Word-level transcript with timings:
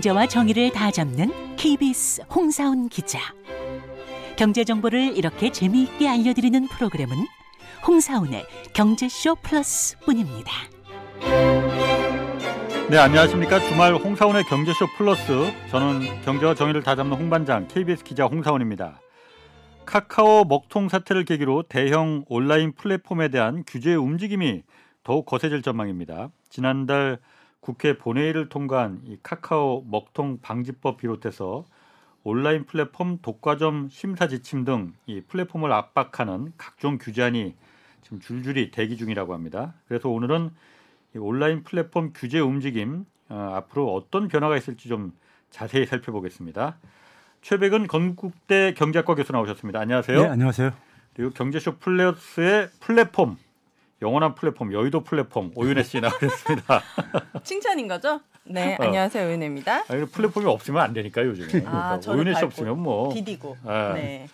경제와 0.00 0.26
정의를 0.26 0.72
다 0.72 0.90
잡는 0.90 1.56
KBS 1.56 2.22
홍사훈 2.34 2.88
기자. 2.88 3.18
경제 4.34 4.64
정보를 4.64 5.14
이렇게 5.14 5.52
재미있게 5.52 6.08
알려드리는 6.08 6.68
프로그램은 6.68 7.14
홍사훈의 7.86 8.46
경제쇼 8.72 9.34
플러스뿐입니다. 9.42 10.52
네, 12.88 12.96
안녕하십니까. 12.96 13.60
주말 13.60 13.94
홍사원의 13.94 14.44
경제쇼 14.44 14.86
플러스. 14.96 15.52
저는 15.70 16.22
경제와 16.22 16.54
정의를 16.54 16.82
다 16.82 16.96
잡는 16.96 17.18
홍반장 17.18 17.68
KBS 17.68 18.02
기자 18.02 18.24
홍사원입니다. 18.24 19.02
카카오 19.84 20.44
먹통 20.44 20.88
사태를 20.88 21.26
계기로 21.26 21.64
대형 21.64 22.24
온라인 22.30 22.72
플랫폼에 22.72 23.28
대한 23.28 23.64
규제 23.66 23.94
움직임이 23.94 24.62
더욱 25.04 25.26
거세질 25.26 25.60
전망입니다. 25.60 26.30
지난달 26.48 27.18
국회 27.60 27.98
본회의를 27.98 28.48
통과한 28.48 29.02
이 29.04 29.18
카카오 29.22 29.84
먹통 29.88 30.38
방지법 30.40 30.96
비롯해서 30.98 31.64
온라인 32.22 32.64
플랫폼 32.66 33.18
독과점 33.22 33.88
심사 33.90 34.28
지침 34.28 34.64
등 34.64 34.92
이 35.06 35.20
플랫폼을 35.22 35.72
압박하는 35.72 36.52
각종 36.56 36.98
규제안이 36.98 37.54
지금 38.02 38.20
줄줄이 38.20 38.70
대기 38.70 38.96
중이라고 38.96 39.34
합니다. 39.34 39.74
그래서 39.88 40.08
오늘은 40.08 40.50
이 41.14 41.18
온라인 41.18 41.62
플랫폼 41.64 42.12
규제 42.14 42.38
움직임 42.40 43.04
어, 43.28 43.52
앞으로 43.54 43.94
어떤 43.94 44.28
변화가 44.28 44.56
있을지 44.56 44.88
좀 44.88 45.12
자세히 45.50 45.86
살펴보겠습니다. 45.86 46.76
최백은 47.42 47.86
건국대 47.86 48.74
경제학과 48.76 49.14
교수 49.14 49.32
나오셨습니다. 49.32 49.80
안녕하세요. 49.80 50.22
네, 50.22 50.28
안녕하세요. 50.28 50.72
그리고 51.14 51.30
경제쇼 51.32 51.76
플러스의 51.78 52.68
플랫폼 52.80 53.36
영원한 54.02 54.34
플랫폼 54.34 54.72
여의도 54.72 55.02
플랫폼 55.04 55.52
오윤혜 55.54 55.82
씨 55.82 56.00
나오셨습니다. 56.00 56.82
칭찬인 57.44 57.86
거죠? 57.86 58.20
네, 58.44 58.74
어. 58.80 58.84
안녕하세요, 58.84 59.28
오윤혜입니다. 59.28 59.84
아니, 59.88 60.06
플랫폼이 60.06 60.46
없으면 60.46 60.82
안 60.82 60.92
되니까 60.94 61.22
요즘에. 61.24 61.48
그러니까 61.48 62.00
저를 62.00 62.20
오윤혜 62.20 62.38
씨 62.38 62.44
없으면 62.44 62.78
뭐. 62.78 63.12
디디고. 63.12 63.58
아. 63.66 63.92
네. 63.94 64.26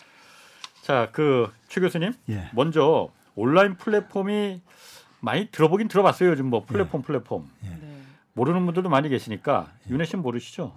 자, 0.83 1.09
그 1.13 1.51
최 1.69 1.81
교수님 1.81 2.13
예. 2.31 2.49
먼저 2.53 3.09
온라인 3.35 3.75
플랫폼이 3.77 4.61
많이 5.21 5.49
들어보긴 5.51 5.89
들어봤어요. 5.89 6.31
요즘 6.31 6.47
뭐 6.47 6.65
플랫폼 6.65 7.03
플랫폼 7.03 7.51
네. 7.61 7.71
모르는 8.35 8.65
분들도 8.67 8.89
많이 8.89 9.09
계시니까 9.09 9.67
윤혜 9.91 10.05
씨는 10.05 10.23
모르시죠? 10.23 10.73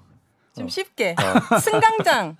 좀 0.56 0.66
어. 0.66 0.68
쉽게 0.68 1.16
승강장. 1.62 2.38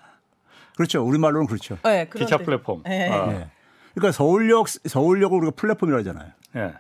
그렇죠. 0.76 1.04
우리말로는 1.06 1.46
그렇죠. 1.46 1.78
네, 1.84 2.10
기차 2.14 2.38
뜻. 2.38 2.46
플랫폼. 2.46 2.82
네. 2.84 3.08
아, 3.10 3.32
예. 3.34 3.48
그러니까 3.94 4.12
서울역 4.14 4.68
서울역을 4.68 5.38
우리가 5.38 5.52
플랫폼이라 5.56 6.00
하잖아요. 6.00 6.32
예. 6.56 6.74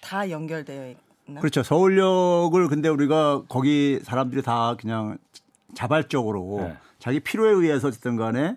다 0.00 0.30
연결되어 0.30 0.94
있나? 1.28 1.40
그렇죠. 1.40 1.62
서울역을 1.62 2.68
근데 2.68 2.88
우리가 2.88 3.42
거기 3.48 4.00
사람들이 4.02 4.42
다 4.42 4.76
그냥 4.78 5.18
자발적으로 5.74 6.58
네. 6.60 6.76
자기 6.98 7.20
필요에 7.20 7.52
의해서 7.52 7.88
어쨌든 7.88 8.16
간에 8.16 8.56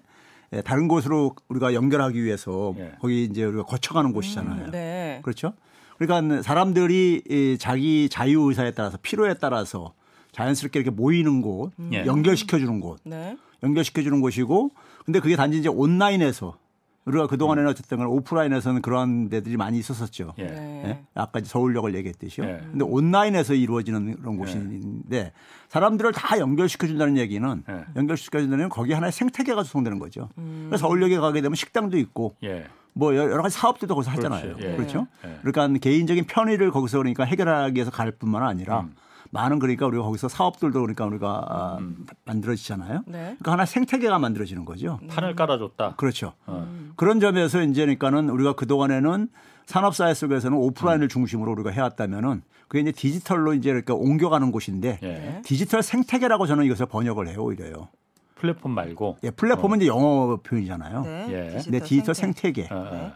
예, 0.53 0.61
다른 0.61 0.87
곳으로 0.87 1.35
우리가 1.47 1.73
연결하기 1.73 2.23
위해서 2.23 2.73
예. 2.77 2.93
거기 2.99 3.23
이제 3.23 3.43
우리가 3.43 3.63
거쳐가는 3.63 4.13
곳이잖아요. 4.13 4.71
네. 4.71 5.19
그렇죠. 5.23 5.53
그러니까 5.97 6.41
사람들이 6.41 7.23
이 7.27 7.57
자기 7.59 8.09
자유 8.09 8.41
의사에 8.41 8.71
따라서 8.71 8.97
필요에 9.01 9.35
따라서 9.35 9.93
자연스럽게 10.31 10.79
이렇게 10.79 10.89
모이는 10.89 11.41
곳, 11.41 11.71
예. 11.91 12.05
연결시켜 12.05 12.59
주는 12.59 12.79
곳. 12.79 12.99
네. 13.03 13.37
연결시켜 13.63 14.01
주는 14.01 14.19
곳이고 14.21 14.71
근데 15.05 15.19
그게 15.19 15.35
단지 15.35 15.59
이제 15.59 15.69
온라인에서 15.69 16.57
우리가 17.05 17.27
그동안에는 17.27 17.69
어쨌든 17.69 17.97
간에 17.97 18.09
오프라인에서는 18.09 18.81
그러한 18.81 19.29
데들이 19.29 19.57
많이 19.57 19.77
있었었죠. 19.77 20.33
예. 20.37 20.45
네. 20.45 20.83
예? 20.85 21.03
아까 21.13 21.41
서울역을 21.43 21.95
얘기했듯이요. 21.95 22.45
예. 22.45 22.59
근데 22.71 22.85
온라인에서 22.85 23.53
이루어지는 23.53 24.15
그런 24.17 24.37
곳인데 24.37 25.33
사람들을 25.67 26.11
다 26.13 26.39
연결시켜 26.39 26.87
준다는 26.87 27.17
얘기는 27.17 27.63
예. 27.69 27.85
연결시켜 27.95 28.39
준다는 28.39 28.69
건 28.69 28.69
거기 28.69 28.93
하나의 28.93 29.11
생태계가 29.11 29.63
구성되는 29.63 29.99
거죠. 29.99 30.29
그래서 30.35 30.77
서울역에 30.77 31.17
가게 31.17 31.41
되면 31.41 31.55
식당도 31.55 31.97
있고 31.97 32.35
예. 32.43 32.65
뭐 32.93 33.15
여러 33.15 33.41
가지 33.41 33.57
사업들도 33.57 33.95
거기서 33.95 34.11
하잖아요. 34.11 34.55
그렇지. 34.55 34.65
예. 34.65 34.75
그렇죠? 34.75 35.07
예. 35.25 35.39
그러니까 35.43 35.79
개인적인 35.79 36.25
편의를 36.25 36.71
거기서 36.71 36.99
그러니까 36.99 37.25
해결하기 37.25 37.75
위해서 37.75 37.91
갈 37.91 38.11
뿐만 38.11 38.43
아니라 38.43 38.81
음. 38.81 38.95
많은 39.33 39.57
그러니까 39.57 39.87
우리가 39.87 40.03
거기서 40.03 40.27
사업들도 40.29 40.79
그러니까 40.79 41.05
우리가 41.05 41.45
아, 41.47 41.77
음. 41.79 42.05
만들어지잖아요. 42.25 43.01
네. 43.07 43.19
그러니까 43.19 43.51
하나 43.51 43.63
의 43.63 43.67
생태계가 43.67 44.19
만들어지는 44.19 44.63
거죠. 44.63 44.99
판을 45.09 45.35
깔아줬다. 45.35 45.95
그렇죠. 45.95 46.33
어. 46.45 46.67
그런 46.95 47.19
점에서 47.19 47.63
이제 47.63 47.81
그러니까는 47.81 48.29
우리가 48.29 48.53
그 48.53 48.67
동안에는 48.67 49.27
산업사회 49.65 50.13
속에서는 50.13 50.55
오프라인을 50.55 51.07
중심으로 51.07 51.51
우리가 51.53 51.71
해왔다면은 51.71 52.43
그게 52.67 52.81
이제 52.81 52.91
디지털로 52.91 53.55
이제 53.55 53.71
이렇게 53.71 53.91
옮겨가는 53.91 54.51
곳인데 54.51 54.99
예. 55.01 55.41
디지털 55.43 55.81
생태계라고 55.81 56.45
저는 56.45 56.65
이것을 56.65 56.85
번역을 56.85 57.27
해요, 57.27 57.43
오히려요. 57.43 57.87
플랫폼 58.35 58.71
말고. 58.71 59.17
예, 59.23 59.31
플랫폼은 59.31 59.77
이제 59.79 59.87
영어 59.87 60.37
표현이잖아요. 60.43 61.01
네. 61.01 61.27
예. 61.29 61.61
네, 61.69 61.79
디지털 61.79 62.13
생태계. 62.13 62.67
어, 62.71 62.89
어. 62.91 63.13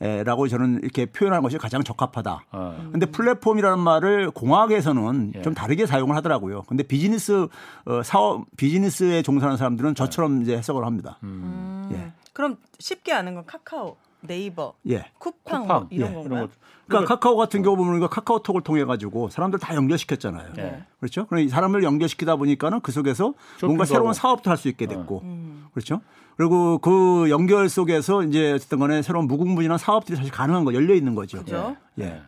에, 0.00 0.24
라고 0.24 0.46
저는 0.46 0.80
이렇게 0.82 1.06
표현하는 1.06 1.42
것이 1.42 1.56
가장 1.58 1.82
적합하다. 1.82 2.44
어. 2.52 2.88
근데 2.92 3.06
플랫폼이라는 3.06 3.78
말을 3.78 4.30
공학에서는 4.30 5.32
예. 5.36 5.42
좀 5.42 5.54
다르게 5.54 5.86
사용을 5.86 6.14
하더라고요. 6.16 6.62
근데 6.62 6.82
비즈니스 6.82 7.48
어, 7.86 8.02
사업 8.02 8.44
비즈니스에 8.56 9.22
종사하는 9.22 9.56
사람들은 9.56 9.94
저처럼 9.94 10.42
이제 10.42 10.56
해석을 10.56 10.84
합니다. 10.84 11.18
음. 11.22 11.88
예. 11.92 12.12
그럼 12.34 12.58
쉽게 12.78 13.12
아는 13.12 13.34
건 13.34 13.46
카카오, 13.46 13.96
네이버, 14.20 14.74
예. 14.88 15.04
쿠팡, 15.18 15.62
쿠팡. 15.62 15.66
뭐 15.66 15.86
이런 15.90 16.10
예. 16.10 16.14
건가요? 16.14 16.34
이런 16.36 16.46
거. 16.48 16.52
그러니까 16.88 17.14
카카오 17.14 17.36
같은 17.36 17.62
경우 17.62 17.76
보면 17.76 18.08
카카오톡을 18.08 18.62
통해 18.62 18.84
가지고 18.84 19.28
사람들 19.28 19.58
다 19.58 19.74
연결시켰잖아요. 19.74 20.52
예. 20.58 20.84
그렇죠? 21.00 21.26
이 21.38 21.48
사람을 21.48 21.82
연결시키다 21.82 22.36
보니까는 22.36 22.80
그 22.80 22.92
속에서 22.92 23.34
뭔가 23.62 23.84
새로운 23.84 24.08
하고. 24.08 24.12
사업도 24.14 24.50
할 24.50 24.56
수 24.56 24.68
있게 24.68 24.86
됐고. 24.86 25.20
음. 25.24 25.66
그렇죠? 25.72 26.00
그리고 26.36 26.78
그 26.78 27.28
연결 27.30 27.68
속에서 27.68 28.22
이제 28.22 28.52
어쨌든 28.52 28.78
간에 28.78 29.02
새로운 29.02 29.26
무궁무진한 29.26 29.78
사업들이 29.78 30.16
사실 30.16 30.30
가능한 30.32 30.64
거 30.64 30.74
열려 30.74 30.94
있는 30.94 31.14
거죠. 31.14 31.38
그죠? 31.38 31.76
예. 31.98 32.22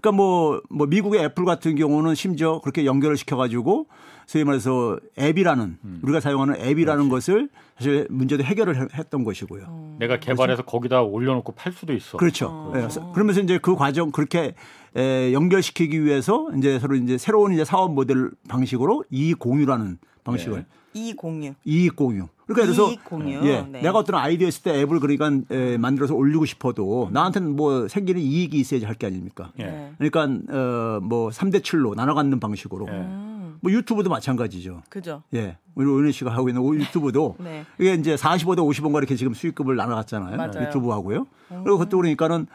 그러니까 0.00 0.12
뭐, 0.12 0.60
뭐 0.70 0.86
미국의 0.86 1.22
애플 1.22 1.44
같은 1.44 1.76
경우는 1.76 2.14
심지어 2.14 2.60
그렇게 2.60 2.84
연결을 2.86 3.16
시켜가지고 3.16 3.86
소위 4.26 4.44
말해서 4.44 4.98
앱이라는 5.18 5.78
음. 5.84 6.00
우리가 6.02 6.20
사용하는 6.20 6.56
앱이라는 6.60 7.08
것을 7.08 7.48
사실 7.76 8.06
문제도 8.10 8.42
해결을 8.42 8.80
해- 8.80 8.86
했던 8.94 9.24
것이고요. 9.24 9.96
내가 9.98 10.18
개발해서 10.18 10.62
거기다 10.62 11.02
올려놓고 11.02 11.52
팔 11.52 11.72
수도 11.72 11.92
있어. 11.92 12.16
그렇죠. 12.16 12.72
예. 12.76 12.86
그러면서 13.12 13.40
이제 13.40 13.58
그 13.58 13.74
과정 13.74 14.10
그렇게 14.10 14.54
에, 14.96 15.32
연결시키기 15.32 16.04
위해서 16.04 16.48
이제 16.56 16.78
서로 16.78 16.94
이제 16.96 17.18
새로운 17.18 17.52
이제 17.52 17.64
사업 17.64 17.92
모델 17.92 18.30
방식으로 18.48 19.04
이익 19.10 19.38
공유라는 19.38 19.98
방식을 20.24 20.58
예. 20.58 20.64
이 20.94 21.12
공유. 21.14 21.52
이익 21.64 21.96
공유. 21.96 22.26
그러니까 22.54 22.82
그래서 22.84 22.94
공유. 23.04 23.40
예, 23.46 23.62
네. 23.62 23.80
내가 23.82 23.98
어떤 23.98 24.16
아이디어 24.16 24.48
있을 24.48 24.62
때 24.62 24.80
앱을 24.80 25.00
그러니까 25.00 25.30
에, 25.50 25.76
만들어서 25.78 26.14
올리고 26.14 26.44
싶어도 26.44 27.08
나한테는 27.12 27.56
뭐 27.56 27.88
생기는 27.88 28.20
이익이 28.20 28.58
있어야지 28.58 28.84
할 28.86 28.94
게 29.00 29.06
아닙니까? 29.06 29.50
예. 29.58 29.64
네. 29.64 29.92
그러니까 29.98 30.22
어 30.52 31.00
뭐 31.02 31.30
3대 31.30 31.60
7로 31.62 31.94
나눠 31.94 32.14
갖는 32.14 32.40
방식으로. 32.40 32.86
예. 32.88 32.92
음. 32.92 33.56
뭐 33.62 33.70
유튜브도 33.72 34.08
마찬가지죠. 34.10 34.82
그죠? 34.88 35.22
예. 35.34 35.56
우리 35.74 35.86
오윤희 35.86 36.12
씨가 36.12 36.30
하고 36.32 36.48
있는 36.48 36.62
오- 36.62 36.74
유튜브도 36.74 37.36
네. 37.44 37.64
이게 37.78 37.94
이제 37.94 38.14
45대 38.14 38.58
50원가 38.58 38.96
이렇게 38.98 39.16
지금 39.16 39.34
수익금을 39.34 39.76
나눠 39.76 39.94
갔잖아요. 39.96 40.36
맞아요. 40.36 40.66
유튜브 40.66 40.90
하고요. 40.90 41.26
그리고 41.48 41.78
그것도 41.78 41.96
그러니까는 41.98 42.42
에, 42.42 42.46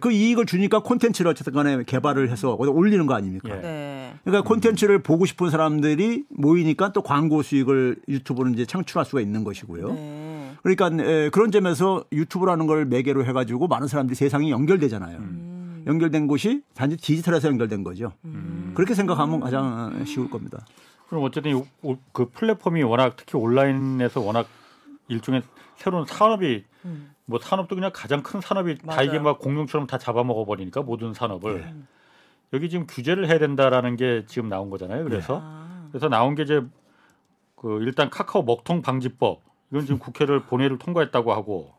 그 0.00 0.10
이익을 0.10 0.46
주니까 0.46 0.80
콘텐츠를 0.80 1.30
어쨌든 1.30 1.52
간에 1.52 1.82
개발을 1.84 2.30
해서 2.30 2.54
올리는 2.54 3.04
거 3.06 3.14
아닙니까? 3.14 3.54
예. 3.56 3.60
네. 3.60 4.14
그러니까 4.24 4.48
콘텐츠를 4.48 5.02
보고 5.02 5.26
싶은 5.26 5.50
사람들이 5.50 6.24
모이니까 6.30 6.92
또 6.92 7.02
광고 7.02 7.42
수익을 7.42 7.96
유튜브는 8.08 8.54
이제 8.54 8.64
창출할 8.64 9.04
수가 9.04 9.20
있는 9.20 9.44
것이고요. 9.44 9.92
네. 9.92 10.52
그러니까 10.62 11.04
에, 11.04 11.28
그런 11.28 11.50
점에서 11.50 12.04
유튜브라는 12.10 12.66
걸 12.66 12.86
매개로 12.86 13.26
해가지고 13.26 13.68
많은 13.68 13.86
사람들이 13.86 14.14
세상이 14.14 14.50
연결되잖아요. 14.50 15.18
음. 15.18 15.84
연결된 15.86 16.26
곳이 16.26 16.62
단지 16.74 16.96
디지털에서 16.96 17.48
연결된 17.48 17.84
거죠. 17.84 18.12
그렇게 18.74 18.94
생각하면 18.94 19.38
가장 19.40 20.04
쉬울 20.04 20.28
겁니다. 20.28 20.66
그럼 21.08 21.22
어쨌든 21.22 21.62
그 22.12 22.28
플랫폼이 22.30 22.82
워낙 22.82 23.14
특히 23.16 23.38
온라인에서 23.38 24.20
워낙 24.20 24.48
일종의 25.06 25.42
새로운 25.76 26.04
산업이 26.04 26.64
음. 26.84 27.10
뭐 27.26 27.40
산업도 27.40 27.74
그냥 27.74 27.90
가장 27.92 28.22
큰 28.22 28.40
산업이 28.40 28.78
다 28.78 28.86
맞아요. 28.86 29.02
이게 29.02 29.18
막 29.18 29.38
공룡처럼 29.38 29.86
다 29.86 29.98
잡아먹어 29.98 30.44
버리니까 30.44 30.82
모든 30.82 31.12
산업을 31.12 31.60
네. 31.60 31.74
여기 32.52 32.70
지금 32.70 32.86
규제를 32.86 33.28
해야 33.28 33.38
된다라는 33.38 33.96
게 33.96 34.24
지금 34.26 34.48
나온 34.48 34.70
거잖아요. 34.70 35.04
그래서 35.04 35.40
아. 35.42 35.88
그래서 35.90 36.08
나온 36.08 36.36
게 36.36 36.44
이제 36.44 36.62
그 37.56 37.80
일단 37.82 38.10
카카오 38.10 38.42
먹통 38.42 38.80
방지법 38.80 39.42
이건 39.70 39.82
지금 39.82 39.98
국회를 39.98 40.44
본회의를 40.44 40.78
통과했다고 40.78 41.32
하고 41.32 41.74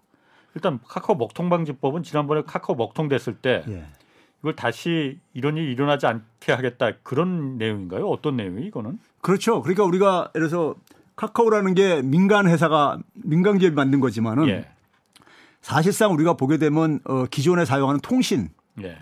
일단 0.54 0.80
카카오 0.86 1.16
먹통 1.16 1.50
방지법은 1.50 2.04
지난번에 2.04 2.44
카카오 2.46 2.76
먹통 2.76 3.08
됐을 3.08 3.36
때 3.36 3.64
예. 3.70 3.86
이걸 4.42 4.56
다시 4.56 5.20
이런 5.34 5.56
일이 5.56 5.72
일어나지 5.72 6.08
않게 6.08 6.52
하겠다 6.52 6.92
그런 7.04 7.58
내용인가요? 7.58 8.08
어떤 8.08 8.36
내용이 8.36 8.66
이거는? 8.66 9.00
그렇죠. 9.22 9.62
그러니까 9.62 9.86
우리가 9.86 10.32
예를 10.36 10.50
들어서 10.50 10.76
카카오라는 11.16 11.74
게 11.74 12.02
민간 12.02 12.48
회사가 12.48 13.00
민간 13.14 13.58
기업이 13.58 13.76
만든 13.76 14.02
거지만은 14.02 14.50
예. 14.50 14.68
사실상 15.68 16.14
우리가 16.14 16.36
보게 16.36 16.56
되면 16.56 17.02
어, 17.04 17.26
기존에 17.26 17.66
사용하는 17.66 18.00
통신, 18.00 18.48
예. 18.82 18.98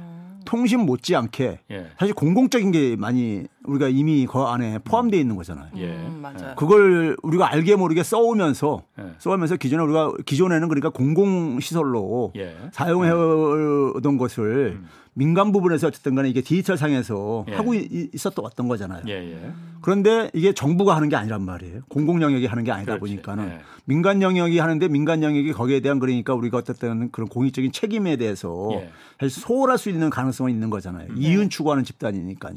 통신 0.46 0.80
못지않게 0.80 1.60
예. 1.70 1.92
사실 2.00 2.16
공공적인 2.16 2.72
게 2.72 2.96
많이 2.96 3.46
우리가 3.68 3.88
이미 3.90 4.26
그 4.26 4.40
안에 4.40 4.80
포함되어 4.80 5.20
있는 5.20 5.36
거잖아요. 5.36 5.68
예. 5.78 5.88
음, 5.96 6.20
맞아요. 6.22 6.56
그걸 6.56 7.16
우리가 7.24 7.52
알게 7.52 7.76
모르게 7.76 8.04
써오면서 8.04 8.84
예. 9.00 9.04
써오면서 9.20 9.58
기존에 9.58 9.84
우리가 9.84 10.12
기존에는 10.26 10.68
그러니까 10.68 10.90
공공 10.90 11.60
시설로 11.60 12.32
예. 12.36 12.56
사용해 12.72 13.12
오던 13.12 14.18
것을 14.18 14.80
민간 15.18 15.54
부분에서 15.54 15.88
어쨌든 15.88 16.14
간에 16.14 16.28
이게 16.30 16.42
디지털 16.42 16.78
상에서 16.78 17.46
예. 17.50 17.54
하고 17.56 17.74
이- 17.74 18.10
있었던 18.14 18.44
어떤 18.44 18.68
거잖아요. 18.68 19.04
예, 19.08 19.14
예. 19.14 19.52
그런데 19.82 20.30
이게 20.34 20.52
정부가 20.54 20.96
하는 20.96 21.08
게 21.08 21.16
아니란 21.16 21.42
말이에요. 21.44 21.82
공공 21.88 22.22
영역이 22.22 22.48
하는 22.48 22.64
게 22.66 22.72
아니다 22.72 22.98
그렇지. 22.98 23.00
보니까는 23.00 23.48
예. 23.48 23.60
민간 23.86 24.22
영역이 24.22 24.60
하는데 24.60 24.88
민간 24.90 25.24
영역이 25.24 25.54
거기에 25.54 25.80
대한 25.80 26.00
그러니까 26.00 26.34
우리가 26.34 26.58
어쨌든 26.58 27.12
그런 27.12 27.30
공익적인 27.30 27.72
책임에 27.72 28.18
대해서 28.18 28.70
예. 28.74 28.90
사실 29.20 29.42
소홀할 29.42 29.78
수 29.78 29.90
있는 29.90 30.10
가능성은 30.10 30.52
있는 30.52 30.70
거잖아요. 30.70 31.08
이윤 31.16 31.50
추구하는 31.50 31.86
집단이니까요. 31.86 32.56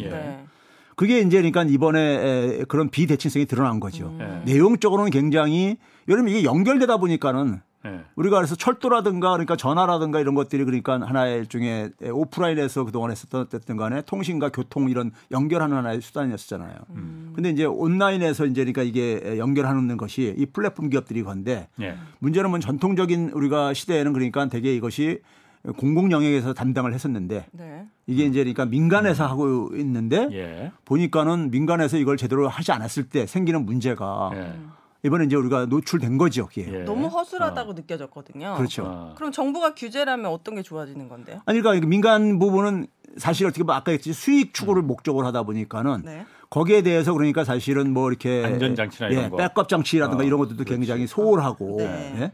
예. 0.98 1.06
네. 1.06 1.14
그게 1.14 1.20
이제 1.20 1.38
그러니까 1.38 1.62
이번에 1.62 2.00
에, 2.00 2.64
그런 2.68 2.88
비대칭성이 2.88 3.46
드러난 3.46 3.80
거죠. 3.80 4.16
예. 4.20 4.42
내용적으로는 4.44 5.10
굉장히 5.10 5.76
여러분 6.08 6.28
이게 6.30 6.44
연결되다 6.44 6.96
보니까는 6.96 7.60
예. 7.86 8.00
우리가 8.16 8.38
그래서 8.38 8.56
철도라든가 8.56 9.30
그러니까 9.30 9.54
전화라든가 9.54 10.18
이런 10.18 10.34
것들이 10.34 10.64
그러니까 10.64 11.00
하나의 11.00 11.38
일종의 11.38 11.92
오프라인에서 12.10 12.84
그동안 12.84 13.12
했었던 13.12 13.42
어쨌든 13.42 13.76
간에 13.76 14.02
통신과 14.02 14.50
교통 14.50 14.90
이런 14.90 15.12
연결하는 15.30 15.76
하나의 15.76 16.00
수단이었잖아요. 16.00 16.74
근데 17.34 17.50
이제 17.50 17.64
온라인에서 17.64 18.46
이제 18.46 18.64
그러니까 18.64 18.82
이게 18.82 19.38
연결하는 19.38 19.96
것이 19.96 20.34
이 20.36 20.46
플랫폼 20.46 20.90
기업들이 20.90 21.22
건데 21.22 21.68
예. 21.80 21.94
문제는 22.18 22.50
뭐 22.50 22.58
전통적인 22.58 23.30
우리가 23.30 23.74
시대에는 23.74 24.12
그러니까 24.12 24.48
되게 24.48 24.74
이것이 24.74 25.20
공공 25.76 26.10
영역에서 26.10 26.54
담당을 26.54 26.94
했었는데 26.94 27.46
네. 27.52 27.86
이게 28.06 28.24
이제 28.24 28.40
그러니까 28.40 28.64
민간에서 28.64 29.26
하고 29.26 29.70
있는데 29.74 30.28
예. 30.32 30.72
보니까는 30.84 31.50
민간에서 31.50 31.98
이걸 31.98 32.16
제대로 32.16 32.48
하지 32.48 32.72
않았을 32.72 33.08
때 33.08 33.26
생기는 33.26 33.64
문제가 33.66 34.30
예. 34.34 34.54
이번에 35.04 35.26
이제 35.26 35.36
우리가 35.36 35.66
노출된 35.66 36.18
거죠. 36.18 36.44
거기에. 36.44 36.66
예. 36.72 36.78
너무 36.84 37.06
허술하다고 37.06 37.74
느껴졌거든요. 37.74 38.54
그렇죠. 38.56 38.84
어. 38.84 39.14
그럼 39.16 39.30
정부가 39.30 39.74
규제라면 39.74 40.26
어떤 40.26 40.56
게 40.56 40.62
좋아지는 40.62 41.08
건데요? 41.08 41.40
아니 41.46 41.60
그러니까 41.60 41.86
민간 41.86 42.38
부분은 42.38 42.86
사실 43.16 43.46
어떻게 43.46 43.62
보면 43.62 43.76
아까 43.76 43.92
했듯이 43.92 44.12
수익 44.12 44.54
추구를 44.54 44.82
목적으로 44.82 45.26
하다 45.26 45.44
보니까는 45.44 46.02
네. 46.04 46.26
거기에 46.50 46.82
대해서 46.82 47.12
그러니까 47.12 47.44
사실은 47.44 47.92
뭐 47.92 48.08
이렇게 48.08 48.42
안전 48.44 48.74
장치나 48.74 49.08
이런 49.10 49.24
예, 49.24 49.28
거. 49.28 49.36
백업 49.36 49.68
장치라든가 49.68 50.22
어, 50.22 50.26
이런 50.26 50.38
것들도 50.38 50.64
굉장히 50.64 51.06
소홀하고 51.06 51.76
네. 51.78 52.14
예? 52.20 52.32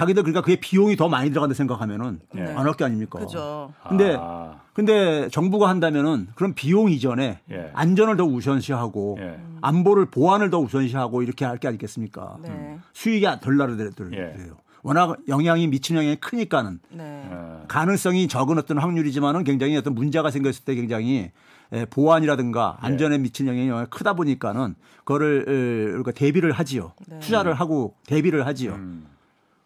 자기들 0.00 0.22
그러니까 0.22 0.40
그게 0.40 0.56
비용이 0.56 0.96
더 0.96 1.08
많이 1.10 1.28
들어간다 1.28 1.54
생각하면은 1.54 2.20
네. 2.32 2.42
안할 2.54 2.72
게 2.74 2.84
아닙니까? 2.84 3.18
그죠. 3.18 3.72
근데 3.86 4.16
아. 4.18 4.60
근데 4.72 5.28
정부가 5.28 5.68
한다면은 5.68 6.28
그런 6.34 6.54
비용 6.54 6.90
이전에 6.90 7.40
예. 7.50 7.70
안전을 7.74 8.16
더 8.16 8.24
우선시하고 8.24 9.18
예. 9.20 9.38
안보를 9.60 10.06
보안을 10.06 10.48
더 10.48 10.58
우선시하고 10.58 11.22
이렇게 11.22 11.44
할 11.44 11.58
게 11.58 11.68
아니겠습니까? 11.68 12.38
네. 12.42 12.78
수익이 12.94 13.26
덜 13.42 13.58
나더라도요. 13.58 14.10
예. 14.14 14.34
워낙 14.82 15.18
영향이 15.28 15.66
미치는 15.66 16.00
영향이 16.00 16.16
크니까는 16.16 16.80
네. 16.92 17.22
어. 17.30 17.64
가능성이 17.68 18.26
적은 18.28 18.56
어떤 18.56 18.78
확률이지만은 18.78 19.44
굉장히 19.44 19.76
어떤 19.76 19.94
문제가 19.94 20.30
생겼을 20.30 20.64
때 20.64 20.74
굉장히 20.74 21.30
에, 21.72 21.84
보안이라든가 21.84 22.78
예. 22.82 22.86
안전에 22.86 23.18
미치는 23.18 23.52
영향이 23.52 23.68
영향이 23.68 23.86
크다 23.90 24.14
보니까는 24.14 24.76
그거를 25.04 25.44
에, 25.46 25.92
우리가 25.96 26.12
대비를 26.12 26.52
하지요. 26.52 26.92
네. 27.06 27.18
투자를 27.18 27.52
하고 27.52 27.94
대비를 28.06 28.46
하지요. 28.46 28.72
음. 28.72 29.06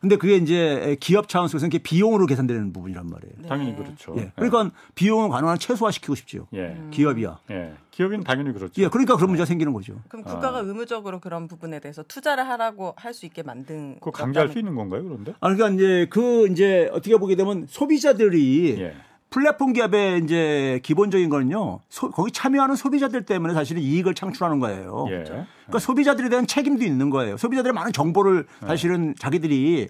근데 0.05 0.17
그게 0.17 0.37
이제 0.37 0.99
기업 1.01 1.31
차원 1.31 1.49
속에서는 1.49 1.71
그게 1.71 1.83
비용으로 1.83 2.27
계산되는 2.27 2.75
부분이란 2.75 3.07
말이에요. 3.09 3.35
네. 3.39 3.49
당연히 3.49 3.75
그렇죠. 3.75 4.15
예. 4.19 4.33
그러니까 4.37 4.71
비용은 4.95 5.31
가능한 5.31 5.59
최소화시키고 5.59 6.15
싶지요. 6.15 6.47
예. 6.53 6.77
기업이야. 6.91 7.39
예. 7.53 7.73
기업인 7.91 8.23
당연히 8.23 8.53
그렇죠. 8.53 8.83
예. 8.83 8.89
그러니까 8.89 9.17
그런 9.17 9.31
문제가 9.31 9.47
생기는 9.47 9.73
거죠. 9.73 9.95
그럼 10.09 10.23
국가가 10.25 10.59
의무적으로 10.59 11.21
그런 11.21 11.49
부분에 11.49 11.81
대해서 11.81 12.03
투자를 12.03 12.47
하라고 12.47 12.93
할 12.99 13.15
수 13.15 13.25
있게 13.25 13.43
만든 13.45 13.95
그거 13.95 14.11
강제할 14.11 14.49
수 14.51 14.59
있는 14.59 14.75
건가요, 14.75 15.05
그런데? 15.05 15.33
아, 15.41 15.49
그러니까 15.55 15.69
이제 15.71 16.07
그 16.11 16.49
이제 16.49 16.91
어떻게 16.93 17.17
보게 17.17 17.35
되면 17.37 17.67
소비자들이 17.69 18.77
예. 18.81 18.95
플랫폼 19.35 19.73
기업의 19.73 20.21
이제 20.23 20.79
기본적인 20.85 21.29
거는요. 21.29 21.81
소- 21.89 22.09
거기 22.13 22.31
참여하는 22.31 22.77
소비자들 22.77 23.23
때문에 23.27 23.53
사실은 23.53 23.83
이익을 23.83 24.15
창출하는 24.15 24.61
거예요. 24.61 25.07
예. 25.11 25.25
그러니까 25.25 25.81
소비자들에 25.81 26.29
대한 26.29 26.47
책임도 26.47 26.85
있는 26.85 27.11
거예요. 27.11 27.37
소비자들의 27.37 27.73
많은 27.75 27.93
정보를 27.93 28.47
사실은 28.65 29.13
자기들이. 29.19 29.89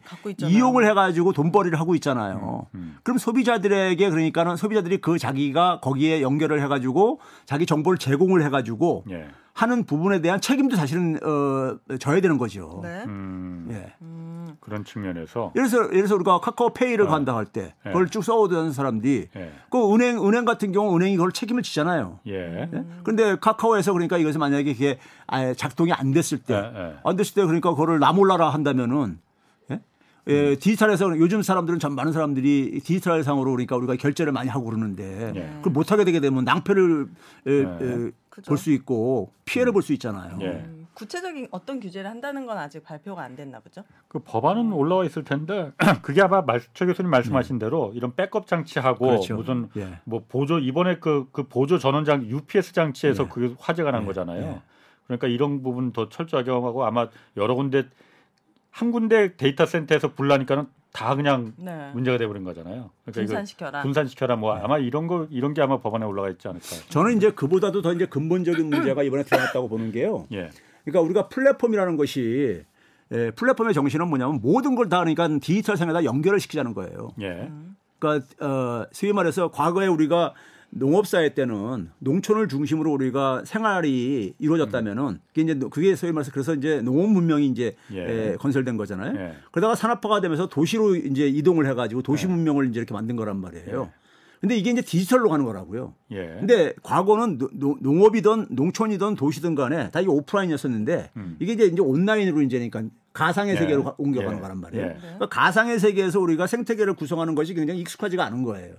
이용을 0.49 0.89
해가지고 0.89 1.35
돈벌이를 1.35 1.79
하고 1.79 1.95
있잖아요. 1.97 2.69
음. 2.75 2.97
그럼 3.03 3.19
소비자들에게 3.19 4.09
그러니까는 4.09 4.57
소비자들이 4.57 5.03
그 5.03 5.19
자기가 5.19 5.81
거기에 5.81 6.23
연결을 6.23 6.63
해가지고 6.63 7.21
자기 7.45 7.67
정보를 7.67 7.99
제공을 7.99 8.43
해가지고 8.45 9.05
예. 9.11 9.27
하는 9.55 9.85
부분에 9.85 10.21
대한 10.21 10.41
책임도 10.41 10.75
사실은 10.75 11.17
어, 11.23 11.79
져야 11.99 12.21
되는 12.21 12.39
거죠. 12.39 12.81
네. 12.83 13.05
음. 13.07 13.69
예. 13.71 13.95
그런 14.61 14.85
측면에서 14.85 15.53
예를 15.55 15.69
들어서, 15.69 15.89
예를 15.89 15.99
들어서 16.03 16.15
우리가 16.17 16.41
카카오페이를 16.41 17.07
간다 17.07 17.37
할때 17.37 17.75
예. 17.87 17.91
그걸 17.91 18.09
쭉 18.09 18.23
써오던 18.23 18.73
사람들이 18.73 19.29
예. 19.37 19.53
그 19.71 19.95
은행 19.95 20.27
은행 20.27 20.45
같은 20.45 20.73
경우 20.73 20.95
은행이 20.97 21.17
그걸 21.17 21.33
책임을 21.33 21.63
지잖아요. 21.63 22.19
예. 22.27 22.69
예? 22.73 22.85
그런데 23.05 23.37
카카오에서 23.41 23.93
그러니까 23.93 24.19
이것이 24.19 24.39
만약에 24.39 24.71
이게 24.71 24.99
아예 25.27 25.55
작동이 25.55 25.93
안 25.93 26.13
됐을 26.13 26.39
때, 26.39 26.55
예, 26.55 26.59
예. 26.59 26.95
안 27.05 27.17
됐을 27.17 27.35
때 27.35 27.43
그러니까 27.45 27.71
그거를 27.71 28.01
나 28.01 28.13
몰라라 28.13 28.51
한다면은 28.51 29.19
예? 29.71 29.75
음. 29.75 29.81
예, 30.29 30.57
디지털에서 30.57 31.17
요즘 31.19 31.43
사람들은 31.43 31.79
전 31.79 31.95
많은 31.95 32.13
사람들이 32.13 32.81
디지털 32.85 33.23
상으로 33.23 33.53
그러니까 33.53 33.77
우리가 33.77 33.97
결제를 33.97 34.33
많이 34.33 34.49
하고 34.49 34.65
그러는데 34.65 35.33
예. 35.37 35.53
그걸 35.59 35.73
못 35.73 35.93
하게 35.93 36.05
되게 36.05 36.19
되면 36.19 36.45
낭패를 36.45 37.07
예. 37.47 37.65
그죠. 37.65 38.11
볼 38.43 38.57
수 38.57 38.71
있고 38.73 39.31
피해를 39.45 39.73
볼 39.73 39.83
수 39.83 39.93
있잖아요. 39.93 40.39
예. 40.41 40.47
음, 40.49 40.87
구체적인 40.95 41.49
어떤 41.51 41.81
규제를 41.81 42.09
한다는 42.09 42.47
건 42.47 42.57
아직 42.59 42.83
발표가 42.83 43.23
안 43.23 43.37
됐나 43.37 43.61
보죠. 43.61 43.83
그 44.09 44.19
법안은 44.21 44.73
올라와 44.73 45.05
있을 45.05 45.25
텐데 45.25 45.73
그게 46.03 46.23
아마 46.23 46.41
말, 46.43 46.61
최 46.73 46.87
교수님 46.87 47.11
말씀하신 47.11 47.59
대로 47.59 47.93
이런 47.95 48.15
백업 48.15 48.47
장치하고 48.47 49.05
네. 49.07 49.11
그렇죠. 49.13 49.37
무슨 49.37 49.69
예. 49.77 49.99
뭐 50.05 50.25
보조 50.29 50.59
이번에 50.59 50.99
그, 50.99 51.29
그 51.33 51.49
보조 51.49 51.79
전원 51.79 52.05
장 52.05 52.25
UPS 52.25 52.73
장치에서 52.73 53.25
예. 53.25 53.29
그게 53.29 53.55
화재가 53.59 53.91
난 53.91 54.03
예. 54.03 54.07
거잖아요. 54.07 54.43
예. 54.43 54.63
그러니까 55.07 55.29
이런 55.29 55.63
부분 55.63 55.93
더 55.93 56.09
철저하게 56.09 56.51
하고 56.51 56.85
아마 56.85 57.09
여러 57.37 57.55
군데 57.55 57.85
한 58.71 58.91
군데 58.91 59.37
데이터 59.37 59.67
센터에서 59.67 60.15
불나니까는 60.15 60.67
다 60.95 61.17
그냥 61.17 61.53
네. 61.57 61.91
문제가 61.93 62.17
돼버린 62.19 62.45
거잖아요. 62.45 62.91
그러니까 63.05 63.21
분산시켜라. 63.27 63.79
이거 63.81 63.83
분산시켜라 63.83 64.37
뭐 64.37 64.55
아마 64.55 64.79
이런 64.79 65.09
거 65.09 65.27
이런 65.29 65.53
게 65.53 65.61
아마 65.61 65.81
법안에 65.81 66.05
올라가 66.07 66.31
있지 66.31 66.47
않을까. 66.47 66.65
저는 66.89 67.17
이제 67.17 67.33
그보다도 67.33 67.83
더 67.83 67.93
이제 67.93 68.07
근본적인 68.07 68.71
문제가 68.71 69.03
이번에 69.03 69.25
드러났다고 69.25 69.69
보는 69.69 69.91
게요. 69.91 70.27
예. 70.31 70.51
그러니까 70.85 71.01
우리가 71.01 71.29
플랫폼이라는 71.29 71.97
것이 71.97 72.63
예, 73.13 73.31
플랫폼의 73.33 73.75
정신은 73.75 74.07
뭐냐면 74.09 74.41
모든 74.41 74.77
걸 74.77 74.89
다 74.89 75.01
그러니까 75.01 75.27
디지털 75.41 75.77
상에다 75.77 76.05
연결을 76.05 76.39
시키자는 76.39 76.75
거예요. 76.75 77.11
예. 77.21 77.51
그러니까 77.99 78.27
어, 78.47 78.87
소위 78.93 79.13
말해서 79.13 79.51
과거에 79.51 79.89
우리가 79.89 80.33
농업사회 80.77 81.35
때는 81.35 81.91
농촌을 82.01 82.49
중심으로 82.49 82.93
우리가 82.93 83.43
생활이 83.45 84.35
이루어졌다면은 84.39 85.21
그게 85.29 85.43
이제 85.43 85.55
노- 85.55 85.71
그게 85.71 85.95
소위 85.95 86.13
말해서 86.13 86.33
그래서 86.33 86.55
이제 86.55 86.81
농업 86.83 87.11
문명이 87.11 87.47
이제 87.47 87.77
예. 87.93 88.33
에, 88.33 88.37
건설된 88.37 88.77
거잖아요. 88.77 89.15
예. 89.19 89.35
그러다가 89.53 89.75
산업화가 89.77 90.21
되면서 90.21 90.49
도시로 90.49 90.97
이제 90.97 91.27
이동을 91.29 91.67
해가지고 91.69 92.03
도시 92.03 92.27
문명을 92.27 92.69
이제 92.69 92.79
이렇게 92.81 92.93
만든 92.93 93.15
거란 93.17 93.37
말이에요. 93.41 93.91
근데 94.41 94.57
이게 94.57 94.71
이제 94.73 94.83
디지털로 94.83 95.31
가는 95.31 95.45
거라고요. 95.47 95.95
예. 96.11 96.27
근데 96.41 96.75
과거는 96.83 97.39
노- 97.39 97.49
노- 97.55 97.79
농업이든 97.81 98.49
농촌이든 98.51 99.15
도시든 99.15 99.55
간에 99.55 99.91
다 99.91 100.01
이게 100.01 100.11
오프라인이었었는데 100.11 101.13
이게 101.39 101.53
이제 101.55 101.65
이제 101.67 101.81
온라인으로 101.81 102.43
이제 102.43 102.59
그러니까 102.69 102.93
가상의 103.13 103.55
예. 103.55 103.59
세계로 103.61 103.85
가- 103.85 103.95
옮겨가는 103.97 104.39
예. 104.39 104.43
거란 104.43 104.61
말이에요. 104.61 104.87
예. 104.87 104.97
그러니까 105.01 105.29
가상의 105.29 105.79
세계에서 105.79 106.19
우리가 106.21 106.47
생태계를 106.49 106.95
구성하는 106.95 107.35
것이 107.37 107.55
굉장히 107.55 107.81
익숙하지가 107.81 108.25
않은 108.27 108.43
거예요. 108.43 108.75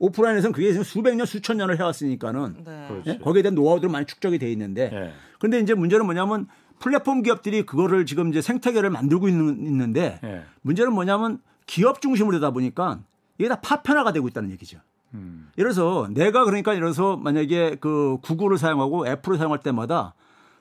오프라인에서는 0.00 0.52
그게 0.52 0.70
지금 0.70 0.82
수백 0.82 1.14
년 1.14 1.26
수천 1.26 1.58
년을 1.58 1.78
해왔으니까는 1.78 2.56
네. 2.64 3.02
예? 3.06 3.18
거기에 3.18 3.42
대한 3.42 3.54
노하우들은 3.54 3.92
많이 3.92 4.06
축적이 4.06 4.38
돼 4.38 4.50
있는데 4.50 4.90
예. 4.92 5.12
근데 5.38 5.60
이제 5.60 5.74
문제는 5.74 6.06
뭐냐면 6.06 6.48
플랫폼 6.80 7.22
기업들이 7.22 7.64
그거를 7.64 8.06
지금 8.06 8.30
이제 8.30 8.40
생태계를 8.40 8.90
만들고 8.90 9.28
있는, 9.28 9.66
있는데 9.66 10.18
예. 10.24 10.42
문제는 10.62 10.92
뭐냐면 10.92 11.38
기업 11.66 12.00
중심으로 12.00 12.38
되다 12.38 12.50
보니까 12.50 13.00
이게 13.38 13.48
다 13.48 13.60
파편화가 13.60 14.12
되고 14.12 14.26
있다는 14.26 14.50
얘기죠. 14.52 14.78
음. 15.12 15.50
예를 15.58 15.72
들어서 15.72 16.08
내가 16.12 16.44
그러니까 16.44 16.72
예를 16.72 16.86
들어서 16.86 17.16
만약에 17.16 17.76
그 17.80 18.16
구글을 18.22 18.56
사용하고 18.56 19.06
애플을 19.06 19.36
사용할 19.36 19.60
때마다 19.60 20.14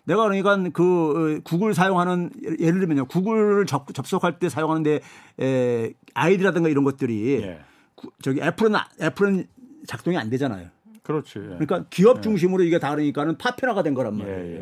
내가 0.03 0.24
그러니까 0.24 0.58
그 0.74 1.38
어, 1.38 1.41
구글 1.46 1.74
사용하는 1.74 2.31
예를 2.60 2.79
들면요 2.79 3.05
구글을 3.05 3.65
접, 3.67 3.93
접속할 3.93 4.39
때 4.39 4.50
사용하는데 4.50 5.00
에, 5.39 5.93
아이디라든가 6.13 6.67
이런 6.67 6.84
것들이 6.84 7.41
예. 7.43 7.60
구- 8.00 8.12
저기 8.22 8.39
애플은 8.41 8.75
아- 8.75 8.88
애플은 9.01 9.46
작동이 9.86 10.18
안 10.18 10.29
되잖아요. 10.29 10.68
그렇지. 11.03 11.34
예. 11.39 11.41
그러니까 11.41 11.84
기업 11.89 12.22
중심으로 12.22 12.63
이게 12.63 12.79
다 12.79 12.91
그러니까는 12.91 13.38
파편화가 13.38 13.84
된 13.84 13.94
거란 13.94 14.18
말이에요. 14.18 14.38
예, 14.39 14.56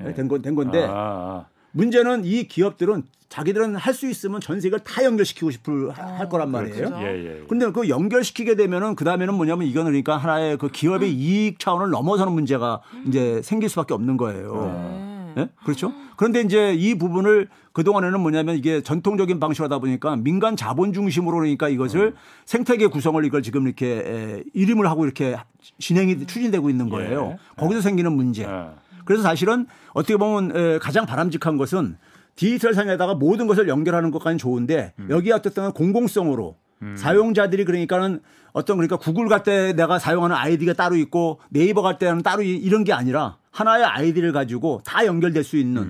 예. 0.00 0.04
네, 0.04 0.14
된, 0.14 0.26
건, 0.28 0.42
된 0.42 0.54
건데 0.54 0.84
아, 0.88 0.92
아. 0.92 1.46
문제는 1.72 2.24
이 2.24 2.44
기업들은 2.48 3.04
자기들은 3.28 3.76
할 3.76 3.94
수 3.94 4.08
있으면 4.08 4.40
전 4.40 4.60
세계를 4.60 4.82
다 4.82 5.04
연결시키고 5.04 5.50
싶을 5.52 5.90
하- 5.90 6.18
할 6.18 6.28
거란 6.28 6.50
말이에요. 6.50 6.74
그렇죠. 6.74 6.96
예, 7.00 7.06
예. 7.06 7.40
예. 7.42 7.44
근데 7.48 7.70
그 7.70 7.88
연결시키게 7.88 8.56
되면은 8.56 8.96
그 8.96 9.04
다음에는 9.04 9.34
뭐냐면 9.34 9.68
이거는 9.68 9.90
그러니까 9.92 10.16
하나의 10.16 10.56
그 10.58 10.68
기업의 10.68 11.12
이익 11.12 11.58
차원을 11.60 11.90
넘어서는 11.90 12.32
문제가 12.32 12.80
이제 13.06 13.40
생길 13.42 13.68
수밖에 13.68 13.94
없는 13.94 14.16
거예요. 14.16 14.72
네. 14.72 15.09
예? 15.36 15.48
그렇죠. 15.64 15.92
그런데 16.16 16.40
이제 16.40 16.74
이 16.74 16.96
부분을 16.96 17.48
그동안에는 17.72 18.20
뭐냐면 18.20 18.56
이게 18.56 18.82
전통적인 18.82 19.40
방식으로 19.40 19.66
하다 19.66 19.78
보니까 19.78 20.16
민간 20.16 20.56
자본 20.56 20.92
중심으로 20.92 21.38
그러니까 21.38 21.68
이것을 21.68 22.14
생태계 22.44 22.88
구성을 22.88 23.24
이걸 23.24 23.42
지금 23.42 23.66
이렇게 23.66 23.86
에, 23.86 24.44
이름을 24.54 24.88
하고 24.88 25.04
이렇게 25.04 25.36
진행이 25.78 26.26
추진되고 26.26 26.68
있는 26.68 26.88
거예요. 26.88 27.32
예. 27.32 27.38
거기서 27.56 27.80
생기는 27.80 28.12
문제. 28.12 28.44
예. 28.44 28.70
그래서 29.04 29.22
사실은 29.22 29.66
어떻게 29.92 30.16
보면 30.16 30.56
에, 30.56 30.78
가장 30.78 31.06
바람직한 31.06 31.56
것은 31.56 31.96
디지털 32.34 32.74
상에다가 32.74 33.14
모든 33.14 33.46
것을 33.46 33.68
연결하는 33.68 34.10
것까지는 34.10 34.38
좋은데 34.38 34.94
음. 34.98 35.08
여기 35.10 35.30
어쨌든 35.32 35.72
공공성으로 35.72 36.56
사용자들이 36.94 37.66
그러니까는 37.66 38.20
어떤 38.52 38.76
그러니까 38.76 38.96
구글 38.96 39.28
갈 39.28 39.42
때 39.42 39.72
내가 39.72 39.98
사용하는 39.98 40.36
아이디가 40.36 40.74
따로 40.74 40.96
있고 40.96 41.40
네이버 41.48 41.82
갈 41.82 41.98
때는 41.98 42.22
따로 42.22 42.42
이- 42.42 42.56
이런 42.56 42.84
게 42.84 42.92
아니라 42.92 43.36
하나의 43.50 43.84
아이디를 43.84 44.32
가지고 44.32 44.80
다 44.84 45.06
연결될 45.06 45.42
수 45.44 45.56
있는 45.56 45.82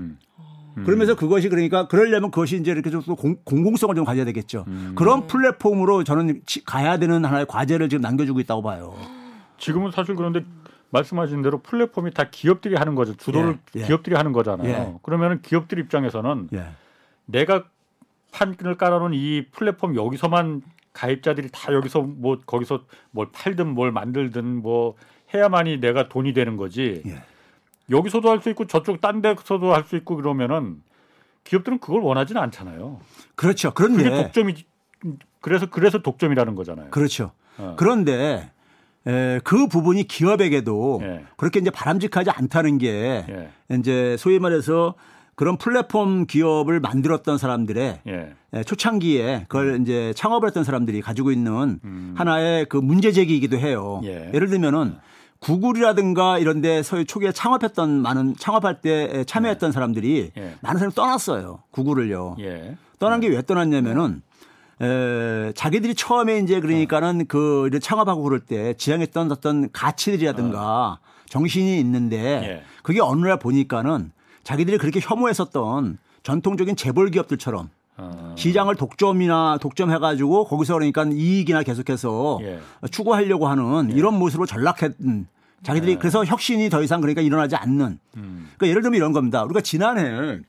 음. 0.77 0.85
그러면서 0.85 1.17
그것이 1.17 1.49
그러니까 1.49 1.89
그러려면 1.89 2.31
그것이 2.31 2.57
이제 2.57 2.71
이렇게 2.71 2.91
좀 2.91 3.03
공- 3.03 3.37
공공성을 3.45 3.95
좀 3.97 4.05
가져야 4.05 4.25
되겠죠. 4.25 4.65
음. 4.69 4.93
그런 4.95 5.27
플랫폼으로 5.27 6.05
저는 6.05 6.43
치- 6.47 6.65
가야 6.65 6.97
되는 6.99 7.25
하나의 7.25 7.47
과제를 7.47 7.89
지금 7.89 8.03
남겨주고 8.03 8.39
있다고 8.41 8.63
봐요. 8.63 8.95
지금은 9.59 9.91
사실 9.91 10.15
그런데 10.15 10.45
말씀하신 10.91 11.43
대로 11.43 11.59
플랫폼이 11.59 12.13
다 12.13 12.29
기업들이 12.31 12.77
하는 12.77 12.95
거죠. 12.95 13.15
주도를 13.17 13.59
예, 13.77 13.81
예. 13.81 13.87
기업들이 13.87 14.17
하는 14.17 14.33
거잖아요. 14.33 14.69
예. 14.69 14.95
그러면 15.03 15.43
기업들 15.43 15.79
입장에서는 15.81 16.49
예. 16.55 16.67
내가 17.27 17.65
판을 18.33 18.77
깔아놓은 18.77 19.13
이 19.13 19.47
플랫폼 19.53 19.95
여기서만 19.97 20.63
가입자들이 20.93 21.49
다 21.53 21.73
여기서 21.73 22.03
뭐 22.03 22.39
거기서 22.45 22.85
뭘 23.11 23.29
팔든 23.33 23.69
뭘 23.69 23.93
만들든 23.93 24.45
뭐 24.63 24.95
해야만이 25.33 25.81
내가 25.81 26.09
돈이 26.09 26.33
되는 26.33 26.57
거지. 26.57 27.03
예. 27.07 27.23
여기서도 27.91 28.31
할 28.31 28.41
수 28.41 28.51
있고 28.51 28.67
저쪽 28.67 29.01
딴 29.01 29.21
데서도 29.23 29.73
할 29.75 29.85
수 29.85 29.97
있고 29.97 30.17
그러면은 30.17 30.83
기업들은 31.45 31.79
그걸 31.79 32.03
원하지는 32.03 32.41
않잖아요. 32.43 33.01
그렇죠. 33.35 33.73
그게 33.73 33.95
그런데 33.95 34.23
독점이 34.25 34.55
그래서 35.41 35.67
그래서 35.71 35.99
독점이라는 35.99 36.55
거잖아요. 36.55 36.91
그렇죠. 36.91 37.33
어. 37.59 37.75
그런데 37.79 38.51
에, 39.07 39.41
그 39.45 39.67
부분이 39.67 40.05
기업에게도 40.05 41.01
예. 41.03 41.25
그렇게 41.37 41.61
이제 41.61 41.71
바람직하지 41.71 42.31
않다는 42.31 42.79
게 42.79 43.25
예. 43.29 43.51
이제 43.77 44.17
소위 44.19 44.39
말해서 44.39 44.95
그런 45.41 45.57
플랫폼 45.57 46.27
기업을 46.27 46.81
만들었던 46.81 47.39
사람들의 47.39 48.01
예. 48.07 48.35
에, 48.53 48.63
초창기에 48.63 49.47
그걸 49.49 49.81
이제 49.81 50.13
창업을 50.15 50.47
했던 50.49 50.65
사람들이 50.65 51.01
가지고 51.01 51.33
있는 51.33 51.81
음. 51.83 52.15
하나의 52.15 52.67
그 52.67 52.77
문제 52.77 53.11
제기이기도 53.11 53.57
해요. 53.57 54.03
예. 54.05 54.31
예를 54.35 54.49
들면은 54.49 54.97
구글이라든가 55.39 56.39
이런 56.39 56.61
데 56.61 56.83
소위 56.83 57.07
초기에 57.07 57.33
창업했던 57.33 57.89
많은 58.03 58.37
창업할 58.39 58.83
때 58.83 59.25
참여했던 59.25 59.73
사람들이 59.73 60.33
예. 60.37 60.55
많은 60.61 60.79
사람이 60.79 60.95
떠났어요. 60.95 61.63
구글을요. 61.71 62.37
예. 62.41 62.77
떠난 62.99 63.21
게 63.21 63.29
왜 63.29 63.41
떠났냐면은 63.41 64.21
에, 64.83 65.53
자기들이 65.55 65.95
처음에 65.95 66.41
이제 66.41 66.61
그러니까는 66.61 67.25
그 67.29 67.71
창업하고 67.81 68.25
그럴 68.25 68.41
때 68.41 68.75
지향했던 68.75 69.33
어떤 69.33 69.73
가치들이라든가 69.73 70.99
정신이 71.31 71.81
있는데 71.81 72.19
예. 72.19 72.63
그게 72.83 73.01
어느 73.01 73.27
날 73.27 73.39
보니까는 73.39 74.13
자기들이 74.51 74.79
그렇게 74.79 74.99
혐오했었던 75.01 75.99
전통적인 76.25 76.75
재벌 76.75 77.13
기업들처럼 77.13 77.71
어. 77.99 78.35
시장을 78.37 78.75
독점이나 78.75 79.59
독점해가지고 79.61 80.47
거기서 80.47 80.75
그러니까 80.75 81.05
이익이나 81.05 81.63
계속해서 81.63 82.41
예. 82.43 82.59
추구하려고 82.91 83.47
하는 83.47 83.91
이런 83.91 84.19
모습으로 84.19 84.47
전락했던 84.47 85.29
자기들이 85.63 85.97
그래서 85.97 86.25
혁신이 86.25 86.69
더 86.69 86.83
이상 86.83 87.01
그러니까 87.01 87.21
일어나지 87.21 87.55
않는 87.55 88.01
음. 88.17 88.49
그러니까 88.57 88.67
예를 88.67 88.83
들면 88.83 88.97
이런 88.97 89.13
겁니다. 89.13 89.45
우리가 89.45 89.61
지난해 89.61 90.41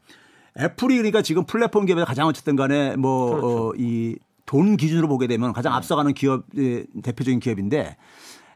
애플이 0.59 0.95
그러니까 0.95 1.21
지금 1.21 1.45
플랫폼 1.45 1.85
기업에서 1.85 2.05
가장 2.05 2.25
어쨌든 2.25 2.55
간에 2.55 2.95
뭐이돈 2.95 4.77
기준으로 4.77 5.07
보게 5.07 5.27
되면 5.27 5.53
가장 5.53 5.75
앞서가는 5.75 6.15
기업 6.15 6.45
의 6.55 6.87
대표적인 7.03 7.39
기업인데 7.39 7.97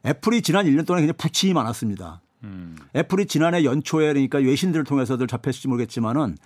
애플이 0.07 0.41
지난 0.41 0.65
1년 0.65 0.87
동안 0.87 1.03
굉장히 1.03 1.17
부침이 1.17 1.53
많았습니다. 1.53 2.21
음. 2.45 2.75
애플이 2.95 3.25
지난해 3.25 3.63
연초에 3.63 4.07
그러니까 4.07 4.37
외신들을 4.37 4.83
통해서들 4.85 5.27
접했을지 5.27 5.67
모르겠지만은 5.67 6.37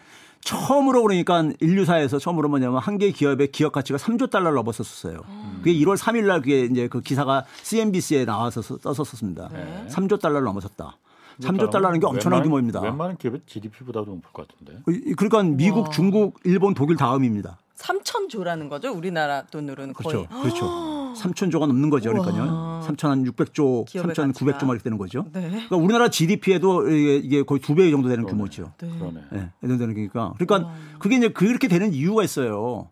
처음으로 0.41 1.01
그러니까 1.03 1.43
인류사에서 1.59 2.17
처음으로 2.17 2.47
뭐냐면 2.49 2.79
한 2.79 2.97
개 2.97 3.11
기업의 3.11 3.51
기업 3.51 3.73
가치가 3.73 3.97
3조 3.99 4.29
달러를 4.29 4.55
넘었었어요. 4.55 5.19
그게 5.57 5.73
1월 5.73 5.97
3일 5.97 6.25
날 6.27 6.39
그게 6.41 6.61
이제 6.63 6.87
그 6.87 7.01
기사가 7.01 7.43
CNBC에 7.63 8.23
나와서 8.25 8.61
떴었습니다. 8.77 9.49
3조 9.89 10.19
달러를 10.21 10.45
넘어섰다. 10.45 10.97
3조 11.41 11.69
달러는 11.69 11.99
게 11.99 12.05
엄청난 12.05 12.39
웬만한- 12.41 12.43
규모입니다. 12.43 12.81
웬만한 12.81 13.17
기업의 13.17 13.41
GDP보다도 13.45 14.05
높을 14.15 14.31
것 14.33 14.47
같은데. 14.47 14.81
그러니까 15.15 15.43
미국, 15.43 15.91
중국, 15.91 16.39
일본, 16.45 16.73
독일 16.73 16.95
다음입니다. 16.97 17.57
3천 17.77 18.27
조라는 18.29 18.67
거죠. 18.67 18.91
우리나라 18.91 19.43
돈으로는 19.43 19.93
그렇죠. 19.93 20.25
거의. 20.27 20.41
그렇죠. 20.41 20.65
3천조가 21.15 21.67
넘는 21.67 21.89
거죠. 21.89 22.11
그러니까요. 22.11 22.81
3,600조, 22.87 23.85
기업의 23.85 24.13
3,900조 24.15 24.45
가치가. 24.51 24.65
막 24.65 24.73
이렇게 24.73 24.83
되는 24.83 24.97
거죠. 24.97 25.25
네. 25.33 25.49
그러니까 25.49 25.75
우리나라 25.77 26.09
GDP에도 26.09 26.87
이게, 26.89 27.15
이게 27.17 27.43
거의 27.43 27.59
두 27.61 27.75
배 27.75 27.89
정도 27.91 28.09
되는 28.09 28.25
규모죠. 28.25 28.71
네. 28.81 28.89
그러네. 28.89 29.21
예, 29.33 29.49
이 29.63 29.67
정도 29.67 29.77
되는 29.79 29.93
거니까. 29.93 30.33
그러니까 30.37 30.73
그게 30.99 31.15
이제 31.17 31.29
그렇게 31.29 31.67
되는 31.67 31.93
이유가 31.93 32.23
있어요. 32.23 32.89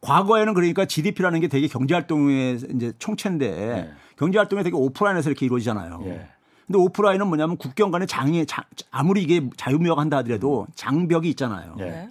과거에는 0.00 0.54
그러니까 0.54 0.84
GDP라는 0.84 1.40
게 1.40 1.48
되게 1.48 1.66
경제 1.68 1.94
활동의 1.94 2.56
이제 2.74 2.92
총체인데 2.98 3.50
네. 3.50 3.90
경제 4.16 4.38
활동이 4.38 4.62
되게 4.62 4.76
오프라인에서 4.76 5.30
이렇게 5.30 5.46
이루어지잖아요. 5.46 6.00
예. 6.06 6.28
근데 6.66 6.78
오프라인은 6.78 7.26
뭐냐면 7.26 7.56
국경 7.56 7.90
간의 7.90 8.06
장이 8.06 8.46
자- 8.46 8.64
아무리 8.90 9.22
이게 9.22 9.48
자유무역 9.56 9.98
한다 9.98 10.18
하더라도 10.18 10.66
장벽이 10.74 11.28
있잖아요. 11.30 11.76
예. 11.80 11.84
네. 11.84 12.10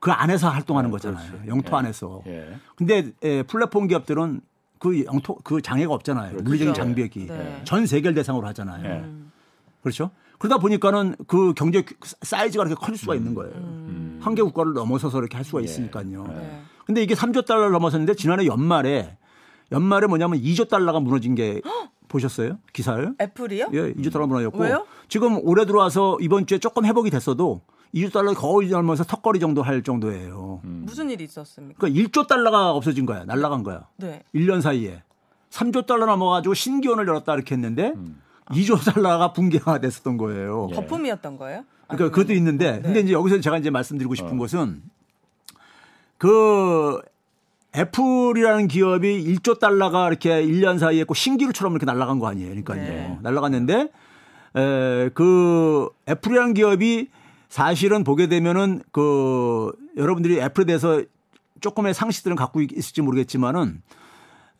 그 0.00 0.10
안에서 0.12 0.48
활동하는 0.48 0.90
네, 0.90 0.92
거잖아요. 0.92 1.30
그렇지. 1.32 1.48
영토 1.48 1.72
예. 1.74 1.78
안에서. 1.78 2.22
예. 2.26 2.54
근데 2.76 3.10
에, 3.22 3.42
플랫폼 3.42 3.88
기업들은 3.88 4.40
그 4.78 5.04
영토 5.04 5.36
그 5.36 5.60
장애가 5.60 5.92
없잖아요. 5.94 6.36
물리적인 6.42 6.72
그렇죠. 6.72 6.82
장벽이 6.82 7.26
네. 7.26 7.60
전 7.64 7.86
세계를 7.86 8.14
대상으로 8.14 8.46
하잖아요. 8.48 8.84
예. 8.84 9.04
그렇죠? 9.82 10.10
그러다 10.38 10.58
보니까는 10.58 11.16
그 11.26 11.52
경제 11.54 11.84
사이즈가 12.22 12.64
이렇게 12.64 12.74
커질 12.80 12.96
수가 12.96 13.14
있는 13.14 13.34
거예요. 13.34 13.52
음. 13.54 14.18
한개 14.22 14.42
국가를 14.42 14.72
넘어서서 14.72 15.18
이렇게 15.18 15.36
할 15.36 15.44
수가 15.44 15.60
예. 15.60 15.64
있으니까요. 15.64 16.26
네. 16.28 16.62
근데 16.86 17.02
이게 17.02 17.14
3조 17.14 17.44
달러를 17.44 17.72
넘어섰는데 17.72 18.14
지난해 18.14 18.46
연말에 18.46 19.16
연말에 19.72 20.06
뭐냐면 20.06 20.40
2조 20.40 20.68
달러가 20.68 21.00
무너진 21.00 21.34
게 21.34 21.60
보셨어요? 22.08 22.58
기사를? 22.72 23.14
애플이요? 23.20 23.68
예, 23.72 23.92
2조 23.94 24.12
달러 24.12 24.26
무너졌고 24.26 24.58
왜요? 24.58 24.86
지금 25.08 25.38
올해 25.42 25.66
들어와서 25.66 26.16
이번 26.20 26.46
주에 26.46 26.58
조금 26.58 26.86
회복이 26.86 27.10
됐어도 27.10 27.62
2조 27.94 28.12
달러 28.12 28.34
거의 28.34 28.68
넘어서 28.68 29.04
턱걸이 29.04 29.40
정도 29.40 29.62
할 29.62 29.82
정도예요. 29.82 30.60
무슨 30.62 31.10
일이 31.10 31.24
있었습니까? 31.24 31.78
그러니까 31.78 32.02
1조 32.02 32.26
달러가 32.26 32.72
없어진 32.72 33.06
거야. 33.06 33.24
날라간 33.24 33.62
거야. 33.62 33.86
네. 33.96 34.22
1년 34.34 34.60
사이에 34.60 35.02
3조 35.50 35.86
달러 35.86 36.06
넘어가지고 36.06 36.54
신기원을 36.54 37.06
열었다 37.08 37.34
이렇게 37.34 37.54
했는데 37.54 37.92
음. 37.96 38.20
2조 38.50 38.84
달러가 38.94 39.32
붕괴가 39.32 39.80
됐었던 39.80 40.16
거예요. 40.16 40.68
예. 40.70 40.74
거품이었던 40.74 41.36
거예요? 41.38 41.64
그러니까 41.86 42.10
그것도 42.14 42.34
있는데 42.34 42.72
네. 42.72 42.82
근데 42.82 43.00
이제 43.00 43.12
여기서 43.12 43.40
제가 43.40 43.58
이제 43.58 43.70
말씀드리고 43.70 44.14
싶은 44.14 44.34
어. 44.34 44.38
것은 44.38 44.82
그 46.18 47.00
애플이라는 47.76 48.68
기업이 48.68 49.34
1조 49.36 49.58
달러가 49.58 50.08
이렇게 50.08 50.44
1년 50.44 50.78
사이에 50.78 51.04
꼭 51.04 51.14
신기루처럼 51.14 51.72
이렇게 51.74 51.86
날아간 51.86 52.18
거 52.18 52.28
아니에요. 52.28 52.48
그러니까요. 52.50 52.82
네. 52.82 53.18
날아갔는데 53.22 53.90
에, 54.56 55.10
그 55.14 55.88
애플이라는 56.08 56.54
기업이 56.54 57.08
사실은 57.48 58.04
보게 58.04 58.26
되면은 58.26 58.82
그 58.92 59.72
여러분들이 59.96 60.38
애플에 60.40 60.64
대해서 60.64 61.02
조금의 61.60 61.94
상식들은 61.94 62.36
갖고 62.36 62.60
있- 62.60 62.72
있을지 62.72 63.02
모르겠지만은 63.02 63.82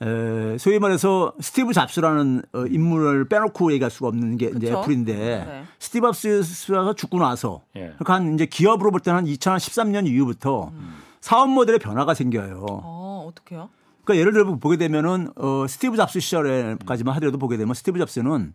에, 0.00 0.56
소위 0.58 0.78
말해서 0.78 1.32
스티브 1.40 1.72
잡스라는 1.72 2.42
어, 2.52 2.66
인물을 2.66 3.28
빼놓고 3.28 3.72
얘기할 3.72 3.90
수가 3.90 4.08
없는 4.08 4.36
게 4.36 4.52
이제? 4.56 4.70
애플인데 4.72 5.14
네. 5.14 5.64
스티브 5.80 6.10
잡스가 6.12 6.92
죽고 6.94 7.18
나서 7.18 7.62
예. 7.76 7.80
그러니까 7.98 8.14
한 8.14 8.34
이제 8.34 8.46
기업으로 8.46 8.90
볼 8.92 9.00
때는 9.00 9.18
한 9.18 9.24
2013년 9.26 10.06
이후부터 10.06 10.72
사업 11.20 11.50
모델의 11.50 11.80
변화가 11.80 12.14
생겨요. 12.14 12.64
어, 12.68 13.26
어떻게요? 13.28 13.70
그러니까 14.04 14.20
예를 14.20 14.32
들어 14.32 14.54
보게 14.56 14.76
되면은 14.76 15.30
어, 15.36 15.66
스티브 15.68 15.96
잡스 15.96 16.20
시절에까지만 16.20 17.14
하더라도 17.16 17.38
보게 17.38 17.56
되면 17.56 17.74
스티브 17.74 17.98
잡스는 17.98 18.54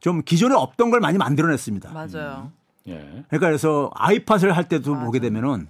좀 0.00 0.22
기존에 0.22 0.54
없던 0.56 0.90
걸 0.90 0.98
많이 1.00 1.18
만들어냈습니다. 1.18 1.92
맞아요. 1.92 2.50
예. 2.88 3.24
그러니까 3.28 3.38
그래서 3.38 3.90
아이팟을 3.94 4.56
할 4.56 4.68
때도 4.68 4.98
보게 4.98 5.18
되면은 5.18 5.68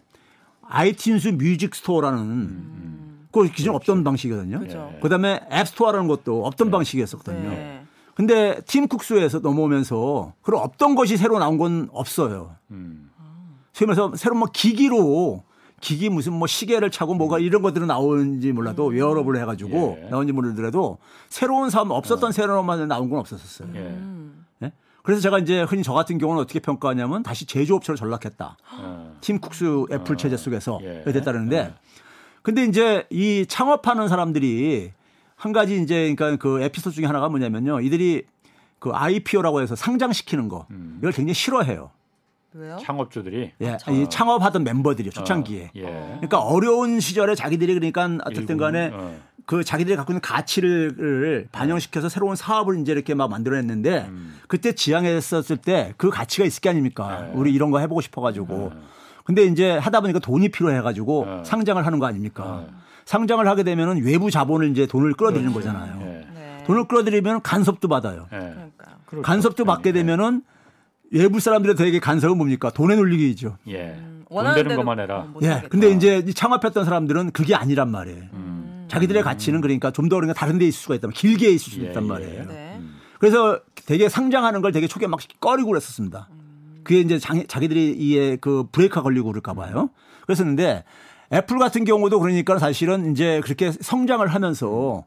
iTunes 0.69 1.37
Music 1.37 1.75
Store라는 1.75 3.29
그 3.33 3.49
기존 3.51 3.75
없던 3.75 4.05
방식이거든요. 4.05 4.61
그죠. 4.61 4.93
예. 4.95 5.01
그다음에 5.01 5.41
App 5.53 5.69
Store라는 5.69 6.09
것도 6.09 6.47
없던 6.47 6.71
방식이었었거든요. 6.71 7.51
네. 7.51 7.85
근데 8.15 8.61
팀 8.67 8.87
쿡스에서 8.87 9.41
넘어오면서 9.41 10.35
그런 10.43 10.63
없던 10.63 10.95
것이 10.95 11.17
새로 11.17 11.39
나온 11.39 11.59
건 11.59 11.89
없어요. 11.93 12.55
음. 12.71 13.11
소위 13.73 13.89
말해서 13.89 14.15
새로운 14.15 14.39
뭐 14.39 14.49
기기로 14.53 15.43
기기 15.81 16.09
무슨 16.09 16.33
뭐 16.33 16.47
시계를 16.47 16.91
차고 16.91 17.15
뭐가 17.15 17.41
이런 17.41 17.61
것들은 17.61 17.89
나오는지 17.89 18.53
몰라도 18.53 18.87
웨어러블 18.87 19.37
해가지고 19.37 19.99
예. 20.01 20.09
나온지 20.09 20.33
모르더라도 20.33 20.99
새로운 21.29 21.71
사업 21.71 21.91
없었던 21.91 22.31
새로운 22.31 22.65
만 22.65 22.87
나온 22.87 23.11
건 23.11 23.19
없었었어요. 23.19 23.69
예. 23.75 23.81
음. 23.81 24.47
예? 25.05 25.07
그래서 25.07 25.21
제가 25.21 25.39
이제 25.39 25.63
흔히 25.63 25.83
저 25.83 25.93
같은 25.93 26.19
경우는 26.19 26.43
어떻게 26.43 26.61
평가하냐면 26.61 27.23
다시 27.23 27.45
제조업체로 27.47 27.97
전락했다. 27.97 28.57
어. 28.79 29.17
팀 29.21 29.39
쿡스 29.39 29.85
애플 29.93 30.17
체제 30.17 30.37
속에서 30.37 30.81
예. 30.83 31.13
됐다는데 31.13 31.75
근데 32.43 32.65
이제 32.65 33.07
이 33.11 33.47
창업하는 33.47 34.09
사람들이 34.09 34.93
한 35.37 35.53
가지 35.53 35.81
이제 35.81 36.15
그러니까 36.15 36.37
그 36.37 36.63
에피소드 36.63 36.97
중에 36.97 37.07
하나가 37.07 37.29
뭐냐면요. 37.29 37.81
이들이 37.81 38.25
그 38.79 38.91
IPO라고 38.93 39.61
해서 39.61 39.77
상장시키는 39.77 40.49
거 40.49 40.67
음. 40.71 40.97
이걸 40.99 41.13
굉장히 41.13 41.35
싫어해요. 41.35 41.91
왜요? 42.53 42.79
창업주들이 42.81 43.53
예, 43.63 43.77
이 43.91 44.07
창업하던 44.09 44.63
멤버들이 44.63 45.11
초창기에. 45.11 45.65
어, 45.65 45.71
예. 45.75 45.83
그러니까 45.83 46.41
어려운 46.41 47.01
시절에 47.01 47.35
자기들이 47.35 47.75
그러니까 47.75 48.25
어쨌든 48.25 48.57
간에 48.57 48.91
어. 48.93 49.19
그 49.47 49.63
자기들이 49.63 49.97
갖고 49.97 50.13
있는 50.13 50.21
가치를 50.21 51.49
반영시켜서 51.53 52.09
새로운 52.09 52.35
사업을 52.37 52.79
이제 52.81 52.93
이렇게 52.93 53.15
막 53.15 53.29
만들어냈는데 53.31 54.07
음. 54.09 54.35
그때 54.49 54.73
지향했었을 54.73 55.57
때 55.59 55.93
그 55.97 56.11
가치가 56.11 56.45
있을 56.47 56.61
게 56.61 56.69
아닙니까? 56.71 57.27
네. 57.27 57.33
우리 57.35 57.53
이런 57.53 57.71
거 57.71 57.79
해보고 57.79 58.01
싶어가지고. 58.01 58.73
근데 59.25 59.45
이제 59.45 59.73
하다 59.79 60.01
보니까 60.03 60.19
돈이 60.19 60.51
필요해가지고 60.51 61.25
네. 61.27 61.43
상장을 61.45 61.85
하는 61.85 61.99
거 61.99 62.07
아닙니까? 62.07 62.65
네. 62.67 62.75
상장을 63.07 63.47
하게 63.47 63.63
되면은 63.63 64.03
외부 64.03 64.31
자본을 64.31 64.71
이제 64.71 64.87
돈을 64.87 65.13
끌어들이는 65.15 65.53
거잖아요. 65.53 65.99
예. 66.01 66.05
네. 66.35 66.65
돈을 66.67 66.89
끌어들이면 66.89 67.43
간섭도 67.43 67.89
받아요. 67.89 68.27
예. 68.33 68.37
그러니까요. 68.39 68.97
그렇죠. 69.07 69.23
간섭도 69.23 69.65
받게 69.67 69.93
되면은 69.93 70.43
외부 71.11 71.39
사람들의 71.39 71.77
되게 71.77 72.01
간섭은 72.01 72.37
뭡니까? 72.37 72.71
돈에 72.71 72.97
놀리기죠. 72.97 73.59
예. 73.69 73.95
음, 73.99 74.25
돈 74.29 74.39
원하는 74.39 74.63
되는 74.63 74.77
것만 74.77 74.99
해라. 75.01 75.21
어, 75.21 75.31
못 75.33 75.43
예. 75.43 75.63
근데 75.69 75.91
이제 75.91 76.23
이 76.27 76.33
창업했던 76.35 76.85
사람들은 76.85 77.31
그게 77.33 77.55
아니란 77.55 77.91
말이에요. 77.91 78.23
음. 78.33 78.54
자기들의 78.95 79.23
가치는 79.23 79.61
그러니까 79.61 79.91
좀 79.91 80.09
더 80.09 80.17
그러니까 80.17 80.39
다른 80.39 80.59
데 80.59 80.67
있을 80.67 80.81
수가 80.81 80.95
있다. 80.97 81.09
길게 81.09 81.49
있을 81.51 81.73
수 81.73 81.81
예, 81.83 81.87
있단 81.89 82.05
예. 82.05 82.09
말이에요. 82.09 82.45
네. 82.47 82.81
그래서 83.19 83.59
되게 83.87 84.09
상장하는 84.09 84.61
걸 84.63 84.73
되게 84.73 84.87
초기에 84.87 85.09
막 85.09 85.21
꺼리고 85.41 85.69
그랬었습니다. 85.71 86.29
그게 86.85 87.01
이제 87.01 87.19
장- 87.19 87.47
자기들이 87.47 87.93
이에 87.99 88.37
그 88.37 88.65
브레이크가 88.71 89.03
걸리고 89.03 89.29
그럴까 89.29 89.55
봐요. 89.55 89.89
그랬었는데 90.27 90.85
애플 91.33 91.59
같은 91.59 91.85
경우도 91.85 92.21
그러니까 92.21 92.59
사실은 92.59 93.13
이제 93.13 93.41
그렇게 93.43 93.73
성장을 93.73 94.27
하면서 94.27 95.05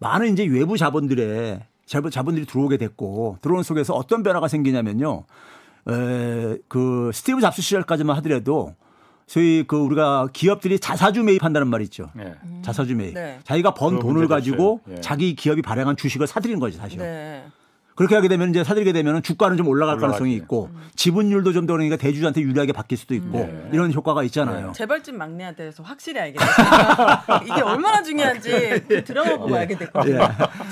많은 0.00 0.32
이제 0.32 0.44
외부 0.44 0.76
자본들의 0.76 1.60
자본- 1.86 2.10
자본들이 2.10 2.46
들어오게 2.46 2.76
됐고 2.76 3.38
들어오는 3.42 3.62
속에서 3.62 3.94
어떤 3.94 4.22
변화가 4.22 4.48
생기냐면요. 4.48 5.24
에, 5.88 6.56
그 6.68 7.10
스티브 7.14 7.40
잡스 7.40 7.62
시절까지만 7.62 8.16
하더라도 8.16 8.74
소위 9.30 9.62
그 9.64 9.76
우리가 9.76 10.26
기업들이 10.32 10.80
자사주 10.80 11.22
매입한다는 11.22 11.68
말이 11.68 11.84
있죠. 11.84 12.10
예. 12.18 12.34
자사주 12.62 12.96
매입. 12.96 13.14
네. 13.14 13.38
자기가 13.44 13.74
번 13.74 14.00
돈을 14.00 14.26
가지고. 14.26 14.80
예. 14.90 15.00
자기 15.00 15.36
기업이 15.36 15.62
발행한 15.62 15.96
주식을 15.96 16.26
사들이는 16.26 16.58
거지 16.58 16.76
사실은. 16.76 17.04
네. 17.04 17.44
그렇게 18.00 18.14
하게 18.14 18.28
되면 18.28 18.48
이제 18.48 18.64
사들이게 18.64 18.94
되면 18.94 19.22
주가는 19.22 19.58
좀 19.58 19.68
올라갈 19.68 19.96
올라가지. 19.96 20.00
가능성이 20.00 20.34
있고 20.36 20.70
지분율도 20.96 21.52
좀 21.52 21.66
더 21.66 21.74
그러니까 21.74 21.98
대주주한테 21.98 22.40
유리하게 22.40 22.72
바뀔 22.72 22.96
수도 22.96 23.14
있고 23.14 23.40
네. 23.40 23.68
이런 23.74 23.92
효과가 23.92 24.22
있잖아요. 24.24 24.72
재벌집 24.74 25.14
막내한테 25.14 25.64
대해서 25.64 25.82
확실히 25.82 26.18
알겠어요. 26.18 26.46
이게 27.44 27.60
얼마나 27.60 28.02
중요한지 28.02 28.84
그 28.88 29.04
드라마 29.04 29.36
보고 29.36 29.54
알게 29.54 29.76
됐거든요. 29.76 30.18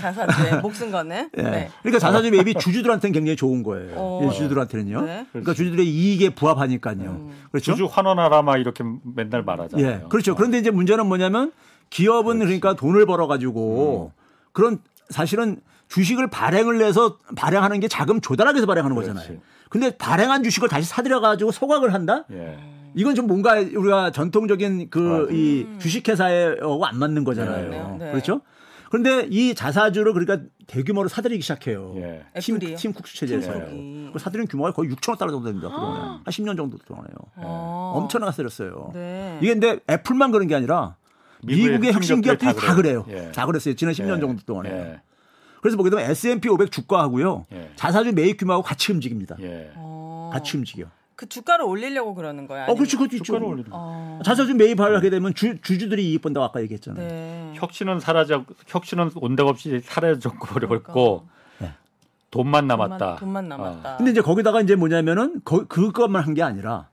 자사주에 0.01 0.57
목숨 0.63 0.91
거는. 0.91 1.29
예. 1.37 1.43
네. 1.43 1.71
그러니까 1.83 1.99
자사주 1.99 2.31
매입이 2.31 2.55
주주들한테는 2.55 3.13
굉장히 3.13 3.37
좋은 3.37 3.63
거예요. 3.63 3.93
어. 3.97 4.21
예, 4.25 4.31
주주들한테는요. 4.31 5.03
네. 5.03 5.27
그러니까 5.33 5.53
주주들의 5.53 5.87
이익에 5.87 6.31
부합하니까요. 6.31 7.31
그렇죠? 7.53 7.73
주주 7.73 7.85
환원하라 7.93 8.41
막 8.41 8.57
이렇게 8.57 8.83
맨날 9.15 9.43
말하잖아요. 9.43 9.87
예, 9.87 10.01
그렇죠. 10.09 10.35
그런데 10.35 10.57
이제 10.57 10.71
문제는 10.71 11.05
뭐냐면 11.07 11.53
기업은 11.91 12.39
그러니까 12.39 12.73
돈을 12.73 13.05
벌어 13.05 13.27
가지고 13.27 14.13
그런 14.53 14.79
사실은 15.11 15.61
주식을 15.89 16.29
발행을 16.29 16.83
해서 16.83 17.19
발행하는 17.37 17.81
게 17.81 17.89
자금 17.89 18.21
조달하기 18.21 18.57
위해서 18.57 18.67
발행하는 18.67 18.95
그렇지. 18.95 19.13
거잖아요. 19.13 19.41
근데 19.71 19.97
발행한 19.97 20.43
주식을 20.43 20.69
다시 20.69 20.89
사들여 20.89 21.21
가지고 21.21 21.51
소각을 21.51 21.93
한다? 21.95 22.25
예. 22.31 22.59
이건 22.95 23.15
좀 23.15 23.27
뭔가 23.27 23.55
우리가 23.55 24.11
전통적인 24.13 24.91
그이 24.91 25.67
주식회사하고 25.79 26.87
안 26.87 26.99
맞는 26.99 27.25
거잖아요. 27.25 27.69
네, 27.71 27.97
네. 28.07 28.11
그렇죠? 28.13 28.41
그런데 28.91 29.27
이 29.31 29.55
자사주를 29.55 30.15
그러니까 30.15 30.49
대규모로 30.67 31.09
사들이기 31.09 31.43
시작해요. 31.43 31.93
예. 31.97 32.25
팀? 32.41 32.59
팀 32.59 32.93
국수 32.95 33.17
체제에서. 33.19 33.53
팀쿡이. 33.53 34.11
그 34.15 34.19
사들인 34.19 34.47
규모가 34.47 34.73
거의 34.73 34.91
6천억 34.91 35.19
달러 35.19 35.33
정도 35.33 35.47
됩니다. 35.49 35.69
그동안에. 35.69 36.01
한 36.01 36.25
10년 36.25 36.57
정도 36.57 36.79
동안에요. 36.79 37.15
어. 37.37 37.93
엄청나게 37.97 38.33
사들였어요. 38.33 38.93
네. 38.95 39.39
이게 39.43 39.53
근데 39.53 39.79
애플만 39.91 40.31
그런 40.33 40.47
게 40.49 40.55
아니라 40.55 40.97
미국의 41.43 41.71
미국의 41.73 41.93
혁신 41.93 42.23
기업들이 42.23 42.55
다 42.55 42.59
다 42.59 42.75
그래요. 42.75 43.05
예. 43.11 43.31
다 43.33 43.45
그랬어요. 43.45 43.75
지난 43.75 43.93
10년 43.93 44.17
예. 44.17 44.21
정도 44.21 44.43
동안에. 44.47 45.01
예. 45.59 45.61
그래서 45.61 45.77
보게 45.77 45.91
되면 45.91 46.09
S&P 46.11 46.49
500 46.49 46.71
주가하고요. 46.71 47.47
예. 47.53 47.71
자사주 47.77 48.13
매입 48.13 48.39
규모하고 48.39 48.63
같이 48.63 48.93
움직입니다. 48.93 49.37
예. 49.41 49.71
어. 49.77 50.31
같이 50.33 50.57
움직여. 50.57 50.87
그 51.17 51.29
주가를 51.29 51.65
올리려고 51.65 52.15
그러는 52.15 52.47
거야. 52.47 52.67
어, 52.67 52.75
그렇죠. 52.75 52.97
그것도 52.97 53.17
있죠. 53.17 53.25
주가를 53.25 53.47
올리는 53.47 53.69
거. 53.71 53.77
어. 53.79 54.21
자사주 54.25 54.55
매입하게 54.55 55.11
되면 55.11 55.35
주, 55.35 55.61
주주들이 55.61 56.11
이익 56.11 56.23
본다고 56.23 56.45
아까 56.47 56.63
얘기했잖아요. 56.63 57.09
네. 57.09 57.53
혁신은 57.57 57.99
사라져 57.99 58.45
혁신은 58.69 59.11
온데가 59.17 59.49
없이 59.49 59.81
사라져 59.85 60.31
버렸고 60.31 61.27
네. 61.59 61.73
돈만 62.31 62.69
남았다. 62.69 63.17
돈만, 63.17 63.49
돈만 63.49 63.49
남았다. 63.49 63.97
근데 63.97 64.13
이제 64.13 64.21
거기다가 64.21 64.61
이제 64.61 64.77
뭐냐면은 64.77 65.41
거, 65.45 65.65
그것만 65.67 66.23
한 66.23 66.35
게 66.35 66.43
아니라 66.45 66.89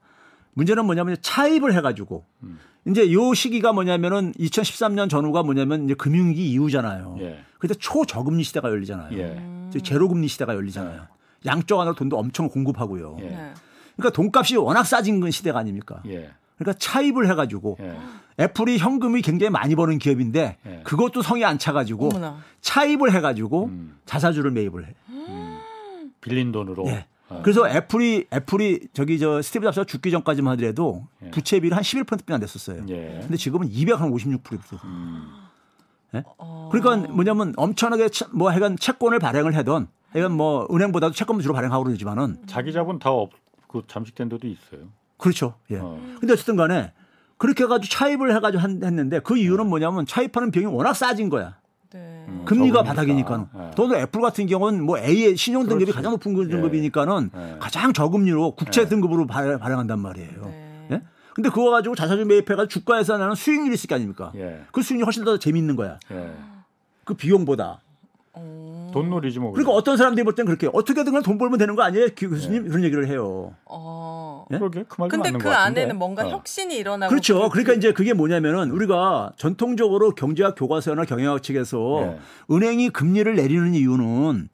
문제는 0.56 0.86
뭐냐면 0.86 1.18
차입을 1.22 1.74
해가지고 1.76 2.26
음. 2.44 2.60
이제 2.88 3.12
요 3.12 3.34
시기가 3.34 3.74
뭐냐면은 3.74 4.32
2013년 4.34 5.10
전후가 5.10 5.44
뭐냐면 5.44 5.86
이제 5.86 5.94
금융위기 5.94 6.50
이후잖아요. 6.52 7.18
예. 7.20 7.40
그때 7.60 7.74
초저금리 7.74 8.44
시대가 8.44 8.70
열리잖아요. 8.70 9.18
예. 9.18 9.70
제로금리 9.82 10.28
시대가 10.28 10.56
열리잖아요. 10.56 11.08
양쪽 11.46 11.80
안으로 11.80 11.96
돈도 11.96 12.18
엄청 12.18 12.48
공급하고요. 12.48 13.18
예. 13.20 13.24
네. 13.24 13.54
그러니까 13.96 14.16
돈값이 14.16 14.56
워낙 14.58 14.84
싸진 14.84 15.20
건 15.20 15.32
시대가 15.32 15.60
아닙니까? 15.60 16.02
예. 16.08 16.32
그러니까 16.58 16.78
차입을 16.80 17.30
해가지고 17.30 17.78
예. 17.82 17.98
애플이 18.40 18.78
현금이 18.78 19.22
굉장히 19.22 19.50
많이 19.50 19.76
버는 19.76 19.98
기업인데 19.98 20.58
예. 20.66 20.82
그것도 20.84 21.22
성이 21.22 21.44
안 21.44 21.58
차가지고 21.58 22.10
어머나. 22.10 22.38
차입을 22.62 23.14
해가지고 23.14 23.66
음. 23.66 23.98
자사주를 24.06 24.52
매입을 24.52 24.88
해. 24.88 24.94
빌린 26.22 26.52
돈으로. 26.52 26.86
예. 26.88 27.08
어. 27.38 27.42
그래서 27.44 27.68
애플이 27.70 28.26
애플이 28.34 28.88
저기 28.94 29.20
저 29.20 29.42
스티브 29.42 29.66
잡스가 29.66 29.86
죽기 29.86 30.12
전까지만 30.12 30.54
하더라도 30.54 31.08
예. 31.24 31.32
부채 31.32 31.60
비율 31.60 31.74
한 31.74 31.82
11%뿐이 31.84 32.34
안 32.34 32.40
됐었어요. 32.40 32.84
예. 32.90 33.20
근데 33.22 33.38
지금은 33.38 33.70
256%. 33.70 34.84
음. 34.84 35.28
어. 36.38 36.70
그러니까 36.72 37.12
뭐냐면 37.12 37.54
엄청나게 37.58 38.10
차- 38.10 38.28
뭐 38.32 38.50
하여간 38.50 38.78
채권을 38.78 39.20
발행을 39.20 39.56
하던 39.58 39.88
하여간 40.14 40.32
뭐 40.32 40.68
은행보다도 40.72 41.14
채권을 41.14 41.42
주로 41.42 41.54
발행하고 41.54 41.84
그러지만은 41.84 42.38
자기 42.48 42.72
자본 42.72 43.00
다 43.00 43.10
없, 43.12 43.32
그 43.68 43.82
잠식된 43.88 44.30
데도 44.30 44.48
있어요. 44.48 44.88
그렇죠. 45.18 45.56
예. 45.72 45.78
어. 45.78 46.00
근데 46.20 46.34
어쨌든 46.34 46.56
간에 46.56 46.94
그렇게 47.38 47.66
해가지고 47.66 47.92
차입을 47.94 48.34
해가지고 48.36 48.62
한- 48.64 48.82
했는데 48.82 49.20
그 49.20 49.38
이유는 49.38 49.68
뭐냐면 49.68 50.06
차입하는 50.06 50.52
비용이 50.52 50.74
워낙 50.74 50.94
싸진 50.94 51.30
거야. 51.30 51.58
네. 51.92 52.25
음. 52.46 52.58
금리가 52.58 52.80
적으니까. 52.80 52.84
바닥이니까는. 52.94 53.46
예. 53.58 53.72
더도 53.76 53.96
애플 53.98 54.22
같은 54.22 54.46
경우는 54.48 54.84
뭐 54.84 54.98
A의 55.00 55.36
신용 55.36 55.68
등급이. 55.68 55.92
가장 55.92 56.12
높은 56.12 56.34
그 56.34 56.44
예. 56.46 56.48
등급이니까는 56.48 57.32
예. 57.36 57.56
가장 57.60 57.92
저금리로 57.94 58.52
국채 58.52 58.82
예. 58.82 58.86
등급으로 58.88 59.28
발- 59.28 59.58
발행한단 59.60 60.00
말이에요. 60.00 60.42
네. 60.46 60.88
예? 60.92 61.02
근데 61.34 61.50
그거 61.50 61.70
가지고 61.72 61.96
자사주 61.96 62.26
매입해가지고 62.26 62.68
주가에서 62.68 63.18
나는 63.18 63.36
수익률이 63.36 63.74
있을 63.74 63.88
게 63.88 63.96
아닙니까? 63.96 64.32
예. 64.36 64.62
그 64.72 64.82
수익률이 64.82 65.06
훨씬 65.06 65.26
더 65.26 65.38
재밌는 65.38 65.76
거야. 65.76 66.00
예. 66.12 66.32
그 67.04 67.14
비용보다. 67.14 67.82
어. 68.34 68.65
돈놀이지 69.02 69.40
뭐. 69.40 69.52
그러니까 69.52 69.74
어떤 69.74 69.98
사람들이 69.98 70.24
볼 70.24 70.34
땐 70.36 70.46
그렇게 70.46 70.68
어떻게든 70.72 71.12
간에 71.12 71.24
돈 71.24 71.38
벌면 71.38 71.58
되는 71.60 71.76
거 71.76 71.84
아니에요? 71.84 72.08
교- 72.18 72.30
교수님 72.30 72.68
그런 72.68 72.84
얘기를 72.84 73.08
해요. 73.08 73.54
어. 73.66 74.46
예? 74.52 74.58
그러게 74.58 74.84
그 74.88 74.96
말도 75.02 75.12
근데 75.12 75.30
맞는 75.30 75.40
그것 75.40 75.50
같은데. 75.52 75.82
안에는 75.82 75.98
뭔가 75.98 76.26
어. 76.26 76.30
혁신이 76.30 76.76
일어나고 76.78 77.10
그렇죠. 77.10 77.42
그- 77.44 77.50
그러니까 77.50 77.74
이제 77.74 77.92
그게 77.94 78.14
뭐냐면은 78.14 78.72
우리가 78.72 79.34
전통적으로 79.38 80.12
경제학 80.12 80.56
교과서나 80.58 81.06
경영학 81.06 81.44
측에서 81.44 81.78
네. 82.02 82.20
은행이 82.56 82.90
금리를 82.90 83.36
내리는 83.36 83.74
이유는 83.74 84.50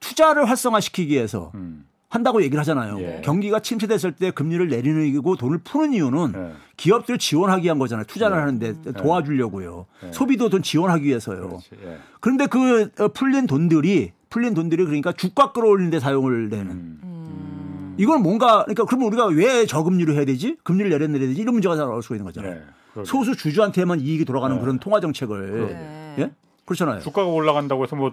투자를 0.00 0.48
활성화시키기 0.48 1.12
위해서 1.14 1.50
음. 1.54 1.84
한다고 2.08 2.42
얘기를 2.42 2.58
하잖아요. 2.60 2.98
예. 3.00 3.20
경기가 3.22 3.60
침체됐을 3.60 4.12
때 4.12 4.30
금리를 4.30 4.66
내리는 4.68 5.04
이유고 5.04 5.36
돈을 5.36 5.58
푸는 5.58 5.92
이유는 5.92 6.32
예. 6.34 6.52
기업들을 6.76 7.18
지원하기 7.18 7.64
위한 7.64 7.78
거잖아요. 7.78 8.06
투자를 8.06 8.36
네. 8.36 8.40
하는데 8.40 8.92
도와주려고요. 8.94 9.86
네. 10.02 10.12
소비도 10.12 10.48
돈 10.48 10.62
지원하기 10.62 11.04
위해서요. 11.04 11.58
예. 11.84 11.98
그런데 12.20 12.46
그 12.46 12.90
어, 12.98 13.08
풀린 13.08 13.46
돈들이 13.46 14.12
풀린 14.30 14.54
돈들이 14.54 14.84
그러니까 14.84 15.12
주가 15.12 15.52
끌어올리는 15.52 15.90
데 15.90 16.00
사용을 16.00 16.48
되는. 16.48 16.70
음. 16.70 17.94
이건 17.98 18.22
뭔가 18.22 18.62
그러니까 18.64 18.84
그러면 18.84 19.08
우리가 19.08 19.26
왜 19.26 19.66
저금리로 19.66 20.14
해야 20.14 20.24
되지? 20.24 20.56
금리를 20.62 20.90
내려 20.90 21.06
내야 21.08 21.18
되지? 21.20 21.40
이런 21.40 21.54
문제가 21.54 21.74
나올 21.76 22.02
수가 22.02 22.14
있는 22.14 22.24
거잖아요. 22.24 22.54
예. 22.54 23.04
소수 23.04 23.36
주주한테만 23.36 24.00
이익이 24.00 24.24
돌아가는 24.24 24.56
네. 24.56 24.60
그런 24.60 24.78
통화 24.78 25.00
정책을 25.00 25.66
네. 25.68 26.22
예? 26.22 26.30
그렇잖아요. 26.64 27.00
주가가 27.00 27.28
올라간다고 27.28 27.82
해서 27.82 27.96
뭐 27.96 28.12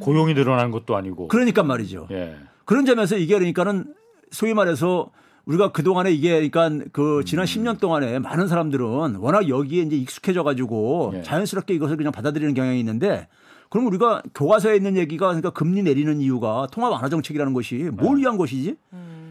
고용이 0.00 0.34
늘어나는 0.34 0.72
것도 0.72 0.96
아니고. 0.96 1.28
그러니까 1.28 1.62
말이죠. 1.62 2.08
예. 2.10 2.36
그런 2.68 2.84
점에서 2.84 3.16
이게 3.16 3.32
그러니까는 3.32 3.94
소위 4.30 4.52
말해서 4.52 5.10
우리가 5.46 5.72
그동안에 5.72 6.12
이게 6.12 6.46
그러니까 6.50 6.84
그 6.92 7.22
지난 7.24 7.46
10년 7.46 7.80
동안에 7.80 8.18
많은 8.18 8.46
사람들은 8.46 9.16
워낙 9.16 9.48
여기에 9.48 9.84
이제 9.84 9.96
익숙해져 9.96 10.42
가지고 10.42 11.12
예. 11.14 11.22
자연스럽게 11.22 11.72
이것을 11.72 11.96
그냥 11.96 12.12
받아들이는 12.12 12.52
경향이 12.52 12.78
있는데 12.80 13.26
그럼 13.70 13.86
우리가 13.86 14.22
교과서에 14.34 14.76
있는 14.76 14.98
얘기가 14.98 15.28
그러니까 15.28 15.48
금리 15.48 15.82
내리는 15.82 16.20
이유가 16.20 16.66
통화 16.70 16.90
완화 16.90 17.08
정책이라는 17.08 17.54
것이 17.54 17.88
뭘 17.90 18.18
위한 18.18 18.36
것이지? 18.36 18.76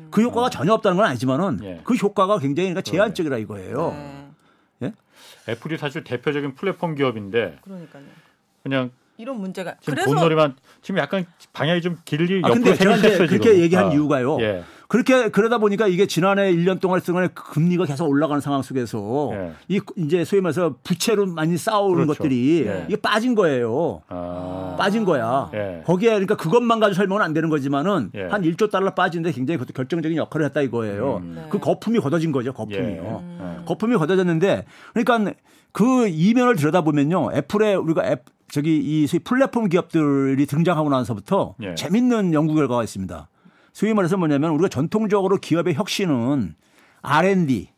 그 0.10 0.24
효과가 0.24 0.50
전혀 0.50 0.74
없다는 0.74 0.98
건 0.98 1.06
아니지만은 1.06 1.60
예. 1.62 1.82
그 1.84 1.94
효과가 1.94 2.40
굉장히 2.40 2.70
그러니까 2.70 2.82
제한적이라 2.82 3.38
이거예요. 3.38 4.32
네. 4.80 4.94
애플이 5.48 5.78
사실 5.78 6.04
대표적인 6.04 6.56
플랫폼 6.56 6.96
기업인데 6.96 7.60
그러니까요. 7.62 8.04
그냥 8.64 8.90
이런 9.18 9.40
문제가 9.40 9.76
지금 9.82 9.96
그래서 9.96 10.14
돈놀이만 10.14 10.56
지금 10.82 11.00
약간 11.00 11.26
방향이 11.54 11.82
좀 11.82 11.98
길리 12.06 12.42
아, 12.44 12.50
옆으로 12.50 12.76
생겼어요, 12.76 13.28
그렇게. 13.28 13.60
얘기한 13.60 13.88
아, 13.88 13.94
이유가요. 13.94 14.38
예. 14.42 14.64
그렇게 14.88 15.30
그러다 15.30 15.58
보니까 15.58 15.88
이게 15.88 16.06
지난해 16.06 16.54
1년 16.54 16.80
동안 16.80 17.02
동안에 17.02 17.30
금리가 17.34 17.86
계속 17.86 18.08
올라가는 18.08 18.40
상황 18.40 18.62
속에서 18.62 19.32
예. 19.34 19.52
이 19.68 19.82
이제 19.98 20.24
소위 20.24 20.42
말해서 20.42 20.76
부채로 20.84 21.26
많이 21.26 21.58
쌓아오는 21.58 22.06
그렇죠. 22.06 22.24
것들이 22.24 22.66
예. 22.68 22.86
이게 22.88 22.96
빠진 22.96 23.36
거예요. 23.36 24.02
아. 24.08 24.76
빠진 24.78 25.04
거야. 25.04 25.50
예. 25.54 25.82
거기에 25.86 26.12
그러니까 26.12 26.36
그것만 26.36 26.80
가지고 26.80 26.96
설명은 26.96 27.22
안 27.22 27.34
되는 27.34 27.50
거지만은 27.50 28.12
예. 28.16 28.24
한 28.28 28.44
1조 28.44 28.72
달러 28.72 28.94
빠지는데 28.94 29.34
굉장히 29.34 29.58
그것도 29.58 29.74
결정적인 29.74 30.18
역할을 30.18 30.46
했다 30.46 30.62
이거예요. 30.62 31.18
음. 31.18 31.34
네. 31.36 31.48
그 31.50 31.60
거품이 31.60 32.00
걷어진 32.00 32.32
거죠. 32.32 32.54
거품이요. 32.54 33.24
예. 33.42 33.66
거품이 33.66 33.98
걷어졌는데 33.98 34.66
그러니까 34.94 35.34
그 35.74 36.08
이면을 36.08 36.56
들여다보면요. 36.56 37.32
애플에 37.34 37.76
우리가 37.76 38.06
앱 38.06 38.24
저기 38.50 38.78
이 38.78 39.08
소위 39.08 39.20
플랫폼 39.20 39.68
기업들이 39.70 40.46
등장하고 40.46 40.90
나서부터 40.90 41.56
예. 41.62 41.76
재밌는 41.76 42.34
연구 42.34 42.56
결과가 42.56 42.84
있습니다. 42.84 43.28
소위 43.74 43.94
말해서 43.94 44.18
뭐냐면 44.18 44.52
우리가 44.52 44.70
전통적으로 44.70 45.38
기업의 45.38 45.76
혁신은 45.76 46.56
R&D, 47.02 47.70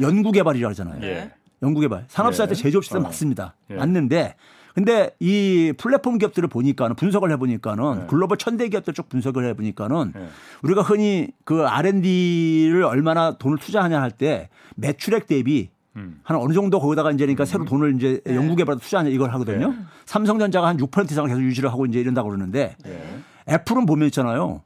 연구 0.00 0.30
개발이라고 0.32 0.70
하잖아요. 0.70 0.96
음. 0.98 1.02
예. 1.02 1.32
연구 1.62 1.80
개발. 1.80 2.04
산업사한테 2.08 2.52
예. 2.52 2.62
제조업체도 2.62 2.98
어. 2.98 3.02
맞습니다. 3.02 3.54
예. 3.70 3.74
맞는데 3.74 4.36
근데 4.74 5.10
이 5.18 5.72
플랫폼 5.76 6.18
기업들을 6.18 6.48
보니까는 6.48 6.94
분석을 6.94 7.32
해보니까는 7.32 8.02
예. 8.02 8.06
글로벌 8.06 8.36
천대 8.38 8.68
기업들 8.68 8.94
쪽 8.94 9.08
분석을 9.08 9.44
해보니까는 9.46 10.12
예. 10.14 10.28
우리가 10.62 10.82
흔히 10.82 11.28
그 11.44 11.66
R&D를 11.66 12.84
얼마나 12.84 13.36
돈을 13.38 13.58
투자하냐 13.58 14.00
할 14.00 14.12
때 14.12 14.48
매출액 14.76 15.26
대비 15.26 15.70
음. 15.98 16.20
한 16.22 16.36
어느 16.36 16.52
정도 16.54 16.78
거기다가 16.80 17.10
이제 17.10 17.24
그러니까 17.24 17.44
새로 17.44 17.64
돈을 17.64 17.96
이제 17.96 18.20
네. 18.24 18.34
연구 18.36 18.54
개발에 18.56 18.78
투자하냐 18.78 19.10
이걸 19.10 19.32
하거든요. 19.34 19.74
삼성전자가 20.06 20.66
한 20.68 20.76
6% 20.78 21.10
이상을 21.10 21.28
계속 21.28 21.42
유지를 21.42 21.70
하고 21.70 21.86
이제 21.86 22.00
이런다고 22.00 22.28
그러는데 22.28 22.76
예. 22.86 23.52
애플은 23.52 23.86
보면 23.86 24.06
있잖아요. 24.08 24.62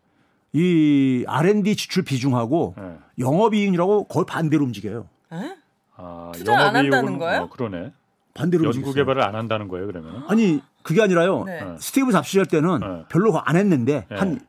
이 0.52 1.24
R&D 1.26 1.76
지출 1.76 2.02
비중하고 2.04 2.74
예. 2.78 2.98
영업이익이라고 3.18 4.04
거의 4.04 4.26
반대로 4.26 4.64
움직여요. 4.64 5.06
에? 5.32 5.56
아, 5.96 6.32
투자를 6.34 6.60
안 6.60 6.72
영업이익은- 6.74 6.76
한다는 6.84 7.18
거예요? 7.18 7.42
어, 7.42 7.48
그러네. 7.48 7.92
반대로 8.34 8.64
연구 8.64 8.78
움직였어요. 8.78 8.94
개발을 9.04 9.22
안 9.22 9.34
한다는 9.34 9.68
거예요, 9.68 9.86
그러면? 9.86 10.24
아니 10.28 10.60
그게 10.82 11.00
아니라요. 11.02 11.44
네. 11.44 11.60
스티브 11.78 12.12
잡스 12.12 12.30
시절 12.30 12.46
때는 12.46 12.80
네. 12.80 13.04
별로 13.08 13.38
안 13.40 13.56
했는데 13.56 14.06
네. 14.10 14.16
한 14.16 14.40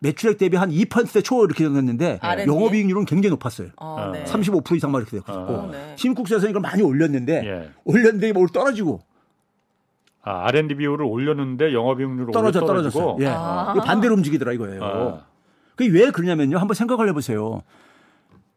매출액 0.00 0.38
대비 0.38 0.56
한 0.56 0.70
2%대 0.70 1.22
초 1.22 1.44
이렇게 1.44 1.64
됐는데? 1.64 2.20
영업이익률은 2.46 3.06
굉장히 3.06 3.30
높았어요. 3.30 3.68
어, 3.76 4.10
네. 4.12 4.24
35% 4.24 4.76
이상 4.76 4.92
막 4.92 4.98
이렇게 4.98 5.16
됐고 5.16 5.32
어, 5.32 5.68
네. 5.72 5.94
신국수에서 5.96 6.48
이걸 6.48 6.60
많이 6.60 6.82
올렸는데 6.82 7.42
예. 7.46 7.70
올렸는데 7.84 8.32
뭘 8.32 8.48
떨어지고 8.48 9.00
아, 10.22 10.48
R&D 10.48 10.74
비율을 10.74 11.04
올렸는데 11.06 11.72
영업이익률을 11.72 12.32
떨어져. 12.32 12.60
떨어졌어요. 12.60 13.16
예. 13.20 13.26
아. 13.28 13.74
반대로 13.84 14.14
움직이더라 14.14 14.52
이거예요. 14.52 14.84
아. 14.84 15.20
그게 15.76 15.90
왜 15.90 16.10
그러냐면요. 16.10 16.58
한번 16.58 16.74
생각을 16.74 17.08
해보세요. 17.08 17.62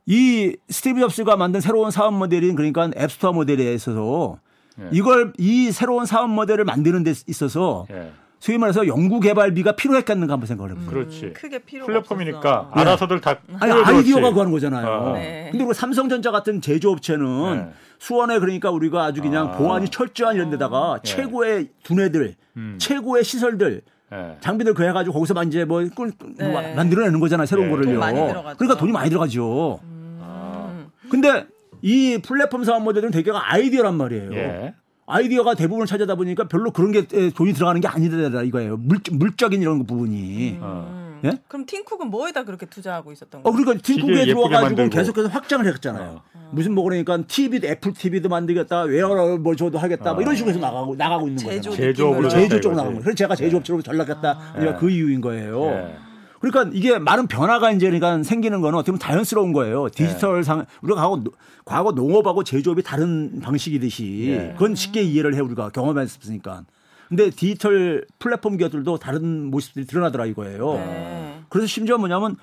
이 0.05 0.57
스티브 0.69 0.99
잡스가 1.01 1.37
만든 1.37 1.61
새로운 1.61 1.91
사업 1.91 2.15
모델인 2.15 2.55
그러니까 2.55 2.89
앱스토어 2.97 3.31
모델에 3.31 3.73
있어서 3.75 4.39
예. 4.81 4.89
이걸 4.91 5.33
이 5.37 5.71
새로운 5.71 6.05
사업 6.05 6.29
모델을 6.31 6.65
만드는 6.65 7.03
데 7.03 7.13
있어서 7.27 7.85
예. 7.91 8.11
소위 8.39 8.57
말해서 8.57 8.87
연구 8.87 9.19
개발비가 9.19 9.73
필요했겠는가 9.73 10.33
한번 10.33 10.47
생각을 10.47 10.71
해보세요. 10.71 10.89
그렇지. 10.89 11.25
음, 11.25 11.33
크게 11.33 11.59
필요 11.59 11.85
플랫폼이니까 11.85 12.71
네. 12.73 12.81
알아서들 12.81 13.19
다 13.19 13.31
아니 13.59 13.71
끌어들였지. 13.73 13.95
아이디어가 13.95 14.31
구하는 14.31 14.51
거잖아요. 14.53 14.87
어. 14.87 15.13
네. 15.13 15.49
근데 15.51 15.65
우리 15.65 15.73
삼성전자 15.73 16.31
같은 16.31 16.61
제조업체는 16.61 17.55
네. 17.57 17.71
수원에 17.99 18.39
그러니까 18.39 18.71
우리가 18.71 19.03
아주 19.03 19.21
그냥 19.21 19.47
아. 19.49 19.51
보안이 19.57 19.89
철저한 19.89 20.35
이런 20.37 20.49
데다가 20.49 20.99
네. 21.03 21.11
최고의 21.15 21.67
두뇌들, 21.83 22.35
음. 22.55 22.75
최고의 22.79 23.25
시설들 23.25 23.81
예. 24.11 24.37
장비들 24.39 24.73
구해가지고 24.73 25.13
거기서 25.13 25.43
이제 25.43 25.65
뭐 25.65 25.85
꿀, 25.93 26.13
네. 26.37 26.51
마- 26.51 26.75
만들어내는 26.75 27.19
거잖아요. 27.19 27.45
새로운 27.45 27.67
네. 27.67 27.71
거를요. 27.75 27.91
돈 27.91 27.99
많이 27.99 28.15
들어가죠. 28.27 28.57
그러니까 28.57 28.79
돈이 28.79 28.91
많이 28.91 29.09
들어가죠. 29.09 29.79
음. 29.83 30.87
근데 31.11 31.45
이 31.81 32.19
플랫폼 32.25 32.63
사업 32.63 32.81
모델은 32.83 33.11
대개가 33.11 33.51
아이디어란 33.53 33.95
말이에요. 33.95 34.33
예. 34.33 34.73
아이디어가 35.09 35.55
대부분을 35.55 35.87
찾아다 35.87 36.15
보니까 36.15 36.47
별로 36.47 36.71
그런 36.71 36.91
게 36.91 36.99
에, 37.13 37.29
돈이 37.31 37.53
들어가는 37.53 37.81
게 37.81 37.87
아니다 37.87 38.43
이거예요. 38.43 38.77
물, 38.77 38.99
물적인 39.11 39.61
이런 39.61 39.85
부분이. 39.85 40.59
어. 40.61 41.19
예? 41.25 41.31
그럼 41.49 41.65
팀쿡은 41.65 42.09
뭐에다 42.09 42.43
그렇게 42.45 42.65
투자하고 42.65 43.11
있었던 43.11 43.41
어, 43.41 43.43
거예요? 43.43 43.65
그러니까 43.65 43.83
팀쿡에 43.83 44.25
들어와가지고. 44.25 44.89
계속해서 44.89 45.27
확장을 45.27 45.65
했잖아요. 45.65 46.21
무슨 46.51 46.73
뭐 46.73 46.83
그러니까 46.85 47.17
TV도 47.27 47.67
애플 47.67 47.93
TV도 47.93 48.29
만들겠다, 48.29 48.83
웨어러블 48.83 49.39
뭐 49.39 49.55
저도 49.55 49.77
하겠다, 49.77 50.13
뭐 50.13 50.21
이런 50.21 50.35
식으로 50.35 50.51
해서 50.51 50.59
나가고 50.59 50.95
나가고 50.95 51.27
있는 51.27 51.43
느낌으로. 51.45 51.75
제조 51.75 51.93
쪽으로. 51.93 52.75
나간 52.75 52.91
거예요. 52.93 53.01
그래서 53.01 53.15
제가 53.15 53.35
제조업체로 53.35 53.81
전락했다. 53.81 54.39
예. 54.61 54.75
그 54.79 54.89
이유인 54.89 55.21
거예요. 55.21 55.65
예. 55.65 55.95
그러니까 56.39 56.71
이게 56.73 56.97
많은 56.99 57.27
변화가 57.27 57.71
이제 57.71 57.85
그러니까 57.89 58.23
생기는 58.23 58.61
거는 58.61 58.77
어떻게 58.79 58.91
보면 58.91 58.99
자연스러운 58.99 59.51
거예요. 59.53 59.89
디지털 59.89 60.43
상 60.43 60.65
우리가 60.81 61.01
과거, 61.01 61.17
노- 61.17 61.31
과거 61.65 61.91
농업하고 61.91 62.43
제조업이 62.43 62.81
다른 62.83 63.39
방식이듯이 63.41 64.27
예. 64.29 64.53
그건 64.53 64.75
쉽게 64.75 65.01
이해를 65.01 65.35
해 65.35 65.39
우리가 65.41 65.69
경험했으니까. 65.69 66.63
근데 67.09 67.29
디지털 67.31 68.05
플랫폼 68.19 68.55
기업들도 68.57 68.97
다른 68.97 69.45
모습들이 69.51 69.85
드러나더라 69.85 70.25
이거예요. 70.27 70.73
네. 70.75 71.39
그래서 71.49 71.67
심지어 71.67 71.97
뭐냐면 71.97 72.37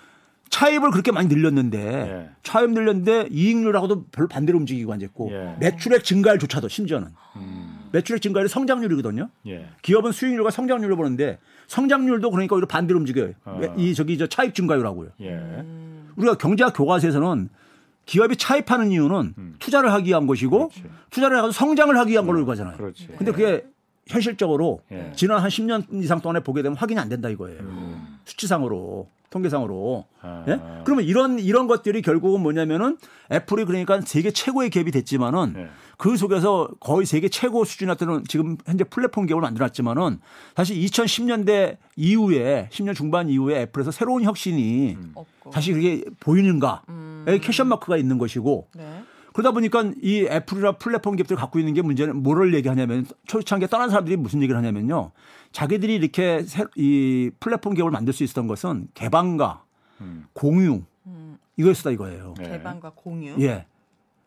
차입을 0.51 0.91
그렇게 0.91 1.13
많이 1.13 1.29
늘렸는데 1.29 1.79
예. 1.79 2.31
차입 2.43 2.71
늘렸는데 2.71 3.29
이익률하고도 3.31 4.07
별로 4.07 4.29
반대로 4.29 4.59
움직이고 4.59 4.93
앉았고 4.93 5.31
예. 5.33 5.57
매출액 5.61 6.05
증가율조차도 6.05 6.69
심지어는 6.69 7.09
음. 7.37 7.89
매출액 7.93 8.23
증가율이 8.23 8.49
성장률이거든요. 8.49 9.29
예. 9.49 9.69
기업은 9.83 10.13
수익률과 10.13 10.51
성장률을 10.51 10.97
보는데 10.97 11.39
성장률도 11.67 12.31
그러니까 12.31 12.55
오히려 12.55 12.67
반대로 12.67 12.99
움직여요. 13.01 13.33
아. 13.45 13.61
이 13.77 13.95
저기 13.95 14.19
저 14.19 14.27
차입 14.27 14.55
증가율하고요. 14.55 15.11
예. 15.23 15.65
우리가 16.17 16.37
경제학 16.37 16.75
교과서에서는 16.75 17.49
기업이 18.07 18.37
차입하는 18.37 18.93
이유는 18.93 19.35
투자를 19.59 19.93
하기 19.93 20.09
위한 20.09 20.27
것이고 20.27 20.65
음. 20.65 20.69
그렇지. 20.69 20.85
투자를 21.11 21.39
해서 21.39 21.51
성장을 21.51 21.97
하기 21.99 22.13
위한 22.13 22.27
걸로 22.27 22.47
가잖아요. 22.47 22.77
그렇지. 22.77 23.09
근데 23.19 23.33
그게 23.33 23.65
현실적으로 24.07 24.81
예. 24.93 25.13
지난 25.17 25.41
한 25.41 25.49
10년 25.49 26.03
이상 26.03 26.21
동안에 26.21 26.41
보게 26.41 26.63
되면 26.63 26.77
확인이 26.77 27.01
안 27.01 27.09
된다 27.09 27.29
이거예요. 27.29 27.61
음. 27.61 27.96
수치상으로 28.27 29.09
통계상으로. 29.31 30.05
아. 30.23 30.45
예? 30.49 30.61
그러면 30.85 31.05
이런 31.05 31.39
이런 31.39 31.67
것들이 31.67 32.03
결국은 32.03 32.41
뭐냐면은 32.41 32.99
애플이 33.33 33.65
그러니까 33.65 34.01
세계 34.01 34.31
최고의 34.31 34.71
기업이 34.71 34.91
됐지만은 34.91 35.55
예. 35.57 35.69
그 35.97 36.17
속에서 36.17 36.69
거의 36.81 37.07
세계 37.07 37.29
최고 37.29 37.65
수준이었던 37.65 38.25
지금 38.29 38.57
현재 38.67 38.85
플랫폼 38.85 39.27
기업을 39.27 39.41
만들었지만은 39.43 40.21
사실 40.55 40.77
2010년대 40.77 41.79
이후에 41.97 42.69
10년 42.71 42.95
중반 42.95 43.29
이후에 43.29 43.63
애플에서 43.63 43.91
새로운 43.91 44.23
혁신이 44.23 44.97
없고. 45.15 45.53
사실 45.53 45.75
그게 45.75 46.05
보이는가? 46.21 46.83
음. 46.89 47.25
에 47.27 47.39
캐션 47.39 47.69
마크가 47.69 47.97
있는 47.97 48.19
것이고 48.19 48.69
네. 48.77 49.03
그러다 49.33 49.51
보니까 49.51 49.93
이 50.03 50.27
애플이나 50.31 50.73
플랫폼 50.73 51.17
기업들이 51.17 51.39
갖고 51.39 51.59
있는 51.59 51.75
게 51.75 51.83
문제는 51.83 52.23
뭐를 52.23 52.55
얘기하냐면 52.55 53.05
초창기에 53.27 53.69
떠난 53.69 53.91
사람들이 53.91 54.17
무슨 54.17 54.41
얘기를 54.41 54.57
하냐면요. 54.57 55.11
자기들이 55.53 55.95
이렇게 55.95 56.43
새- 56.43 56.65
이 56.77 57.31
플랫폼 57.41 57.75
기업을 57.75 57.91
만들 57.91 58.13
수 58.13 58.25
있었던 58.25 58.47
것은 58.47 58.89
개방과 58.95 59.65
음. 60.01 60.27
공유 60.33 60.83
음. 61.07 61.39
이거였다 61.57 61.91
이거예요. 61.93 62.35
예. 62.41 62.45
개방과 62.51 62.93
공유. 62.95 63.35
예. 63.41 63.67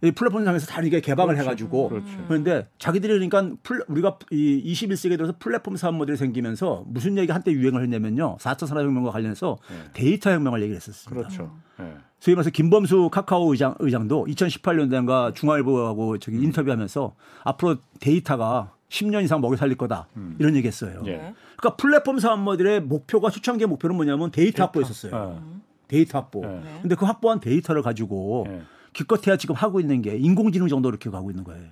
이 0.01 0.12
플랫폼상에서 0.12 0.65
다 0.67 0.82
이게 0.82 1.01
개방을 1.01 1.38
해가지고 1.38 1.89
그렇죠. 1.89 2.08
그런데 2.29 2.69
자기들이 2.79 3.12
그러니까 3.27 3.58
플- 3.63 3.84
우리가 3.89 4.17
이 4.32 4.63
21세기에 4.73 5.17
들어서 5.17 5.34
플랫폼 5.38 5.75
사업 5.75 5.95
모델이 5.95 6.17
생기면서 6.17 6.86
무슨 6.88 7.17
얘기 7.17 7.32
한때 7.34 7.51
유행을 7.51 7.84
했냐면요. 7.84 8.38
4차 8.39 8.65
산업혁명과 8.65 9.12
관련해서 9.12 9.58
데이터 9.91 10.32
혁명을 10.32 10.62
얘기를 10.62 10.77
했었습니다. 10.77 11.10
그렇죠. 11.27 11.53
예. 11.82 11.95
소위 12.21 12.36
말해서 12.36 12.49
김범수 12.49 13.10
카카오 13.12 13.51
의장, 13.51 13.75
의장도 13.79 14.25
2018년대인가 14.29 15.36
중앙일보하고 15.36 16.17
저기 16.19 16.38
인터뷰하면서 16.43 17.15
앞으로 17.43 17.75
데이터가 17.99 18.73
10년 18.89 19.23
이상 19.23 19.39
먹여 19.41 19.56
살릴 19.56 19.78
거다 19.78 20.08
이런 20.39 20.56
얘기 20.56 20.67
했어요. 20.67 21.02
예. 21.06 21.12
네. 21.12 21.34
그러니까 21.58 21.75
플랫폼 21.78 22.19
사업 22.19 22.39
모델의 22.39 22.82
목표가 22.82 23.30
초창기의 23.30 23.67
목표는 23.67 23.95
뭐냐면 23.95 24.32
데이터, 24.32 24.63
확보였었어요. 24.63 25.12
어. 25.15 25.43
데이터 25.88 26.17
확보. 26.19 26.41
네. 26.45 26.62
근데 26.82 26.95
그 26.95 27.06
확보한 27.06 27.39
데이터를 27.39 27.82
가지고 27.82 28.45
예. 28.49 28.62
기껏해야 28.93 29.38
지금 29.38 29.56
하고 29.56 29.80
있는 29.80 30.02
게 30.02 30.17
인공지능 30.17 30.67
정도 30.67 30.89
이렇게 30.89 31.10
가고 31.10 31.30
있는 31.30 31.43
거예요. 31.43 31.67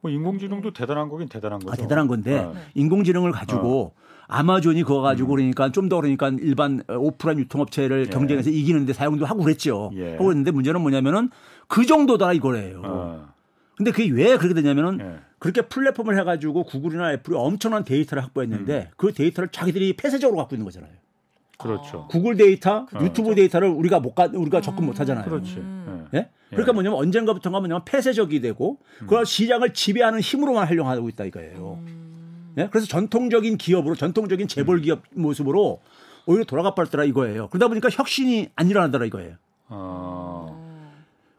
뭐 0.00 0.10
인공지능도 0.10 0.72
대단한 0.72 1.08
거긴 1.08 1.28
대단한 1.28 1.60
거죠. 1.60 1.72
아, 1.72 1.76
대단한 1.76 2.08
건데 2.08 2.38
어. 2.38 2.54
인공지능을 2.74 3.32
가지고 3.32 3.92
아마존이 4.26 4.82
그거 4.82 5.00
가지고 5.02 5.34
음. 5.34 5.36
그러니까 5.36 5.70
좀 5.72 5.88
더 5.88 5.96
그러니까 6.00 6.30
일반 6.40 6.82
오프라인 6.88 7.38
유통업체를 7.40 8.06
예. 8.06 8.10
경쟁해서 8.10 8.50
이기는데 8.50 8.92
사용도 8.92 9.26
하고 9.26 9.42
그랬죠. 9.42 9.90
예. 9.94 10.12
하고 10.12 10.24
그랬는데 10.24 10.50
문제는 10.52 10.80
뭐냐면은 10.80 11.30
그 11.68 11.84
정도다 11.86 12.32
이거예요. 12.32 12.82
어. 12.84 13.28
근데 13.80 13.92
그게 13.92 14.10
왜 14.10 14.36
그렇게 14.36 14.52
되냐면은 14.52 15.00
예. 15.00 15.20
그렇게 15.38 15.62
플랫폼을 15.62 16.18
해가지고 16.18 16.64
구글이나 16.64 17.14
애플이 17.14 17.34
엄청난 17.34 17.82
데이터를 17.82 18.22
확보했는데 18.22 18.90
음. 18.90 18.94
그 18.98 19.14
데이터를 19.14 19.48
자기들이 19.48 19.94
폐쇄적으로 19.94 20.36
갖고 20.36 20.54
있는 20.54 20.66
거잖아요. 20.66 20.92
그렇죠. 21.56 22.06
구글 22.10 22.36
데이터, 22.36 22.86
어. 22.92 23.00
유튜브 23.00 23.34
데이터를 23.34 23.68
우리가 23.68 24.00
못 24.00 24.14
가, 24.14 24.28
우리가 24.30 24.60
접근 24.60 24.84
못 24.84 25.00
하잖아요. 25.00 25.24
그렇지. 25.24 25.56
음. 25.56 26.06
예. 26.12 26.18
예? 26.18 26.28
그러니까 26.50 26.74
뭐냐면 26.74 26.98
언젠가부터가 26.98 27.58
뭐냐면 27.58 27.82
폐쇄적이 27.86 28.42
되고 28.42 28.76
음. 29.00 29.06
그걸 29.06 29.24
시장을 29.24 29.72
지배하는 29.72 30.20
힘으로만 30.20 30.66
활용하고 30.66 31.08
있다 31.08 31.24
이거예요. 31.24 31.78
음. 31.86 32.52
예? 32.58 32.68
그래서 32.70 32.86
전통적인 32.86 33.56
기업으로 33.56 33.94
전통적인 33.94 34.46
재벌 34.46 34.76
음. 34.76 34.82
기업 34.82 35.04
모습으로 35.14 35.80
오히려 36.26 36.44
돌아가 36.44 36.74
버렸더라 36.74 37.04
이거예요. 37.04 37.48
그러다 37.48 37.68
보니까 37.68 37.88
혁신이 37.90 38.50
안 38.56 38.68
일어나더라 38.68 39.06
이거예요. 39.06 39.36
어. 39.68 40.29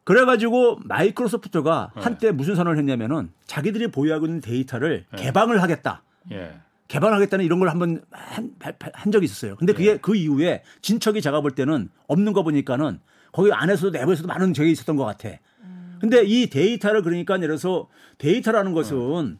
그래가지고 0.03 0.79
마이크로소프트가 0.83 1.91
네. 1.95 2.01
한때 2.01 2.31
무슨 2.31 2.55
선언을 2.55 2.77
했냐면은 2.79 3.31
자기들이 3.45 3.87
보유하고 3.91 4.25
있는 4.25 4.41
데이터를 4.41 5.05
네. 5.15 5.23
개방을 5.23 5.61
하겠다. 5.61 6.03
예. 6.31 6.53
개방하겠다는 6.87 7.45
이런 7.45 7.59
걸 7.59 7.69
한번 7.69 8.01
한, 8.11 8.51
발- 8.59 8.75
한 8.93 9.11
적이 9.11 9.25
있었어요. 9.25 9.55
근데 9.55 9.73
그게 9.73 9.93
네. 9.93 9.97
그 10.01 10.15
이후에 10.15 10.63
진척이 10.81 11.21
제가 11.21 11.39
볼 11.41 11.51
때는 11.51 11.89
없는 12.07 12.33
거 12.33 12.43
보니까는 12.43 12.99
거기 13.31 13.51
안에서도 13.53 13.91
내부에서도 13.91 14.27
많은 14.27 14.53
적이 14.53 14.71
있었던 14.71 14.95
것 14.97 15.05
같아. 15.05 15.29
근데 16.01 16.23
이 16.23 16.49
데이터를 16.49 17.03
그러니까 17.03 17.35
예를 17.35 17.47
들어서 17.47 17.87
데이터라는 18.17 18.73
것은 18.73 19.37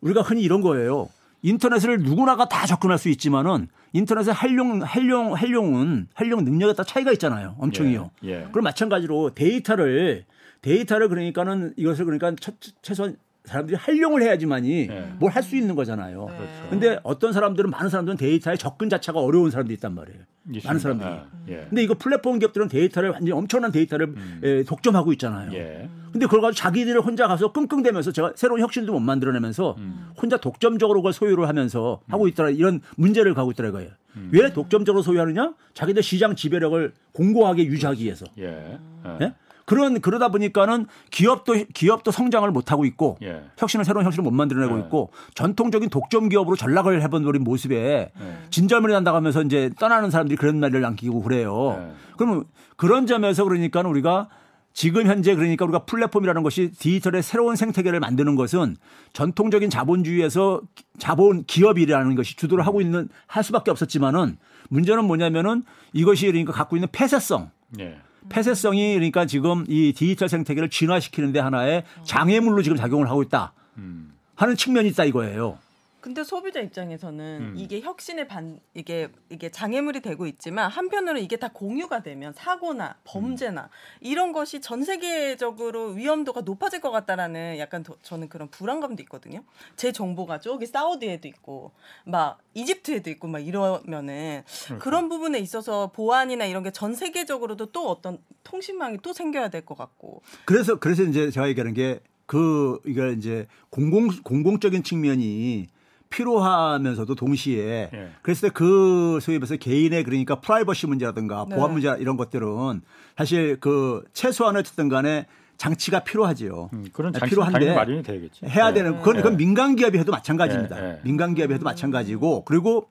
우리가 0.00 0.22
흔히 0.22 0.42
이런 0.42 0.60
거예요. 0.60 1.08
인터넷을 1.42 1.98
누구나가 1.98 2.48
다 2.48 2.64
접근할 2.66 2.96
수 2.98 3.08
있지만은 3.10 3.68
인터넷의 3.94 4.34
활용 4.34 4.82
활용 4.82 5.34
활용은 5.34 6.08
활용 6.14 6.44
능력에 6.44 6.74
따라 6.74 6.84
차이가 6.84 7.12
있잖아요. 7.12 7.54
엄청이요. 7.58 8.10
예. 8.24 8.28
예. 8.30 8.46
그럼 8.50 8.64
마찬가지로 8.64 9.30
데이터를 9.34 10.24
데이터를 10.62 11.08
그러니까는 11.08 11.74
이것을 11.76 12.04
그러니까 12.04 12.34
최, 12.40 12.52
최소한 12.82 13.16
사람들이 13.44 13.76
활용을 13.76 14.22
해야지만이 14.22 14.86
네. 14.88 15.12
뭘할 15.18 15.42
수 15.42 15.54
있는 15.56 15.74
거잖아요. 15.76 16.26
네. 16.28 16.36
그렇죠. 16.36 16.70
근데 16.70 16.98
어떤 17.04 17.32
사람들은 17.32 17.70
많은 17.70 17.88
사람들은 17.88 18.16
데이터에 18.16 18.56
접근 18.56 18.88
자체가 18.88 19.20
어려운 19.20 19.50
사람들이 19.50 19.74
있단 19.74 19.94
말이에요. 19.94 20.18
있습니다. 20.48 20.68
많은 20.68 20.80
사람들이. 20.80 21.08
아, 21.08 21.26
예. 21.48 21.66
근데 21.68 21.82
이거 21.82 21.94
플랫폼 21.94 22.38
기업들은 22.38 22.68
데이터를 22.68 23.10
완전히 23.10 23.30
엄청난 23.32 23.70
데이터를 23.70 24.14
에, 24.42 24.62
독점하고 24.64 25.12
있잖아요. 25.12 25.50
음. 25.50 25.54
예. 25.54 25.88
근데 26.14 26.26
그걸 26.26 26.42
가지고 26.42 26.62
자기들이 26.62 26.96
혼자 27.00 27.26
가서 27.26 27.50
끙끙대면서 27.50 28.12
제가 28.12 28.34
새로운 28.36 28.60
혁신도 28.60 28.92
못 28.92 29.00
만들어내면서 29.00 29.74
음. 29.78 30.12
혼자 30.16 30.36
독점적으로 30.36 31.00
그걸 31.00 31.12
소유를 31.12 31.48
하면서 31.48 32.02
하고 32.08 32.28
있더라 32.28 32.50
이런 32.50 32.82
문제를 32.94 33.34
가고 33.34 33.50
있더라 33.50 33.70
이거예요. 33.70 33.90
음. 34.14 34.30
왜 34.32 34.52
독점적으로 34.52 35.02
소유하느냐? 35.02 35.54
자기들 35.74 36.04
시장 36.04 36.36
지배력을 36.36 36.92
공고하게 37.10 37.64
유지하기 37.64 38.04
위해서. 38.04 38.26
예. 38.38 38.78
예. 39.06 39.18
예? 39.22 39.34
그런 39.64 40.00
그러다 40.00 40.28
보니까는 40.28 40.86
기업도 41.10 41.54
기업도 41.74 42.12
성장을 42.12 42.48
못 42.52 42.70
하고 42.70 42.84
있고 42.84 43.16
예. 43.22 43.42
혁신을 43.58 43.84
새로운 43.84 44.06
혁신을 44.06 44.22
못 44.22 44.30
만들어내고 44.30 44.76
네. 44.76 44.82
있고 44.82 45.10
전통적인 45.34 45.90
독점 45.90 46.28
기업으로 46.28 46.54
전락을 46.54 47.02
해본 47.02 47.24
모습에 47.42 48.12
네. 48.16 48.38
진절머리 48.50 48.92
난다고 48.92 49.16
하면서 49.16 49.42
이제 49.42 49.70
떠나는 49.80 50.12
사람들이 50.12 50.36
그런 50.36 50.60
말을 50.60 50.80
남기고 50.80 51.22
그래요. 51.22 51.76
네. 51.76 51.92
그러면 52.16 52.44
그런 52.76 53.08
점에서 53.08 53.42
그러니까 53.42 53.80
우리가 53.80 54.28
지금 54.74 55.06
현재 55.06 55.36
그러니까 55.36 55.64
우리가 55.64 55.84
플랫폼이라는 55.84 56.42
것이 56.42 56.72
디지털의 56.72 57.22
새로운 57.22 57.54
생태계를 57.54 58.00
만드는 58.00 58.34
것은 58.34 58.76
전통적인 59.12 59.70
자본주의에서 59.70 60.60
자본 60.98 61.44
기업이라는 61.44 62.16
것이 62.16 62.36
주도를 62.36 62.66
하고 62.66 62.80
있는 62.80 63.08
할 63.28 63.44
수밖에 63.44 63.70
없었지만은 63.70 64.36
문제는 64.68 65.04
뭐냐면은 65.04 65.62
이것이 65.92 66.26
그러니까 66.26 66.52
갖고 66.52 66.76
있는 66.76 66.88
폐쇄성 66.90 67.50
예. 67.78 67.98
폐쇄성이 68.28 68.94
그러니까 68.94 69.26
지금 69.26 69.64
이 69.68 69.92
디지털 69.94 70.28
생태계를 70.28 70.70
진화시키는데 70.70 71.38
하나의 71.38 71.84
장애물로 72.02 72.62
지금 72.62 72.76
작용을 72.76 73.08
하고 73.08 73.22
있다 73.22 73.52
음. 73.78 74.12
하는 74.34 74.56
측면이 74.56 74.88
있다 74.88 75.04
이거예요. 75.04 75.58
근데 76.04 76.22
소비자 76.22 76.60
입장에서는 76.60 77.38
음. 77.40 77.54
이게 77.56 77.80
혁신의 77.80 78.28
반 78.28 78.60
이게 78.74 79.08
이게 79.30 79.48
장애물이 79.50 80.00
되고 80.02 80.26
있지만 80.26 80.70
한편으로 80.70 81.16
이게 81.18 81.38
다 81.38 81.48
공유가 81.50 82.02
되면 82.02 82.34
사고나 82.34 82.96
범죄나 83.04 83.70
이런 84.02 84.32
것이 84.32 84.60
전 84.60 84.84
세계적으로 84.84 85.92
위험도가 85.92 86.42
높아질 86.42 86.82
것 86.82 86.90
같다라는 86.90 87.56
약간 87.58 87.82
더- 87.82 87.96
저는 88.02 88.28
그런 88.28 88.50
불안감도 88.50 89.02
있거든요. 89.04 89.44
제 89.76 89.92
정보가 89.92 90.40
저기 90.40 90.66
사우디에도 90.66 91.26
있고 91.28 91.72
막 92.04 92.38
이집트에도 92.52 93.08
있고 93.08 93.26
막 93.28 93.38
이러면은 93.38 94.42
그러니까. 94.66 94.84
그런 94.84 95.08
부분에 95.08 95.38
있어서 95.38 95.90
보안이나 95.90 96.44
이런 96.44 96.62
게 96.62 96.70
전 96.70 96.94
세계적으로도 96.94 97.72
또 97.72 97.88
어떤 97.88 98.18
통신망이 98.42 98.98
또 99.00 99.14
생겨야 99.14 99.48
될 99.48 99.64
것 99.64 99.78
같고 99.78 100.20
그래서 100.44 100.78
그래서 100.78 101.02
이제 101.04 101.30
제가 101.30 101.48
얘기하는 101.48 101.72
게 101.72 102.00
그 102.26 102.80
이게 102.86 103.12
이제 103.12 103.46
공공 103.68 104.08
공공적인 104.22 104.82
측면이 104.82 105.66
필요하면서도 106.14 107.14
동시에 107.14 107.90
예. 107.92 108.10
그랬을 108.22 108.48
때 108.48 108.54
그 108.54 109.18
소위 109.20 109.38
말해서 109.38 109.56
개인의 109.56 110.04
그러니까 110.04 110.36
프라이버시 110.40 110.86
문제라든가 110.86 111.46
네. 111.48 111.56
보안 111.56 111.72
문제 111.72 111.94
이런 111.98 112.16
것들은 112.16 112.82
사실 113.16 113.58
그 113.60 114.04
최소한 114.12 114.56
어쨌든 114.56 114.88
간에 114.88 115.26
장치가 115.56 116.00
필요하지요. 116.00 116.70
음, 116.72 116.86
그런 116.92 117.12
네, 117.12 117.18
장치 117.18 117.30
필요한데 117.30 117.74
마련이 117.74 118.02
되겠지. 118.02 118.46
해야 118.46 118.70
예. 118.70 118.74
되는 118.74 118.98
그건, 118.98 119.16
그건 119.16 119.32
예. 119.34 119.36
민간 119.36 119.76
기업이 119.76 119.98
해도 119.98 120.12
마찬가지입니다. 120.12 120.82
예, 120.82 120.90
예. 120.90 121.00
민간 121.04 121.34
기업이 121.34 121.52
해도 121.54 121.64
마찬가지고 121.64 122.44
그리고 122.44 122.88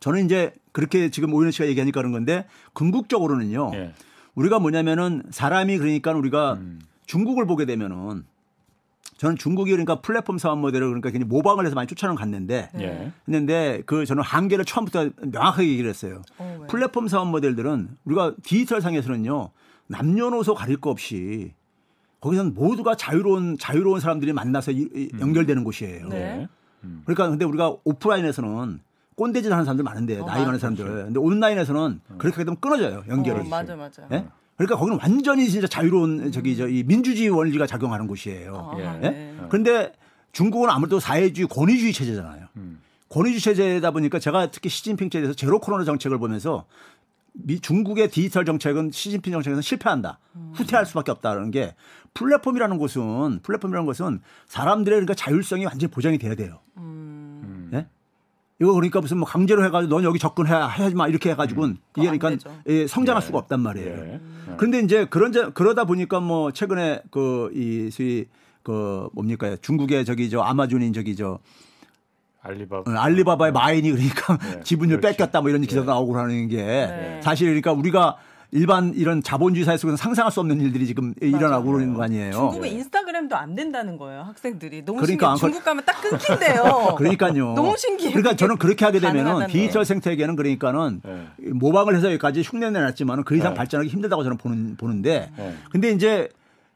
저는 0.00 0.24
이제 0.24 0.52
그렇게 0.72 1.10
지금 1.10 1.32
오윤 1.32 1.50
씨가 1.50 1.66
얘기하니까 1.66 2.00
그런 2.00 2.12
건데 2.12 2.46
궁극적으로는요. 2.72 3.70
예. 3.74 3.92
우리가 4.34 4.58
뭐냐면은 4.58 5.22
사람이 5.30 5.78
그러니까 5.78 6.12
우리가 6.12 6.54
음. 6.54 6.80
중국을 7.06 7.46
보게 7.46 7.64
되면은 7.64 8.24
저는 9.16 9.36
중국이 9.36 9.70
그러니까 9.70 10.00
플랫폼 10.00 10.36
사업 10.38 10.58
모델을 10.58 10.88
그러니까 10.88 11.10
굉장히 11.10 11.28
모방을 11.28 11.64
해서 11.64 11.74
많이 11.74 11.86
쫓아는 11.86 12.14
갔는데 12.16 12.68
예. 12.78 13.12
했는데 13.26 13.82
그 13.86 14.04
저는 14.04 14.22
한계를 14.22 14.64
처음부터 14.64 15.10
명확하게 15.22 15.68
얘기를 15.68 15.88
했어요. 15.88 16.20
어? 16.38 16.66
플랫폼 16.68 17.08
사업 17.08 17.28
모델들은 17.28 17.88
우리가 18.04 18.34
디지털 18.42 18.80
상에서는요 18.82 19.50
남녀노소 19.86 20.54
가릴 20.54 20.76
거 20.78 20.90
없이 20.90 21.54
거기서는 22.20 22.54
모두가 22.54 22.94
자유로운 22.96 23.56
자유로운 23.58 24.00
사람들이 24.00 24.32
만나서 24.32 24.72
이- 24.72 24.88
이- 24.94 25.10
연결되는 25.20 25.64
곳이에요. 25.64 26.08
네. 26.08 26.16
예. 26.42 26.48
음. 26.84 27.02
그러니까 27.04 27.28
근데 27.30 27.44
우리가 27.44 27.74
오프라인에서는 27.84 28.80
꼰대짓 29.16 29.50
하는 29.50 29.64
사람들 29.64 29.82
많은데 29.82 30.18
어, 30.20 30.26
나이 30.26 30.44
많은. 30.44 30.58
사람들. 30.58 30.84
근데 30.84 31.18
온라인에서는 31.20 32.00
그렇게 32.18 32.44
되면 32.44 32.60
끊어져요 32.60 33.04
연결이. 33.08 33.40
어, 33.40 33.44
맞아 33.44 33.74
맞아. 33.76 34.02
예? 34.12 34.26
그러니까 34.56 34.76
거기는 34.76 34.98
완전히 35.00 35.48
진짜 35.48 35.66
자유로운 35.66 36.32
저기 36.32 36.56
저 36.56 36.66
이 36.68 36.82
민주주의 36.84 37.28
원리가 37.28 37.66
작용하는 37.66 38.06
곳이에요. 38.06 38.70
아, 38.74 38.78
예. 38.78 38.84
예? 39.06 39.10
네. 39.10 39.36
그런데 39.48 39.92
중국은 40.32 40.68
아무래도 40.70 40.98
사회주의 41.00 41.46
권위주의 41.46 41.92
체제잖아요. 41.92 42.46
음. 42.56 42.80
권위주의 43.08 43.40
체제다 43.40 43.90
보니까 43.92 44.18
제가 44.18 44.50
특히 44.50 44.68
시진핑 44.68 45.10
체제에서 45.10 45.34
제로 45.34 45.60
코로나 45.60 45.84
정책을 45.84 46.18
보면서 46.18 46.66
미, 47.32 47.60
중국의 47.60 48.10
디지털 48.10 48.44
정책은 48.46 48.90
시진핑 48.92 49.32
정책에서 49.32 49.60
실패한다. 49.60 50.18
후퇴할 50.54 50.86
수밖에 50.86 51.10
없다는 51.12 51.50
게 51.50 51.74
플랫폼이라는 52.14 52.78
것은 52.78 53.40
플랫폼이라는 53.42 53.84
것은 53.86 54.20
사람들의 54.46 54.96
그러니까 54.96 55.14
자율성이 55.14 55.66
완전히 55.66 55.90
보장이 55.90 56.16
돼야 56.18 56.34
돼요. 56.34 56.60
음. 56.78 57.15
예? 58.60 58.64
이거 58.64 58.72
그러니까 58.72 59.00
무슨 59.00 59.18
뭐 59.18 59.26
강제로 59.28 59.64
해가지고 59.64 59.94
넌 59.94 60.04
여기 60.04 60.18
접근해야 60.18 60.66
하지 60.66 60.94
마 60.94 61.08
이렇게 61.08 61.30
해가지고는 61.30 61.76
이게 61.96 62.08
그거 62.08 62.08
안 62.10 62.18
그러니까. 62.18 62.50
예, 62.68 62.86
성장할 62.86 63.22
예. 63.22 63.26
수가 63.26 63.38
없단 63.38 63.60
말이에요. 63.60 63.88
예. 63.88 64.20
그런데 64.56 64.80
이제 64.80 65.04
그런 65.06 65.32
자- 65.32 65.50
그러다 65.50 65.84
보니까 65.84 66.20
뭐 66.20 66.50
최근에 66.52 67.02
그 67.10 67.50
이 67.54 67.90
소위 67.90 68.26
그 68.62 69.08
뭡니까 69.12 69.56
중국의 69.60 70.04
저기 70.04 70.28
저 70.30 70.40
아마존인 70.40 70.92
저기 70.92 71.14
저 71.16 71.38
알리바바. 72.42 72.90
어, 72.90 72.94
알리바바의 72.94 73.52
마인이 73.52 73.90
그러니까 73.90 74.36
네, 74.38 74.60
지분율 74.62 75.00
그렇지. 75.00 75.16
뺏겼다 75.18 75.40
뭐 75.40 75.50
이런 75.50 75.60
네. 75.62 75.66
기사도 75.66 75.86
나오고 75.86 76.16
하는 76.16 76.48
게 76.48 76.56
네. 76.64 77.20
사실 77.22 77.46
그러니까 77.48 77.72
우리가 77.72 78.16
일반 78.52 78.94
이런 78.94 79.22
자본주의 79.22 79.64
사회 79.64 79.76
속에서 79.76 79.96
상상할 79.96 80.30
수 80.32 80.40
없는 80.40 80.60
일들이 80.60 80.86
지금 80.86 81.12
일어나고 81.20 81.70
그러는 81.72 81.94
거 81.94 82.02
아니에요. 82.04 82.32
중국은 82.32 82.68
인스타그램도 82.68 83.36
안 83.36 83.54
된다는 83.54 83.98
거예요 83.98 84.22
학생들이 84.22 84.84
너무 84.84 85.00
그러니까 85.00 85.36
신기해. 85.36 85.50
중국 85.52 85.64
가면 85.64 85.84
딱 85.84 86.00
끊긴대요. 86.00 86.94
그러니까요. 86.98 87.54
너무 87.54 87.76
신기해요. 87.76 88.12
그러니까 88.14 88.36
저는 88.36 88.56
그렇게 88.58 88.84
하게 88.84 89.00
되면은 89.00 89.24
가능하다는 89.24 89.52
디지털 89.52 89.82
게. 89.82 89.84
생태계는 89.86 90.36
그러니까는 90.36 91.00
네. 91.04 91.26
모방을 91.52 91.96
해서 91.96 92.08
여기까지 92.08 92.42
흉내내 92.42 92.80
놨지만은 92.80 93.24
그 93.24 93.36
이상 93.36 93.52
네. 93.52 93.58
발전하기 93.58 93.88
힘들다고 93.90 94.22
저는 94.22 94.36
보는 94.38 94.76
보는데 94.76 95.30
네. 95.36 95.54
근데 95.70 95.90
이제 95.90 96.28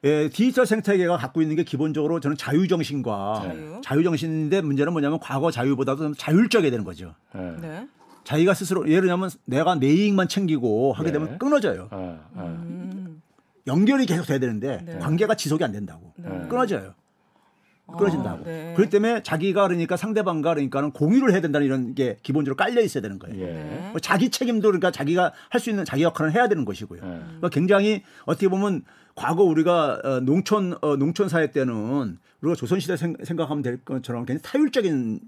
예, 0.02 0.30
디지털 0.30 0.64
생태계가 0.64 1.18
갖고 1.18 1.42
있는 1.42 1.56
게 1.56 1.62
기본적으로 1.62 2.20
저는 2.20 2.36
자유정신과 2.38 3.42
자유. 3.44 3.80
자유정신인데 3.84 4.62
문제는 4.62 4.92
뭐냐면 4.92 5.18
과거 5.20 5.50
자유보다도 5.50 6.02
좀 6.02 6.14
자율적이 6.16 6.70
되는 6.70 6.84
거죠. 6.84 7.14
예. 7.36 7.40
네. 7.60 7.86
자기가 8.24 8.54
스스로 8.54 8.88
예를 8.88 9.08
들면 9.08 9.30
내가 9.44 9.74
내 9.74 9.88
이익만 9.88 10.28
챙기고 10.28 10.92
하게 10.92 11.10
네. 11.10 11.18
되면 11.18 11.38
끊어져요. 11.38 11.88
예. 11.92 11.96
예. 11.98 12.40
음. 12.42 13.22
연결이 13.66 14.06
계속 14.06 14.26
돼야 14.26 14.38
되는데 14.38 14.82
네. 14.84 14.98
관계가 14.98 15.34
지속이 15.34 15.62
안 15.64 15.72
된다고. 15.72 16.12
네. 16.16 16.28
끊어져요. 16.48 16.94
끊어진다고. 17.98 18.42
아, 18.42 18.44
네. 18.44 18.72
그렇기 18.76 18.88
때문에 18.90 19.22
자기가 19.24 19.66
그러니까 19.66 19.96
상대방과 19.96 20.54
그러니까는 20.54 20.92
공유를 20.92 21.32
해야 21.32 21.40
된다는 21.40 21.66
이런 21.66 21.94
게 21.96 22.18
기본적으로 22.22 22.54
깔려 22.56 22.80
있어야 22.82 23.02
되는 23.02 23.18
거예요. 23.18 23.36
예. 23.40 23.46
네. 23.52 23.88
뭐 23.90 24.00
자기 24.00 24.30
책임도 24.30 24.68
그러니까 24.68 24.90
자기가 24.92 25.32
할 25.48 25.60
수 25.60 25.70
있는 25.70 25.84
자기 25.84 26.02
역할을 26.04 26.32
해야 26.32 26.48
되는 26.48 26.64
것이고요. 26.64 27.00
예. 27.02 27.08
그러니까 27.08 27.48
굉장히 27.48 28.02
어떻게 28.26 28.46
보면 28.48 28.84
과거 29.16 29.42
우리가 29.42 30.00
어, 30.04 30.20
농촌 30.20 30.76
어, 30.82 30.96
농촌 30.96 31.28
사회 31.28 31.50
때는 31.50 32.18
우리가 32.42 32.54
조선 32.54 32.78
시대 32.78 32.96
생, 32.96 33.14
각하면 33.14 33.62
될 33.62 33.78
것처럼 33.84 34.24
굉장히 34.24 34.40
타율적인 34.42 35.20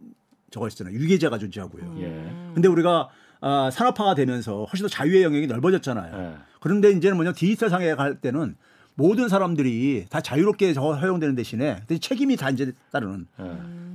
저거 0.53 0.69
있잖아요. 0.69 0.95
유계제가 0.95 1.38
존재하고요. 1.38 1.97
예. 2.01 2.53
근데 2.55 2.69
우리가 2.69 3.09
아, 3.41 3.71
산업화가 3.73 4.15
되면서 4.15 4.65
훨씬 4.65 4.85
더 4.85 4.88
자유의 4.88 5.25
영역이 5.25 5.49
넓어졌잖아요. 5.49 6.17
예. 6.17 6.37
그런데 6.61 6.93
이제는 6.93 7.17
뭐냐 7.17 7.33
디지털 7.33 7.71
상에 7.71 7.95
갈 7.97 8.21
때는 8.21 8.55
모든 8.95 9.29
사람들이 9.29 10.05
다 10.11 10.21
자유롭게 10.21 10.75
저거 10.75 10.95
허용되는 10.95 11.35
대신에 11.35 11.83
대신 11.87 12.01
책임이 12.01 12.37
다 12.37 12.51
이제 12.51 12.73
따르는 12.93 13.27
예. 13.41 13.45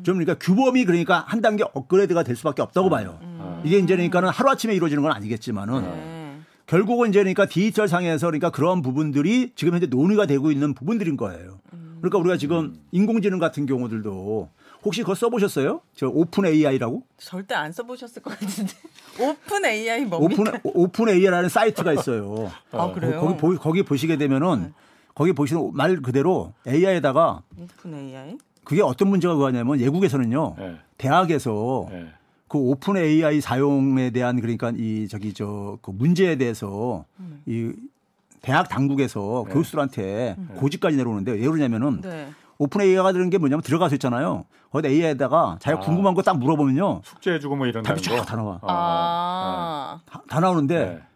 좀 0.04 0.18
그러니까 0.18 0.34
규범이 0.36 0.84
그러니까 0.86 1.24
한 1.28 1.42
단계 1.42 1.64
업그레이드가 1.74 2.24
될 2.24 2.36
수밖에 2.36 2.62
없다고 2.62 2.90
봐요. 2.90 3.20
이게 3.64 3.78
이제 3.78 3.96
그러니까는 3.96 4.30
하루 4.30 4.50
아침에 4.50 4.76
이루어지는 4.76 5.04
건 5.04 5.12
아니겠지만은 5.12 5.82
네. 5.82 6.40
결국은 6.66 7.10
이제 7.10 7.20
그러니까 7.20 7.46
디지털 7.46 7.88
상에서 7.88 8.28
그러니까 8.28 8.50
그런 8.50 8.82
부분들이 8.82 9.52
지금 9.56 9.74
현재 9.74 9.88
논의가 9.88 10.26
되고 10.26 10.52
있는 10.52 10.74
부분들인 10.74 11.18
거예요. 11.18 11.60
그러니까 12.02 12.18
우리가 12.20 12.38
지금 12.38 12.76
인공지능 12.92 13.40
같은 13.40 13.66
경우들도 13.66 14.50
혹시 14.88 15.02
그거 15.02 15.16
써보셨어요? 15.16 15.82
저 15.98 16.08
OpenAI라고? 16.08 17.04
절대 17.18 17.56
안 17.56 17.74
써보셨을 17.74 18.22
것 18.22 18.40
같은데. 18.40 18.72
OpenAI 19.20 20.06
뭡니까? 20.06 20.42
오픈 20.42 20.62
오픈 20.64 21.10
AI라는 21.10 21.50
사이트가 21.50 21.92
있어요. 21.92 22.50
아 22.72 22.94
그래요? 22.94 23.20
거기 23.20 23.36
보, 23.38 23.54
거기 23.58 23.84
보시게 23.84 24.16
되면은 24.16 24.74
거기 25.14 25.34
보시는 25.34 25.72
말 25.74 25.98
그대로 25.98 26.54
AI에다가 26.66 27.42
OpenAI? 27.62 28.38
그게 28.64 28.82
어떤 28.82 29.10
문제가 29.10 29.34
그거냐면 29.34 29.82
영국에서는요 29.82 30.56
예. 30.60 30.76
대학에서 30.98 31.90
예. 31.92 32.06
그 32.48 32.58
OpenAI 32.58 33.42
사용에 33.42 34.12
대한 34.12 34.40
그러니까 34.40 34.72
이 34.74 35.10
저기 35.10 35.34
저 35.34 35.80
그 35.82 35.92
문제에 35.92 36.38
대해서 36.38 37.04
이 37.46 37.74
대학 38.42 38.70
당국에서 38.70 39.44
네. 39.50 39.54
교수들한테 39.54 40.38
고지까지 40.56 40.96
내려오는데 40.96 41.34
왜 41.34 41.40
그러냐면은 41.40 42.00
네. 42.00 42.30
오픈 42.60 42.82
AI가 42.82 43.12
되는 43.14 43.30
게 43.30 43.38
뭐냐면 43.38 43.62
들어가서 43.62 43.96
있잖아요. 43.96 44.46
거기다 44.72 44.90
AI에다가 44.90 45.58
자기가 45.60 45.82
아. 45.82 45.86
궁금한 45.86 46.14
거 46.14 46.22
딱 46.22 46.38
물어보면요. 46.40 47.02
숙제해주고 47.04 47.56
뭐 47.56 47.68
이런 47.68 47.84
답이 47.84 48.02
거. 48.02 48.16
쫙다 48.18 48.36
나와. 48.36 48.60
아. 48.64 50.00
다, 50.06 50.22
다 50.28 50.40
나오는데 50.40 50.76
예. 51.02 51.08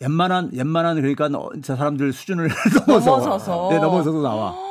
웬만한 0.00 0.50
웬만한 0.52 0.96
그러니까 1.00 1.28
사람들 1.62 2.12
수준을 2.12 2.48
넘어서 2.86 3.10
넘어서서. 3.18 3.68
네, 3.70 3.78
넘어서서 3.78 4.20
나와. 4.22 4.54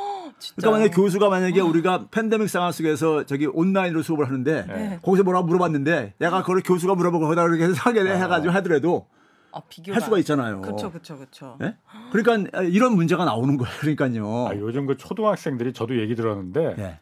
그러니까 0.56 0.70
만약에 0.78 0.90
교수가 0.94 1.28
만약에 1.30 1.60
우리가 1.60 2.06
팬데믹 2.10 2.48
상황 2.50 2.70
속에서 2.70 3.24
저기 3.24 3.46
온라인으로 3.46 4.02
수업을 4.02 4.26
하는데 4.26 4.64
네. 4.68 4.98
거기서 5.02 5.24
뭐라고 5.24 5.46
물어봤는데 5.46 6.14
내가 6.18 6.42
그걸 6.42 6.62
교수가 6.62 6.94
물어보고 6.94 7.24
거기다 7.24 7.42
그렇게 7.44 7.64
해서 7.64 7.74
하게 7.78 8.00
해가지고 8.02 8.52
하더라도 8.54 9.06
아. 9.56 9.92
할 9.92 10.00
수가 10.00 10.18
있잖아요. 10.18 10.60
그렇죠, 10.60 10.90
그렇죠, 10.90 11.16
그렇죠. 11.16 11.58
예? 11.62 11.76
그러니까 12.12 12.62
이런 12.62 12.94
문제가 12.94 13.24
나오는 13.24 13.56
거예요. 13.56 13.74
그러니까요. 13.78 14.48
아, 14.48 14.54
요즘 14.56 14.86
그 14.86 14.96
초등학생들이 14.96 15.72
저도 15.72 16.00
얘기 16.00 16.14
들었는데 16.14 16.74
예. 16.78 16.98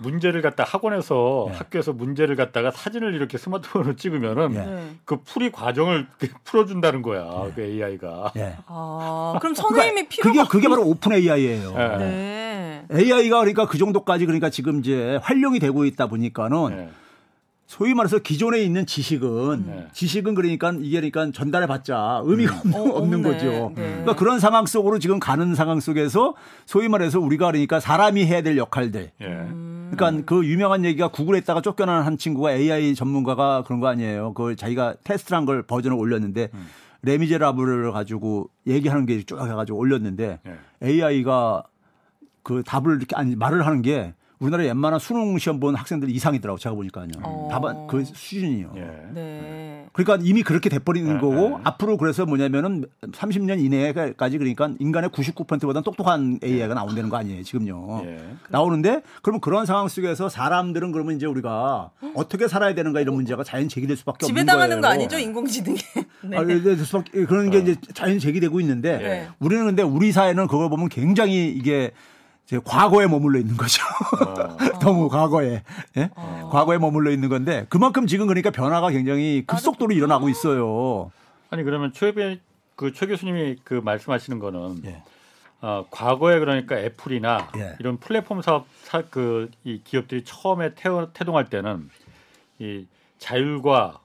문제를 0.00 0.42
갖다 0.42 0.64
학원에서 0.64 1.46
예. 1.50 1.54
학교에서 1.54 1.92
문제를 1.92 2.36
갖다가 2.36 2.70
사진을 2.70 3.14
이렇게 3.14 3.38
스마트폰으로 3.38 3.96
찍으면은 3.96 4.54
예. 4.54 4.58
네. 4.58 4.96
그 5.04 5.22
풀이 5.22 5.52
과정을 5.52 6.06
풀어준다는 6.44 7.02
거야 7.02 7.52
그 7.54 7.62
AI가. 7.62 8.32
예. 8.36 8.56
아, 8.66 9.38
그럼 9.40 9.54
선생님이 9.54 10.08
필요가 10.08 10.44
그게 10.44 10.48
그게 10.48 10.68
바로 10.68 10.82
오픈 10.86 11.12
AI예요. 11.12 11.74
예. 11.76 11.96
네. 11.98 12.84
AI가 12.92 13.40
그러니까 13.40 13.66
그 13.66 13.78
정도까지 13.78 14.26
그러니까 14.26 14.50
지금 14.50 14.80
이제 14.80 15.18
활용이 15.22 15.58
되고 15.58 15.84
있다 15.84 16.06
보니까는 16.06 16.70
예. 16.72 16.88
소위 17.66 17.94
말해서 17.94 18.18
기존에 18.18 18.60
있는 18.60 18.84
지식은 18.84 19.64
네. 19.66 19.86
지식은 19.92 20.34
그러니까 20.34 20.72
이게 20.78 21.00
그러니까 21.00 21.30
전달해 21.32 21.66
봤자 21.66 22.20
의미가 22.24 22.56
없는, 22.58 22.74
어, 22.74 22.94
없는. 22.98 23.22
거죠. 23.22 23.72
네. 23.74 23.82
그러니까 23.90 24.14
그런 24.16 24.38
상황 24.38 24.66
속으로 24.66 24.98
지금 24.98 25.18
가는 25.18 25.54
상황 25.54 25.80
속에서 25.80 26.34
소위 26.66 26.88
말해서 26.88 27.20
우리가 27.20 27.46
그러니까 27.46 27.80
사람이 27.80 28.26
해야 28.26 28.42
될 28.42 28.58
역할들. 28.58 29.10
예. 29.20 29.24
음. 29.26 29.90
그러니까 29.94 30.24
그 30.26 30.44
유명한 30.46 30.84
얘기가 30.84 31.08
구글에다가 31.08 31.62
쫓겨난 31.62 32.02
한 32.04 32.18
친구가 32.18 32.52
AI 32.52 32.94
전문가가 32.94 33.62
그런 33.64 33.80
거 33.80 33.86
아니에요. 33.88 34.34
그 34.34 34.56
자기가 34.56 34.96
테스트한 35.02 35.46
걸 35.46 35.62
버전을 35.62 35.96
올렸는데 35.96 36.50
음. 36.52 36.66
레미제라블을 37.02 37.92
가지고 37.92 38.50
얘기하는 38.66 39.06
게 39.06 39.22
쭉 39.24 39.40
해가지고 39.40 39.78
올렸는데 39.78 40.40
예. 40.46 40.86
AI가 40.86 41.62
그 42.42 42.62
답을 42.64 42.96
이렇게 42.98 43.16
아니 43.16 43.36
말을 43.36 43.64
하는 43.66 43.80
게 43.80 44.12
우리나라에 44.44 44.66
웬만한 44.68 45.00
수능 45.00 45.38
시험 45.38 45.58
본 45.58 45.74
학생들 45.74 46.10
이상이더라고 46.10 46.58
제가 46.58 46.74
보니까요. 46.74 47.06
어. 47.22 47.48
답안 47.50 47.86
그 47.86 48.04
수준이요. 48.04 48.72
예. 48.76 48.80
네. 49.14 49.86
그러니까 49.92 50.18
이미 50.26 50.42
그렇게 50.42 50.68
돼버리는 50.68 51.14
네, 51.14 51.20
거고 51.20 51.34
네. 51.50 51.56
앞으로 51.64 51.96
그래서 51.96 52.26
뭐냐면은 52.26 52.84
30년 53.12 53.60
이내까지 53.60 54.38
그러니까 54.38 54.70
인간의 54.78 55.10
99%보다 55.10 55.80
똑똑한 55.80 56.40
AI가 56.42 56.74
나온다는 56.74 57.08
거 57.08 57.16
아니에요 57.16 57.42
지금요. 57.42 58.02
예. 58.06 58.18
나오는데 58.50 59.02
그러면 59.22 59.40
그런 59.40 59.64
상황 59.66 59.88
속에서 59.88 60.28
사람들은 60.28 60.92
그러면 60.92 61.16
이제 61.16 61.26
우리가 61.26 61.90
어떻게 62.14 62.48
살아야 62.48 62.74
되는가 62.74 63.00
이런 63.00 63.14
문제가 63.14 63.44
자연 63.44 63.68
제기될 63.68 63.96
수밖에 63.96 64.26
없는 64.26 64.34
거예요. 64.34 64.42
지배당하는 64.44 64.80
거 64.80 64.88
아니죠, 64.88 65.18
인공지능에. 65.18 65.76
네. 66.24 66.36
아, 66.36 66.42
수밖에- 66.42 67.26
그런 67.26 67.50
게 67.50 67.58
이제 67.60 67.76
자연 67.94 68.18
제기되고 68.18 68.60
있는데 68.60 68.98
네. 68.98 69.28
우리는 69.38 69.64
근데 69.64 69.82
우리 69.82 70.12
사회는 70.12 70.48
그걸 70.48 70.68
보면 70.68 70.88
굉장히 70.88 71.48
이게 71.48 71.92
과거에 72.64 73.06
머물러 73.06 73.38
있는 73.38 73.56
거죠. 73.56 73.82
너무 74.80 75.08
과거에 75.08 75.62
예? 75.96 76.10
과거에 76.50 76.78
머물러 76.78 77.10
있는 77.10 77.28
건데 77.28 77.66
그만큼 77.68 78.06
지금 78.06 78.26
그러니까 78.26 78.50
변화가 78.50 78.90
굉장히 78.90 79.44
급속도로 79.46 79.94
일어나고 79.94 80.28
있어요. 80.28 81.10
아니 81.50 81.62
그러면 81.62 81.92
최배 81.92 82.40
그최 82.76 83.06
교수님이 83.06 83.56
그 83.64 83.74
말씀하시는 83.74 84.38
거는 84.38 84.82
예. 84.84 85.02
어, 85.60 85.86
과거에 85.90 86.38
그러니까 86.38 86.78
애플이나 86.78 87.50
예. 87.56 87.76
이런 87.80 87.98
플랫폼 87.98 88.42
사업 88.42 88.66
그이 89.10 89.80
기업들이 89.84 90.22
처음에 90.24 90.74
태어, 90.74 91.08
태동할 91.14 91.48
때는 91.48 91.88
이 92.58 92.86
자율과 93.18 94.00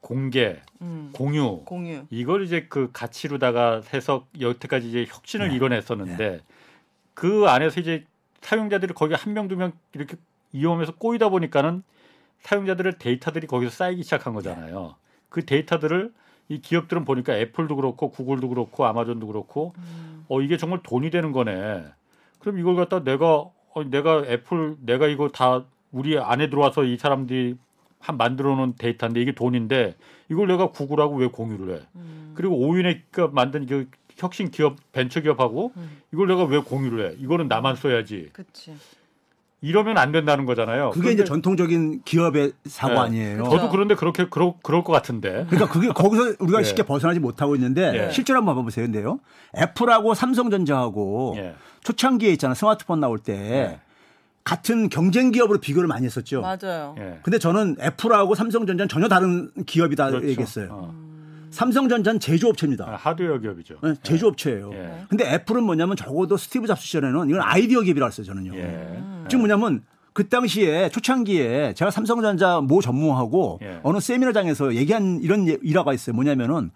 공개, 0.00 0.60
음, 0.82 1.10
공유 1.12 1.62
공유. 1.64 2.04
이걸 2.10 2.44
이제 2.44 2.66
그 2.68 2.90
가치로다가 2.92 3.82
해서 3.92 4.26
여태까지 4.38 4.88
이제 4.88 5.06
혁신을 5.08 5.48
네. 5.48 5.56
이뤄냈었는데 5.56 6.40
그 7.18 7.46
안에서 7.48 7.80
이제 7.80 8.04
사용자들이 8.42 8.94
거기 8.94 9.12
한 9.12 9.34
명두명 9.34 9.72
이렇게 9.92 10.16
이용하면서 10.52 10.94
꼬이다 10.98 11.30
보니까는 11.30 11.82
사용자들의 12.42 13.00
데이터들이 13.00 13.48
거기서 13.48 13.72
쌓이기 13.72 14.04
시작한 14.04 14.34
거잖아요. 14.34 14.94
그 15.28 15.44
데이터들을 15.44 16.12
이 16.48 16.60
기업들은 16.60 17.04
보니까 17.04 17.36
애플도 17.36 17.74
그렇고 17.74 18.12
구글도 18.12 18.50
그렇고 18.50 18.86
아마존도 18.86 19.26
그렇고 19.26 19.74
음. 19.78 20.24
어 20.28 20.40
이게 20.40 20.56
정말 20.56 20.78
돈이 20.84 21.10
되는 21.10 21.32
거네. 21.32 21.86
그럼 22.38 22.60
이걸 22.60 22.76
갖다 22.76 23.02
내가 23.02 23.50
어, 23.74 23.84
내가 23.84 24.22
애플 24.26 24.76
내가 24.78 25.08
이거 25.08 25.28
다 25.28 25.64
우리 25.90 26.16
안에 26.16 26.48
들어와서 26.50 26.84
이 26.84 26.98
사람들이 26.98 27.56
한 27.98 28.16
만들어 28.16 28.54
놓은 28.54 28.76
데이터인데 28.78 29.20
이게 29.20 29.32
돈인데 29.32 29.96
이걸 30.30 30.46
내가 30.46 30.70
구글하고 30.70 31.16
왜 31.16 31.26
공유를 31.26 31.74
해? 31.74 31.80
음. 31.96 32.32
그리고 32.36 32.54
오윤의 32.54 33.02
그 33.10 33.22
만든 33.32 33.66
그 33.66 33.90
혁신 34.18 34.50
기업 34.50 34.76
벤처 34.92 35.20
기업하고 35.20 35.72
음. 35.76 35.98
이걸 36.12 36.26
내가 36.28 36.44
왜 36.44 36.58
공유를 36.58 37.10
해? 37.10 37.14
이거는 37.20 37.48
나만 37.48 37.76
써야지. 37.76 38.30
그치. 38.32 38.74
이러면 39.60 39.98
안 39.98 40.12
된다는 40.12 40.44
거잖아요. 40.44 40.90
그게 40.90 41.08
이제 41.12 41.24
그런데- 41.24 41.28
전통적인 41.28 42.02
기업의 42.04 42.52
사고 42.66 42.94
네. 42.94 43.00
아니에요. 43.00 43.36
그렇죠. 43.38 43.56
저도 43.56 43.70
그런데 43.70 43.94
그렇게 43.96 44.26
그럴, 44.28 44.52
그럴 44.62 44.84
것 44.84 44.92
같은데. 44.92 45.46
그러니까 45.48 45.66
그게 45.72 45.88
거기서 45.88 46.34
우리가 46.38 46.60
예. 46.60 46.64
쉽게 46.64 46.84
벗어나지 46.84 47.18
못하고 47.18 47.54
있는데 47.56 48.06
예. 48.08 48.12
실제로 48.12 48.38
한번 48.38 48.54
봐보세요. 48.56 48.84
근데요. 48.86 49.18
애플하고 49.56 50.14
삼성전자하고 50.14 51.34
예. 51.38 51.54
초창기에 51.82 52.30
있잖아 52.32 52.54
스마트폰 52.54 53.00
나올 53.00 53.18
때 53.18 53.34
예. 53.34 53.80
같은 54.44 54.88
경쟁 54.88 55.32
기업으로 55.32 55.58
비교를 55.58 55.88
많이 55.88 56.06
했었죠. 56.06 56.40
맞아요. 56.40 56.94
예. 56.98 57.18
근데 57.22 57.38
저는 57.38 57.76
애플하고 57.80 58.36
삼성전자는 58.36 58.88
전혀 58.88 59.08
다른 59.08 59.50
기업이다 59.66 60.10
그렇죠. 60.10 60.28
얘기했어요. 60.28 60.68
어. 60.70 60.94
삼성전자는 61.50 62.20
제조업체입니다. 62.20 62.84
아, 62.88 62.96
하드웨어 62.96 63.38
기업이죠. 63.38 63.76
네, 63.82 63.94
제조업체예요. 64.02 64.70
예. 64.74 65.04
근데 65.08 65.24
애플은 65.34 65.62
뭐냐면 65.64 65.96
적어도 65.96 66.36
스티브 66.36 66.66
잡스 66.66 66.84
시절에는 66.86 67.28
이건 67.28 67.40
아이디어 67.42 67.80
기업이라 67.82 68.06
했어요, 68.06 68.26
저는요. 68.26 68.54
예. 68.56 69.02
지금 69.28 69.40
뭐냐면 69.40 69.82
그 70.12 70.28
당시에 70.28 70.88
초창기에 70.88 71.74
제가 71.74 71.90
삼성전자 71.90 72.60
모 72.60 72.80
전무하고 72.80 73.60
예. 73.62 73.80
어느 73.82 74.00
세미나장에서 74.00 74.74
얘기한 74.74 75.20
이런 75.22 75.48
예- 75.48 75.58
일화가 75.62 75.94
있어요. 75.94 76.14
뭐냐면은 76.14 76.70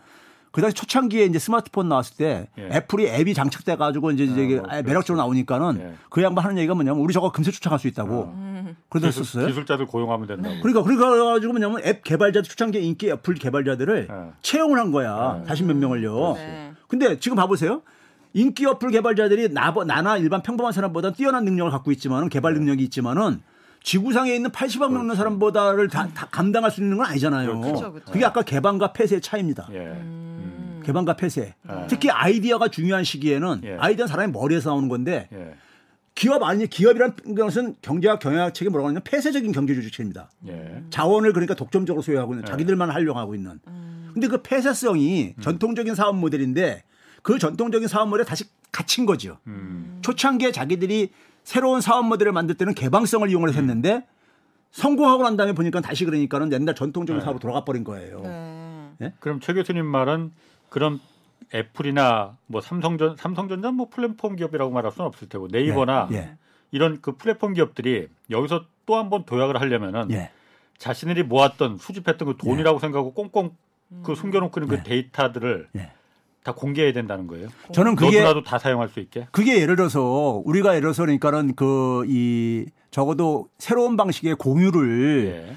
그 0.52 0.60
당시 0.60 0.76
초창기에 0.76 1.24
이제 1.24 1.38
스마트폰 1.38 1.88
나왔을 1.88 2.16
때 2.16 2.48
예. 2.58 2.68
애플이 2.76 3.08
앱이 3.08 3.32
장착돼 3.32 3.76
가지고 3.76 4.10
이제 4.10 4.24
이게 4.24 4.60
뭐, 4.60 4.68
매력적으로 4.82 5.16
나오니까는 5.16 5.80
예. 5.80 5.94
그 6.10 6.22
양반 6.22 6.44
하는 6.44 6.58
얘기가 6.58 6.74
뭐냐면 6.74 7.00
우리 7.00 7.14
저거 7.14 7.32
금세 7.32 7.50
쫓아갈 7.50 7.78
수 7.78 7.88
있다고 7.88 8.24
음. 8.34 8.76
그러셨었어요. 8.90 9.46
기술 9.46 9.64
자들 9.64 9.86
고용하면 9.86 10.26
된다고. 10.26 10.54
그러니까 10.60 10.82
그러니까 10.82 11.32
가지고 11.32 11.54
뭐냐면 11.54 11.80
앱 11.84 12.04
개발자들 12.04 12.48
초창기 12.48 12.84
인기 12.86 13.10
애플 13.10 13.34
개발자들을 13.34 14.08
예. 14.10 14.32
채용을 14.42 14.78
한 14.78 14.92
거야. 14.92 15.40
예. 15.42 15.46
사십 15.46 15.66
몇 15.66 15.74
명을요. 15.74 16.34
네. 16.34 16.72
근데 16.86 17.18
지금 17.18 17.36
봐보세요. 17.36 17.80
인기 18.34 18.66
어플 18.66 18.90
개발자들이 18.90 19.52
나, 19.52 19.72
나나 19.86 20.16
일반 20.18 20.42
평범한 20.42 20.72
사람보다 20.72 21.12
뛰어난 21.12 21.44
능력을 21.44 21.70
갖고 21.70 21.92
있지만은 21.92 22.28
개발 22.28 22.54
능력이 22.54 22.82
있지만은 22.84 23.40
지구상에 23.82 24.34
있는 24.34 24.50
80억 24.50 24.92
넘는 24.92 25.16
사람보다를 25.16 25.88
다, 25.88 26.08
다 26.14 26.28
감당할 26.30 26.70
수 26.70 26.80
있는 26.80 26.98
건 26.98 27.06
아니잖아요. 27.06 27.60
그렇죠, 27.60 27.92
그렇죠. 27.92 28.12
게 28.12 28.24
아까 28.24 28.42
개방과 28.42 28.92
폐쇄의 28.92 29.20
차이입니다. 29.20 29.68
예. 29.72 29.92
음. 30.82 30.86
개방과 30.86 31.16
폐쇄. 31.16 31.54
예. 31.68 31.86
특히 31.88 32.10
아이디어가 32.10 32.68
중요한 32.68 33.04
시기에는 33.04 33.60
예. 33.64 33.76
아이디어는 33.78 34.08
사람이 34.08 34.32
머리에서 34.32 34.70
나오는 34.70 34.88
건데 34.88 35.28
예. 35.32 35.54
기업 36.14 36.42
아니 36.42 36.66
기업이라는 36.66 37.34
것은 37.34 37.76
경제학 37.80 38.20
경영학책이 38.20 38.70
뭐라고 38.70 38.88
하냐면 38.88 39.02
폐쇄적인 39.04 39.52
경제 39.52 39.74
조직체입니다. 39.74 40.30
예. 40.48 40.82
자원을 40.90 41.32
그러니까 41.32 41.54
독점적으로 41.54 42.02
소유하고 42.02 42.34
있는 42.34 42.44
네. 42.44 42.50
자기들만 42.50 42.90
하려고 42.90 43.18
하고 43.18 43.34
있는. 43.34 43.60
음. 43.66 44.10
근데 44.12 44.28
그 44.28 44.42
폐쇄성이 44.42 45.34
전통적인 45.40 45.94
사업 45.94 46.16
모델인데 46.16 46.82
그 47.22 47.38
전통적인 47.38 47.88
사업 47.88 48.08
모델에 48.08 48.26
다시 48.26 48.44
갇힌 48.70 49.06
거죠. 49.06 49.38
음. 49.46 50.00
초창기에 50.02 50.52
자기들이 50.52 51.10
새로운 51.44 51.80
사업 51.80 52.06
모델을 52.06 52.32
만들 52.32 52.56
때는 52.56 52.74
개방성을 52.74 53.28
이용을 53.28 53.54
했는데 53.54 54.06
성공하고 54.70 55.22
난 55.22 55.36
다음에 55.36 55.52
보니까 55.52 55.80
다시 55.80 56.04
그러니까는 56.04 56.52
옛날 56.52 56.74
전통적인 56.74 57.20
네. 57.20 57.24
사업으로 57.24 57.40
돌아가 57.40 57.64
버린 57.64 57.84
거예요. 57.84 58.22
네. 58.98 59.12
그럼 59.20 59.40
최 59.40 59.52
교수님 59.52 59.84
말은 59.86 60.32
그런 60.72 61.00
애플이나 61.54 62.36
뭐 62.46 62.60
삼성전 62.62 63.16
삼성전자 63.16 63.70
뭐 63.70 63.88
플랫폼 63.90 64.36
기업이라고 64.36 64.72
말할 64.72 64.90
수는 64.90 65.06
없을 65.06 65.28
테고 65.28 65.48
네이버나 65.50 66.08
예. 66.12 66.16
예. 66.16 66.36
이런 66.70 67.00
그 67.02 67.12
플랫폼 67.16 67.52
기업들이 67.52 68.08
여기서 68.30 68.64
또 68.86 68.96
한 68.96 69.10
번 69.10 69.24
도약을 69.24 69.60
하려면은 69.60 70.10
예. 70.12 70.30
자신들이 70.78 71.22
모았던 71.24 71.76
수집했던 71.76 72.26
그 72.26 72.36
돈이라고 72.38 72.78
생각하고 72.78 73.12
꽁꽁 73.12 73.50
그 74.02 74.14
숨겨놓고 74.14 74.60
있는 74.60 74.72
예. 74.72 74.78
그 74.78 74.82
데이터들을 74.88 75.68
예. 75.76 75.92
다 76.42 76.52
공개해야 76.54 76.92
된다는 76.94 77.26
거예요. 77.26 77.48
저는 77.72 77.94
그게 77.94 78.18
너도 78.20 78.28
나도 78.28 78.42
다 78.42 78.58
사용할 78.58 78.88
수 78.88 78.98
있게. 79.00 79.28
그게 79.30 79.60
예를 79.60 79.76
들어서 79.76 80.42
우리가 80.44 80.70
예를 80.70 80.80
들어서 80.80 81.02
그러니까는 81.02 81.54
그 81.54 82.04
이 82.08 82.64
적어도 82.90 83.48
새로운 83.58 83.96
방식의 83.96 84.34
공유를 84.36 85.46
예. 85.50 85.56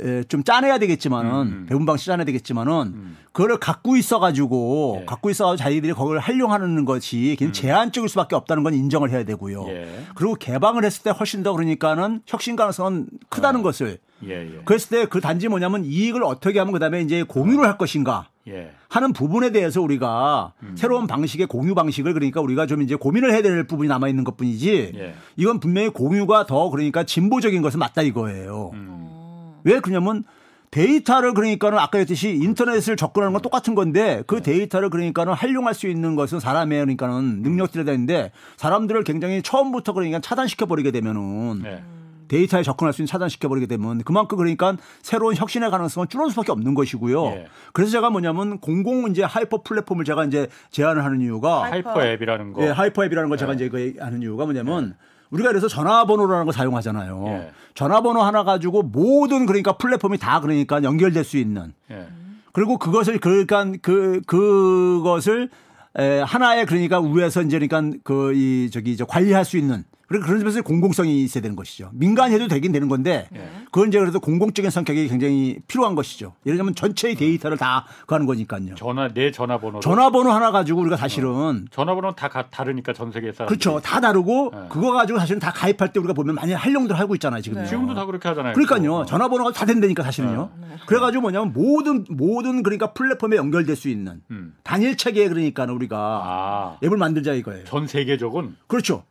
에, 0.00 0.24
좀 0.24 0.42
짜내야 0.42 0.78
되겠지만은 0.78 1.30
음. 1.30 1.66
배운 1.68 1.86
방식 1.86 2.06
짜내야 2.06 2.24
되겠지만은 2.24 2.72
음. 2.94 3.16
그거를 3.32 3.58
갖고 3.58 3.96
있어가지고 3.96 4.98
예. 5.02 5.04
갖고 5.06 5.30
있어가지고 5.30 5.56
자기들이 5.56 5.92
그걸 5.92 6.18
활용하는 6.18 6.84
것이 6.84 7.36
그냥 7.38 7.52
제한적일 7.52 8.08
수밖에 8.08 8.36
없다는 8.36 8.62
건 8.62 8.74
인정을 8.74 9.10
해야 9.10 9.24
되고요. 9.24 9.66
예. 9.68 9.88
그리고 10.14 10.34
개방을 10.34 10.84
했을 10.84 11.02
때 11.02 11.10
훨씬 11.10 11.42
더 11.42 11.52
그러니까는 11.52 12.22
혁신 12.26 12.56
가능성은 12.56 13.06
크다는 13.28 13.62
것을 13.62 13.98
예. 14.26 14.30
예. 14.30 14.60
그랬을 14.64 14.88
때 14.90 15.06
그 15.06 15.20
단지 15.20 15.48
뭐냐면 15.48 15.84
이익을 15.84 16.24
어떻게 16.24 16.58
하면 16.58 16.72
그다음에 16.72 17.00
이제 17.02 17.22
공유를 17.22 17.64
할 17.64 17.78
것인가 17.78 18.28
예. 18.48 18.70
하는 18.88 19.12
부분에 19.12 19.50
대해서 19.50 19.80
우리가 19.80 20.52
음. 20.62 20.74
새로운 20.76 21.06
방식의 21.06 21.46
공유 21.46 21.74
방식을 21.74 22.14
그러니까 22.14 22.40
우리가 22.40 22.66
좀 22.66 22.82
이제 22.82 22.94
고민을 22.94 23.32
해야 23.32 23.42
될 23.42 23.66
부분이 23.66 23.88
남아 23.88 24.08
있는 24.08 24.24
것뿐이지 24.24 24.92
예. 24.94 25.14
이건 25.36 25.60
분명히 25.60 25.88
공유가 25.88 26.46
더 26.46 26.70
그러니까 26.70 27.04
진보적인 27.04 27.62
것은 27.62 27.78
맞다 27.78 28.02
이거예요. 28.02 28.70
음. 28.74 29.03
왜 29.64 29.80
그러냐면 29.80 30.24
데이터를 30.70 31.34
그러니까는 31.34 31.78
아까 31.78 31.98
했듯이 31.98 32.30
인터넷을 32.30 32.96
접근하는 32.96 33.32
건 33.32 33.42
똑같은 33.42 33.74
건데 33.74 34.24
그 34.26 34.42
데이터를 34.42 34.90
그러니까는 34.90 35.32
활용할 35.32 35.72
수 35.72 35.86
있는 35.86 36.16
것은 36.16 36.40
사람의 36.40 36.80
그러니까는 36.80 37.42
능력들이 37.42 37.84
되는데 37.84 38.32
사람들을 38.56 39.04
굉장히 39.04 39.40
처음부터 39.42 39.92
그러니까 39.92 40.20
차단시켜 40.20 40.66
버리게 40.66 40.90
되면은 40.90 41.62
예. 41.64 41.82
데이터에 42.26 42.62
접근할 42.62 42.92
수 42.92 43.02
있는 43.02 43.06
차단시켜 43.06 43.48
버리게 43.48 43.66
되면 43.66 44.02
그만큼 44.02 44.36
그러니까 44.36 44.76
새로운 45.02 45.36
혁신의 45.36 45.70
가능성은 45.70 46.08
줄어들 46.08 46.32
수밖에 46.32 46.50
없는 46.50 46.74
것이고요. 46.74 47.24
예. 47.26 47.46
그래서 47.72 47.92
제가 47.92 48.10
뭐냐면 48.10 48.58
공공 48.58 49.08
이제 49.10 49.22
hyper 49.22 49.62
플랫폼을 49.62 50.04
제가 50.04 50.24
이제 50.24 50.48
제안을 50.70 51.04
하는 51.04 51.20
이유가 51.20 51.62
hyper. 51.64 52.04
앱이라는 52.04 52.52
거. 52.52 52.64
예, 52.64 52.70
hyper 52.70 53.04
앱이라는 53.04 53.28
걸 53.28 53.38
제가 53.38 53.52
예. 53.52 53.54
이제 53.54 53.68
그 53.68 53.94
하는 54.00 54.22
이유가 54.22 54.44
뭐냐면 54.44 54.96
우리가 55.30 55.48
그래서 55.50 55.68
전화번호라는 55.68 56.44
걸 56.44 56.54
사용하잖아요. 56.54 57.24
예. 57.28 57.50
전화번호 57.74 58.22
하나 58.22 58.44
가지고 58.44 58.82
모든 58.82 59.46
그러니까 59.46 59.76
플랫폼이 59.76 60.18
다 60.18 60.40
그러니까 60.40 60.82
연결될 60.82 61.24
수 61.24 61.36
있는 61.38 61.72
예. 61.90 62.06
그리고 62.52 62.78
그것을 62.78 63.18
그러니까 63.18 63.72
그 63.82 64.20
그것을 64.26 65.50
에, 65.98 66.20
하나의 66.20 66.66
그러니까 66.66 67.00
위에서 67.00 67.42
이제 67.42 67.58
그러니까 67.58 67.98
그 68.04 68.32
이 68.34 68.70
저기 68.72 68.96
저 68.96 69.04
관리할 69.06 69.44
수 69.44 69.56
있는 69.56 69.84
그리고 70.06 70.24
그런 70.26 70.38
점에서 70.40 70.60
공공성이 70.62 71.22
있어야 71.24 71.40
되는 71.42 71.56
것이죠. 71.56 71.90
민간이 71.94 72.34
해도 72.34 72.46
되긴 72.46 72.72
되는 72.72 72.88
건데 72.88 73.28
예. 73.34 73.48
그건 73.72 73.88
이제 73.88 73.98
그래도 73.98 74.20
공공적인 74.20 74.70
성격이 74.70 75.08
굉장히 75.08 75.58
필요한 75.66 75.94
것이죠. 75.94 76.34
예를 76.44 76.58
들면 76.58 76.74
전체의 76.74 77.14
데이터를 77.14 77.56
다 77.56 77.86
그하는 78.06 78.26
거니까요. 78.26 78.74
전화 78.74 79.08
내 79.08 79.30
전화번호. 79.30 79.80
전화번호 79.80 80.30
하나 80.30 80.50
가지고 80.50 80.80
우리가 80.82 80.96
사실은 80.96 81.66
전화번호는 81.70 82.16
다 82.16 82.28
가- 82.28 82.50
다르니까 82.50 82.92
전 82.92 83.10
세계 83.12 83.32
사람. 83.32 83.48
그렇죠. 83.48 83.80
다 83.80 84.00
다르고 84.00 84.50
네. 84.54 84.58
그거 84.68 84.92
가지고 84.92 85.18
사실은 85.18 85.40
다 85.40 85.50
가입할 85.52 85.92
때 85.92 85.98
우리가 86.00 86.12
보면 86.12 86.34
많이 86.34 86.52
활용들 86.52 86.98
하고 86.98 87.14
있잖아요, 87.14 87.40
지금. 87.40 87.62
네. 87.62 87.66
지금도 87.66 87.94
다 87.94 88.04
그렇게 88.04 88.28
하잖아요. 88.28 88.52
그러니까요. 88.54 88.94
어. 88.94 89.04
전화번호가 89.06 89.52
다 89.52 89.64
된다니까 89.64 90.02
사실은요. 90.02 90.50
그래가지고 90.86 91.22
뭐냐면 91.22 91.52
모든 91.54 92.04
모든 92.10 92.62
그러니까 92.62 92.92
플랫폼에 92.92 93.36
연결될 93.36 93.74
수 93.74 93.88
있는 93.88 94.20
음. 94.30 94.54
단일 94.62 94.96
체계에 94.96 95.28
그러니까 95.28 95.64
우리가 95.64 95.96
아. 95.98 96.76
앱을 96.84 96.96
만들자 96.98 97.32
이거예요. 97.32 97.64
전 97.64 97.86
세계적은 97.86 98.56
그렇죠. 98.66 99.04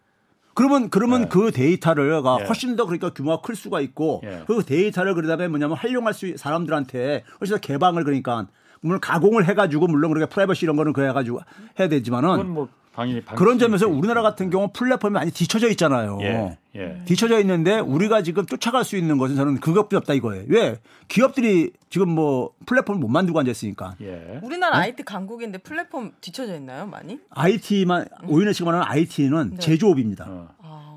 그러면 0.55 0.89
그러면 0.89 1.21
네. 1.23 1.27
그 1.29 1.51
데이터를 1.51 2.21
가 2.21 2.37
예. 2.41 2.45
훨씬 2.45 2.75
더 2.75 2.85
그러니까 2.85 3.09
규모가 3.11 3.41
클 3.41 3.55
수가 3.55 3.81
있고 3.81 4.21
예. 4.25 4.43
그 4.47 4.63
데이터를 4.63 5.15
그러다음에 5.15 5.47
뭐냐면 5.47 5.77
활용할 5.77 6.13
수 6.13 6.27
있- 6.27 6.37
사람들한테 6.37 7.23
훨씬 7.41 7.55
더 7.55 7.59
개방을 7.61 8.03
그러니까 8.03 8.47
물론 8.81 8.99
가공을 8.99 9.45
해가지고 9.47 9.87
물론 9.87 10.13
그렇게 10.13 10.29
프라이버시 10.31 10.65
이런 10.65 10.75
거는 10.75 10.93
그래 10.93 11.11
가지고 11.13 11.39
해야 11.79 11.87
되지만은 11.87 12.49
뭐 12.49 12.67
당연히 12.93 13.21
방식이 13.21 13.37
그런 13.37 13.59
점에서. 13.59 13.87
우리나라 13.87 14.21
같은 14.21 14.49
경우 14.49 14.69
플랫폼이 14.71 15.13
많이 15.13 15.31
뒤쳐져 15.31 15.67
있잖아요. 15.69 16.19
예. 16.21 16.57
예. 16.75 17.01
뒤쳐져 17.05 17.39
있는데 17.41 17.79
우리가 17.79 18.21
지금 18.23 18.45
쫓아갈 18.45 18.83
수 18.83 18.95
있는 18.97 19.17
것은 19.17 19.35
저는 19.35 19.59
그것뿐이 19.59 19.97
없다 19.97 20.13
이거예요. 20.13 20.45
왜? 20.47 20.79
기업들이 21.07 21.71
지금 21.89 22.09
뭐 22.09 22.51
플랫폼을 22.65 22.99
못 22.99 23.07
만들고 23.07 23.39
앉아 23.39 23.51
있으니까. 23.51 23.95
예. 24.01 24.39
우리나라 24.43 24.77
네? 24.79 24.83
IT 24.85 25.03
강국인데 25.03 25.59
플랫폼 25.59 26.11
뒤쳐져 26.21 26.55
있나요, 26.55 26.85
많이? 26.85 27.19
IT만 27.31 28.07
오인혜 28.27 28.53
씨가 28.53 28.71
말하는 28.71 28.87
IT는 28.91 29.49
네. 29.51 29.57
제조업입니다. 29.57 30.25
어. 30.27 30.49
아, 30.61 30.93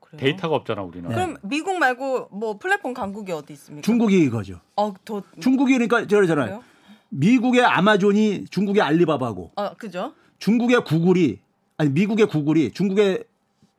그래요? 0.00 0.20
데이터가 0.20 0.56
없잖아 0.56 0.82
우리는. 0.82 1.08
그럼 1.08 1.36
미국 1.42 1.78
말고 1.78 2.28
뭐 2.32 2.58
플랫폼 2.58 2.94
강국이 2.94 3.32
어디 3.32 3.52
있습니까? 3.54 3.84
중국이 3.84 4.18
이거죠. 4.24 4.60
어, 4.76 4.92
더 5.04 5.22
중국이 5.40 5.72
그러니까 5.74 6.06
저러잖아요. 6.06 6.62
미국의 7.10 7.64
아마존이 7.64 8.44
중국의 8.50 8.82
알리바바고 8.82 9.52
아, 9.56 9.72
그죠? 9.74 10.12
중국의 10.38 10.84
구글이 10.84 11.38
아니 11.76 11.90
미국의 11.90 12.26
구글이 12.26 12.72
중국의 12.72 13.24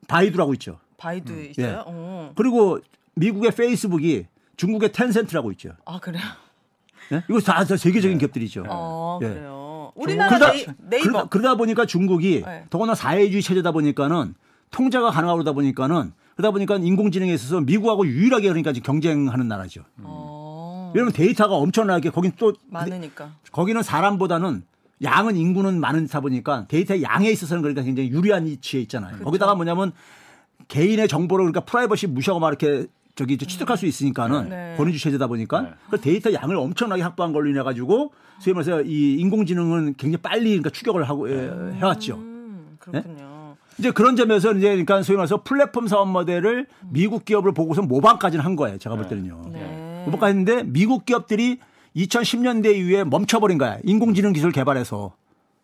바이두라고 0.08 0.54
있죠. 0.54 0.80
바이두 0.98 1.34
예. 1.38 1.46
있어요? 1.46 1.84
어. 1.88 2.32
그리고 2.36 2.80
미국의 3.16 3.52
페이스북이 3.52 4.26
중국의 4.58 4.92
텐센트라고 4.92 5.52
있죠. 5.54 5.72
아, 5.86 6.00
그래요? 6.00 6.24
예? 7.12 7.24
이거 7.30 7.40
다, 7.40 7.64
다 7.64 7.78
세계적인 7.78 8.18
기업들이죠. 8.18 8.66
어, 8.68 9.20
예. 9.22 9.28
그래요. 9.28 9.92
우리나라 9.96 10.30
그러다, 10.30 10.54
네이, 10.54 10.66
네이버 10.90 11.10
그러다, 11.10 11.28
그러다 11.30 11.56
보니까 11.56 11.86
중국이 11.86 12.44
네. 12.46 12.66
더구나 12.70 12.96
사회주의 12.96 13.42
체제다 13.42 13.72
보니까는 13.72 14.36
통제가 14.72 15.12
가능하고 15.12 15.38
그러다 15.38 15.54
보니까는 15.54 16.14
그러다 16.36 16.52
보니까 16.52 16.76
인공지능에 16.76 17.34
있어서 17.34 17.60
미국하고 17.62 18.06
유일하게 18.06 18.48
그러니까 18.48 18.72
지금 18.72 18.86
경쟁하는 18.86 19.48
나라죠. 19.48 19.84
어, 20.04 20.92
왜냐면 20.94 21.12
데이터가 21.14 21.56
엄청나게 21.56 22.12
거긴 22.12 22.32
또 22.38 22.54
많으니까. 22.68 23.32
거기는 23.52 23.82
사람보다는 23.82 24.64
양은 25.04 25.38
인구는 25.38 25.80
많다 25.80 26.20
보니까 26.20 26.66
데이터의 26.68 27.04
양에 27.04 27.30
있어서는 27.30 27.62
그러니까 27.62 27.84
굉장히 27.84 28.10
유리한 28.10 28.46
위치에 28.46 28.82
있잖아요. 28.82 29.12
그렇죠. 29.12 29.26
거기다가 29.26 29.56
뭐냐면 29.56 29.92
개인의 30.68 31.08
정보를 31.08 31.44
그러니까 31.44 31.62
프라이버시 31.62 32.08
무시하고 32.08 32.40
막 32.40 32.50
이렇게 32.50 32.88
저기 33.16 33.34
이제 33.34 33.46
취득할 33.46 33.78
수 33.78 33.86
있으니까는 33.86 34.50
네. 34.50 34.76
권위주의 34.78 35.00
체제다 35.00 35.28
보니까 35.28 35.62
네. 35.62 35.70
그 35.90 36.00
데이터 36.00 36.32
양을 36.32 36.56
엄청나게 36.56 37.02
확보한 37.02 37.34
걸로 37.34 37.50
인해 37.50 37.62
가지고 37.64 38.14
소위 38.40 38.54
말해서 38.54 38.82
이 38.84 39.16
인공지능은 39.16 39.96
굉장히 39.98 40.18
빨리 40.18 40.50
그러니까 40.50 40.70
추격을 40.70 41.04
하고 41.04 41.30
예, 41.30 41.52
해왔죠. 41.76 42.16
음, 42.16 42.78
그렇군요. 42.80 43.58
이제 43.78 43.92
그런 43.92 44.16
점에서 44.16 44.54
이제 44.54 44.68
그러니까 44.68 45.02
소위 45.04 45.18
말해서 45.18 45.44
플랫폼 45.44 45.88
사업 45.88 46.10
모델을 46.10 46.68
미국 46.90 47.26
기업을 47.26 47.54
보고서 47.54 47.82
모방까지는 47.82 48.44
한 48.44 48.56
거예요. 48.56 48.78
제가 48.78 48.96
볼 48.96 49.08
때는요. 49.08 49.42
네. 49.52 50.04
모방까지 50.06 50.30
했는데 50.38 50.64
미국 50.64 51.06
기업들이 51.06 51.60
2010년대 51.96 52.76
이후에 52.76 53.04
멈춰버린 53.04 53.58
거야. 53.58 53.80
인공지능 53.84 54.34
기술 54.34 54.52
개발해서. 54.52 55.14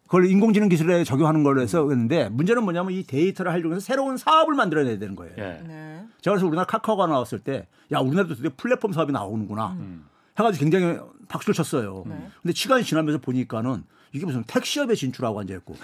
그걸 0.05 0.28
인공지능 0.30 0.69
기술에 0.69 1.03
적용하는 1.03 1.43
걸로 1.43 1.61
해서 1.61 1.84
그랬는데 1.84 2.30
문제는 2.30 2.63
뭐냐면 2.63 2.93
이 2.93 3.03
데이터를 3.03 3.51
활용해서 3.51 3.80
새로운 3.80 4.17
사업을 4.17 4.53
만들어내야 4.53 4.99
되는 4.99 5.15
거예요. 5.15 5.34
예. 5.38 5.61
네. 5.67 6.05
제가 6.21 6.36
그래서 6.36 6.45
우리나라 6.45 6.65
카카오가 6.65 7.07
나왔을 7.07 7.39
때 7.39 7.67
야, 7.91 7.99
우리나라도 7.99 8.36
드디어 8.36 8.51
플랫폼 8.55 8.93
사업이 8.93 9.11
나오는구나. 9.11 9.71
음. 9.80 10.05
해가지고 10.38 10.61
굉장히 10.63 10.99
박수를 11.28 11.55
쳤어요. 11.55 12.03
네. 12.05 12.30
근데 12.43 12.53
시간이 12.53 12.84
지나면서 12.84 13.19
보니까는 13.19 13.84
이게 14.13 14.26
무슨 14.26 14.43
택시업에 14.43 14.93
진출하고 14.93 15.39
앉아있고. 15.39 15.76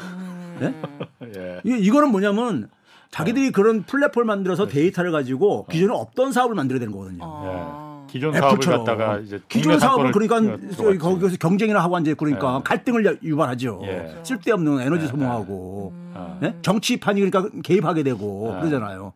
네? 0.60 0.76
예. 1.36 1.62
이게 1.64 1.78
이거는 1.80 2.12
뭐냐면 2.12 2.70
자기들이 3.10 3.52
그런 3.52 3.84
플랫폼을 3.84 4.26
만들어서 4.26 4.68
데이터를 4.68 5.12
가지고 5.12 5.66
기존에 5.66 5.94
없던 5.94 6.32
사업을 6.32 6.56
만들어야 6.56 6.80
되는 6.80 6.94
거거든요. 6.94 7.24
어. 7.24 7.91
기존 8.12 8.34
사업을 8.34 8.50
애플처럼. 8.56 8.84
갖다가 8.84 9.20
이제 9.20 9.40
기존 9.48 9.80
사업을 9.80 10.12
그러니까 10.12 10.42
들어갔지. 10.42 10.98
거기서 10.98 11.38
경쟁이나 11.38 11.82
하고 11.82 11.98
있고 11.98 12.16
그러니까 12.18 12.58
예. 12.58 12.64
갈등을 12.64 13.20
유발하죠. 13.24 13.80
예. 13.86 14.18
쓸데없는 14.24 14.82
에너지 14.82 15.06
예, 15.06 15.08
소모하고 15.08 15.94
아. 16.14 16.38
예? 16.44 16.56
정치판이 16.62 17.22
그러니까 17.22 17.50
개입하게 17.64 18.04
되고 18.04 18.54
아. 18.54 18.60
그러잖아요. 18.60 19.14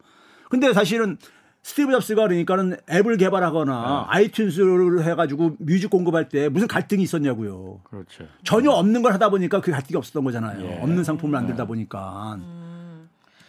근데 0.50 0.72
사실은 0.72 1.18
스티브 1.64 1.92
잡스가 1.92 2.22
그러니까는 2.24 2.78
앱을 2.90 3.18
개발하거나 3.18 4.08
아이튠즈를 4.10 5.02
해가지고 5.02 5.56
music 5.60 5.90
공급할 5.90 6.30
때 6.30 6.48
무슨 6.48 6.68
갈등이 6.68 7.04
있었냐고요. 7.04 7.82
그렇죠. 7.84 8.24
전혀 8.46 8.72
없는 8.72 9.02
걸 9.02 9.12
하다 9.14 9.30
보니까 9.30 9.60
그 9.60 9.72
갈등이 9.72 9.98
없었던 9.98 10.24
거잖아요. 10.24 10.64
예. 10.66 10.80
없는 10.82 11.04
상품을 11.04 11.34
만들다 11.34 11.66
보니까. 11.66 12.38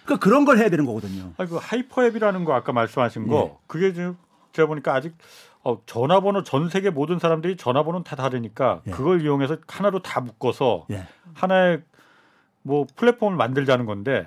그러니까 0.05 0.25
그런 0.25 0.45
걸 0.45 0.59
해야 0.59 0.71
되는 0.71 0.87
거거든요. 0.87 1.33
아니 1.37 1.49
그 1.49 1.57
hyper 1.61 2.05
앱이라는 2.07 2.45
거 2.45 2.55
아까 2.55 2.73
말씀하신 2.73 3.27
거 3.29 3.51
예. 3.53 3.59
그게 3.67 3.93
지금 3.93 4.17
제가 4.57 4.67
보니까 4.67 4.95
아직 4.95 5.15
어, 5.63 5.81
전화번호 5.85 6.43
전 6.43 6.69
세계 6.69 6.91
모든 6.91 7.19
사람들이 7.19 7.57
전화번호는 7.57 8.05
다 8.05 8.17
다르니까 8.17 8.81
예. 8.87 8.91
그걸 8.91 9.21
이용해서 9.23 9.59
하나로 9.69 10.01
다 10.01 10.21
묶어서 10.21 10.87
예. 10.91 11.07
하나의 11.35 11.83
뭐 12.63 12.87
플랫폼을 12.97 13.37
만들자는 13.37 13.85
건데 13.87 14.27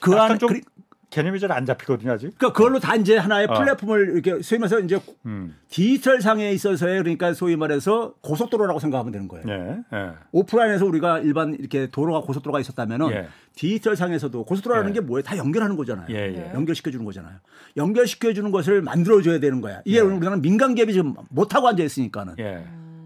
그 0.00 0.18
안에 0.18 0.38
좀 0.38 0.48
그리- 0.48 0.62
개념이 1.10 1.40
잘 1.40 1.50
안 1.52 1.64
잡히거든요 1.64 2.12
아직. 2.12 2.36
그러니까 2.36 2.52
그걸로 2.52 2.78
다 2.78 2.94
이제 2.94 3.16
하나의 3.16 3.46
어. 3.48 3.54
플랫폼을 3.54 4.10
이렇게 4.14 4.42
소위 4.42 4.58
말해서 4.58 4.80
이제 4.80 5.00
음. 5.24 5.56
디지털 5.70 6.20
상에 6.20 6.52
있어서의 6.52 6.98
그러니까 7.02 7.32
소위 7.32 7.56
말해서 7.56 8.14
고속도로라고 8.20 8.78
생각하면 8.78 9.12
되는 9.12 9.28
거예요. 9.28 9.44
예. 9.48 9.78
예. 9.96 10.10
오프라인에서 10.32 10.84
우리가 10.84 11.20
일반 11.20 11.54
이렇게 11.54 11.88
도로가 11.90 12.20
고속도로가 12.20 12.60
있었다면은 12.60 13.10
예. 13.12 13.28
디지털 13.54 13.96
상에서도 13.96 14.44
고속도로라는 14.44 14.90
예. 14.90 14.94
게 14.94 15.00
뭐예요? 15.00 15.22
다 15.22 15.36
연결하는 15.38 15.76
거잖아요. 15.76 16.06
예, 16.10 16.34
예. 16.34 16.52
연결시켜 16.54 16.90
주는 16.90 17.04
거잖아요. 17.04 17.36
연결시켜 17.76 18.32
주는 18.34 18.50
것을 18.50 18.82
만들어 18.82 19.22
줘야 19.22 19.40
되는 19.40 19.60
거야. 19.62 19.80
이게 19.86 20.00
우리나라는 20.00 20.42
민간 20.42 20.74
기업이 20.74 20.92
지금 20.92 21.14
못 21.30 21.54
하고 21.54 21.68
앉아 21.68 21.82
있으니까는. 21.82 22.34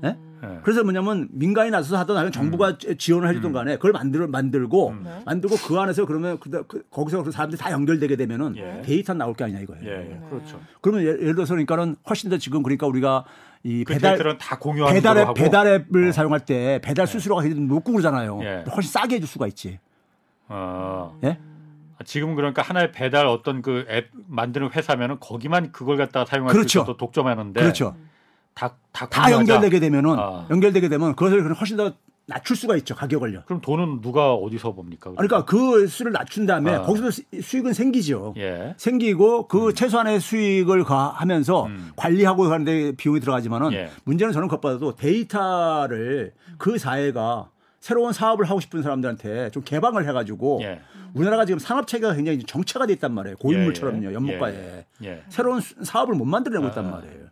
예. 0.04 0.08
예? 0.08 0.16
예. 0.44 0.58
그래서 0.62 0.82
뭐냐면 0.82 1.28
민간이 1.30 1.70
나서서 1.70 1.96
하든 1.98 2.16
아니면 2.16 2.32
정부가 2.32 2.76
음. 2.86 2.96
지원을 2.98 3.28
해주든 3.28 3.52
간에 3.52 3.76
그걸 3.76 3.92
만들 3.92 4.26
만들고 4.26 4.94
만들고 5.24 5.56
그 5.56 5.78
안에서 5.78 6.04
그러면 6.04 6.40
그, 6.40 6.50
그, 6.66 6.82
거기서 6.90 7.22
그 7.22 7.30
사람들이 7.30 7.60
다 7.60 7.70
연결되게 7.70 8.16
되면은 8.16 8.56
예. 8.56 8.82
데이터 8.84 9.14
나올 9.14 9.34
게 9.34 9.44
아니냐 9.44 9.60
이거예요. 9.60 9.84
예. 9.84 10.10
예. 10.10 10.20
그렇죠. 10.28 10.60
그러면 10.80 11.04
예를, 11.04 11.34
들어서 11.34 11.54
그러니까는 11.54 11.96
훨씬 12.08 12.28
더 12.30 12.38
지금 12.38 12.62
그러니까 12.62 12.86
우리가 12.86 13.24
이그 13.62 13.92
배달 13.92 14.38
다 14.38 14.58
공유하는 14.58 14.94
배달 14.94 15.14
걸로 15.14 15.22
앱 15.22 15.28
하고. 15.28 15.34
배달 15.34 15.66
앱을 15.68 16.12
사용할 16.12 16.40
때 16.40 16.80
배달 16.82 17.06
수수료가 17.06 17.42
굉장히 17.42 17.66
높고 17.66 17.92
그러잖아요. 17.92 18.40
예. 18.42 18.64
훨씬 18.74 18.90
싸게 18.90 19.16
해줄 19.16 19.28
수가 19.28 19.46
있지. 19.46 19.78
어. 20.48 21.16
예? 21.22 21.38
지금은 22.04 22.34
그러니까 22.34 22.62
하나의 22.62 22.90
배달 22.90 23.26
어떤 23.26 23.62
그 23.62 23.86
앱 23.88 24.08
만드는 24.26 24.70
회사면은 24.72 25.20
거기만 25.20 25.70
그걸 25.70 25.96
갖다가 25.96 26.24
사용할 26.26 26.52
그렇죠. 26.52 26.68
수 26.68 26.78
있어서 26.78 26.96
독점하는데 26.96 27.60
그렇죠. 27.60 27.94
다, 28.54 28.74
다, 28.92 29.06
다. 29.08 29.30
연결되게 29.32 29.80
되면은 29.80 30.16
아. 30.18 30.46
연결되게 30.50 30.88
되면 30.88 31.14
그것을 31.16 31.52
훨씬 31.54 31.76
더 31.76 31.92
낮출 32.26 32.54
수가 32.54 32.76
있죠 32.76 32.94
가격을요. 32.94 33.42
그럼 33.46 33.60
돈은 33.60 34.00
누가 34.00 34.32
어디서 34.34 34.72
봅니까? 34.74 35.10
그러니까 35.10 35.44
그 35.44 35.88
수를 35.88 36.12
낮춘 36.12 36.46
다음에 36.46 36.72
아. 36.74 36.82
거기서 36.82 37.10
수- 37.10 37.22
수익은 37.42 37.72
생기죠. 37.72 38.34
예. 38.36 38.74
생기고 38.76 39.48
그 39.48 39.74
최소한의 39.74 40.20
수익을 40.20 40.84
가- 40.84 41.08
하면서 41.16 41.64
음. 41.66 41.90
관리하고 41.96 42.44
하는데 42.44 42.92
비용이 42.92 43.18
들어가지만은 43.20 43.72
예. 43.72 43.90
문제는 44.04 44.32
저는 44.32 44.48
그것보다도 44.48 44.94
데이터를 44.96 46.32
그 46.58 46.78
사회가 46.78 47.50
새로운 47.80 48.12
사업을 48.12 48.44
하고 48.48 48.60
싶은 48.60 48.82
사람들한테 48.82 49.50
좀 49.50 49.64
개방을 49.64 50.06
해가지고 50.08 50.60
예. 50.62 50.80
우리나라가 51.14 51.44
지금 51.44 51.58
산업 51.58 51.86
체계가 51.88 52.14
굉장히 52.14 52.38
정체가 52.44 52.86
돼 52.86 52.92
있단 52.92 53.12
말이에요. 53.12 53.36
고인물처럼요. 53.38 54.04
예, 54.06 54.10
예. 54.10 54.14
연못가에 54.14 54.52
예. 54.54 54.86
예. 55.08 55.22
새로운 55.28 55.60
수- 55.60 55.74
사업을 55.82 56.14
못 56.14 56.24
만들어내고 56.24 56.68
있단 56.68 56.86
아. 56.86 56.90
말이에요. 56.92 57.22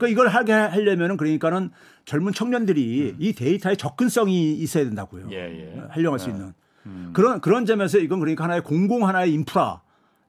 그러니까 0.00 0.08
이걸 0.08 0.28
하게 0.28 0.52
하려면은 0.52 1.16
그러니까는 1.18 1.70
젊은 2.06 2.32
청년들이 2.32 3.16
이 3.18 3.32
데이터에 3.34 3.76
접근성이 3.76 4.54
있어야 4.54 4.84
된다고요. 4.84 5.26
음. 5.26 5.32
예, 5.32 5.36
예. 5.76 5.80
활용할 5.90 6.18
수 6.18 6.30
있는 6.30 6.54
음. 6.86 7.10
그런 7.12 7.40
그런 7.42 7.66
점에서 7.66 7.98
이건 7.98 8.18
그러니까 8.20 8.44
하나의 8.44 8.62
공공 8.64 9.06
하나의 9.06 9.32
인프라 9.34 9.82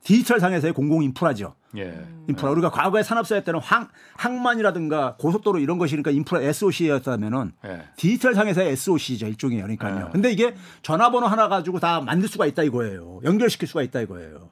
디지털 0.04 0.40
상에서의 0.40 0.74
공공 0.74 1.04
인프라죠. 1.04 1.56
예. 1.78 2.06
인프라 2.28 2.52
우리가 2.52 2.70
과거에 2.70 3.02
산업사회 3.02 3.46
때는 3.46 3.62
항 3.62 3.88
항만이라든가 4.18 5.16
고속도로 5.18 5.60
이런 5.60 5.78
것이 5.78 5.92
그러니까 5.96 6.12
인프라 6.12 6.42
SOC였다면은 6.42 7.54
예. 7.66 7.84
디지털 7.96 8.34
상에서의 8.36 8.72
SOC죠 8.72 9.28
일종의 9.28 9.58
그러니까요. 9.62 10.06
네. 10.08 10.12
근데 10.12 10.32
이게 10.34 10.54
전화번호 10.82 11.28
하나 11.28 11.48
가지고 11.48 11.80
다 11.80 12.02
만들 12.02 12.28
수가 12.28 12.46
있다 12.46 12.64
이거예요. 12.64 13.22
연결시킬 13.24 13.68
수가 13.70 13.84
있다 13.84 14.02
이거예요. 14.02 14.50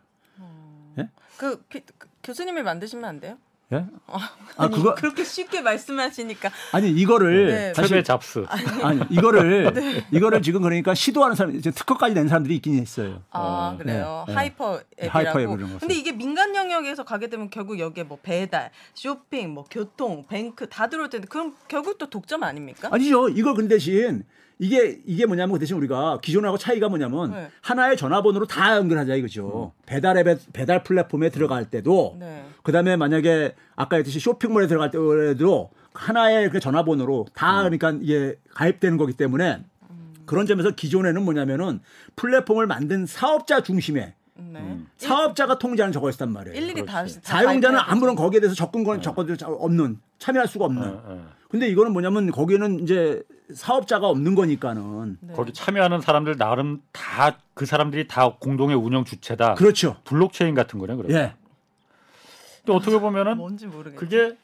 그, 1.38 1.62
피- 1.70 1.82
그 1.98 2.08
교수님이 2.22 2.64
만드시면 2.64 3.06
안 3.06 3.20
돼요? 3.22 3.38
예? 3.72 3.86
아 4.08 4.32
아니, 4.58 4.76
그거 4.76 4.96
그렇게 4.96 5.24
쉽게 5.24 5.62
말씀하시니까 5.62 6.50
아니 6.72 6.90
이거를 6.90 7.48
네. 7.48 7.74
사실 7.76 8.04
잡스. 8.04 8.44
아니 8.82 9.02
이거를 9.12 10.04
이거를 10.12 10.42
지금 10.42 10.62
그러니까 10.64 10.96
시도하는 10.96 11.36
사람 11.36 11.56
이제 11.56 11.70
특허까지 11.70 12.16
낸 12.16 12.28
사람들이 12.28 12.56
있긴 12.56 12.80
했어요. 12.80 13.22
아 13.30 13.74
어. 13.74 13.78
그래요 13.78 14.24
네, 14.28 14.34
네. 14.34 14.38
hyper 14.38 14.82
앱이라고. 15.00 15.18
hyper 15.18 15.42
앱 15.42 15.60
이런 15.60 15.74
거 15.74 15.80
근데 15.80 15.94
이게 15.94 16.12
민간 16.12 16.56
영역에서 16.56 17.04
가게 17.06 17.28
되면 17.28 17.52
결국 17.52 17.78
여기에 17.78 18.06
뭐 18.06 18.18
배달, 18.24 18.72
쇼핑, 18.96 19.54
뭐 19.54 19.66
교통, 19.70 20.26
뱅크 20.28 20.68
다 20.68 20.88
들어올 20.88 21.10
텐데 21.12 21.28
그럼 21.30 21.56
결국 21.68 22.00
또 22.00 22.10
독점 22.10 22.42
아닙니까? 22.44 22.90
아니죠. 22.92 23.30
이걸 23.30 23.54
근데 23.54 23.76
대신 23.76 24.24
이게 24.58 25.00
이게 25.06 25.26
뭐냐면 25.26 25.54
그 25.54 25.60
대신 25.60 25.78
우리가 25.78 26.20
기존하고 26.22 26.58
차이가 26.58 26.90
뭐냐면 26.90 27.32
네. 27.32 27.50
하나의 27.62 27.96
전화번호로 27.98 28.48
다 28.48 28.76
연결하자 28.76 29.16
이거죠. 29.16 29.74
배달 29.86 30.18
앱에 30.18 30.38
배달 30.52 30.84
플랫폼에 30.84 31.30
들어갈 31.30 31.70
때도 31.70 32.18
네. 32.20 32.44
그다음에 32.64 32.96
만약에 32.96 33.56
아까 33.76 33.96
했듯이 33.98 34.20
쇼핑몰에 34.20 34.68
들어갈 34.68 34.92
때도 34.92 35.72
하나의 35.94 36.50
그 36.50 36.60
전화번호로 36.60 37.28
다 37.34 37.64
그러니까 37.64 37.92
이게 38.02 38.36
가입되는 38.54 38.98
거기 38.98 39.14
때문에 39.14 39.64
그런 40.26 40.46
점에서 40.46 40.72
기존에는 40.72 41.24
뭐냐면은 41.24 41.80
플랫폼을 42.16 42.68
만든 42.68 43.06
사업자 43.06 43.62
중심에 43.62 44.14
네. 44.36 44.60
음. 44.60 44.88
사업자가 44.98 45.58
통제하는 45.60 45.92
저거 45.92 46.08
였단 46.08 46.32
말이에요. 46.32 46.58
일일이 46.58 46.86
다, 46.86 47.06
사용자는 47.08 47.80
아무런 47.80 48.16
거기에 48.16 48.40
대해서 48.40 48.56
접근권 48.56 49.02
접근도 49.02 49.36
없는 49.46 50.00
참여할 50.20 50.48
수가 50.48 50.66
없는. 50.66 50.84
어, 50.84 51.02
어. 51.04 51.28
근데 51.50 51.68
이거는 51.68 51.92
뭐냐면 51.92 52.32
거기는 52.32 52.80
이제 52.82 53.22
사업자가 53.54 54.08
없는 54.08 54.36
거니까는 54.36 55.18
네. 55.20 55.34
거기 55.34 55.52
참여하는 55.52 56.02
사람들 56.02 56.38
나름 56.38 56.82
다 56.92 57.36
그 57.60 57.66
사람들이 57.66 58.08
다 58.08 58.36
공동의 58.40 58.74
운영 58.78 59.04
주체다. 59.04 59.56
그렇죠. 59.56 59.98
블록체인 60.06 60.56
같은 60.56 60.80
거네 60.80 60.96
그러면. 60.96 61.18
예. 61.18 61.34
또 62.70 62.76
어떻게 62.76 63.00
보면은 63.00 63.38
뭔지 63.38 63.66
모르겠어요. 63.66 64.00
그게 64.00 64.36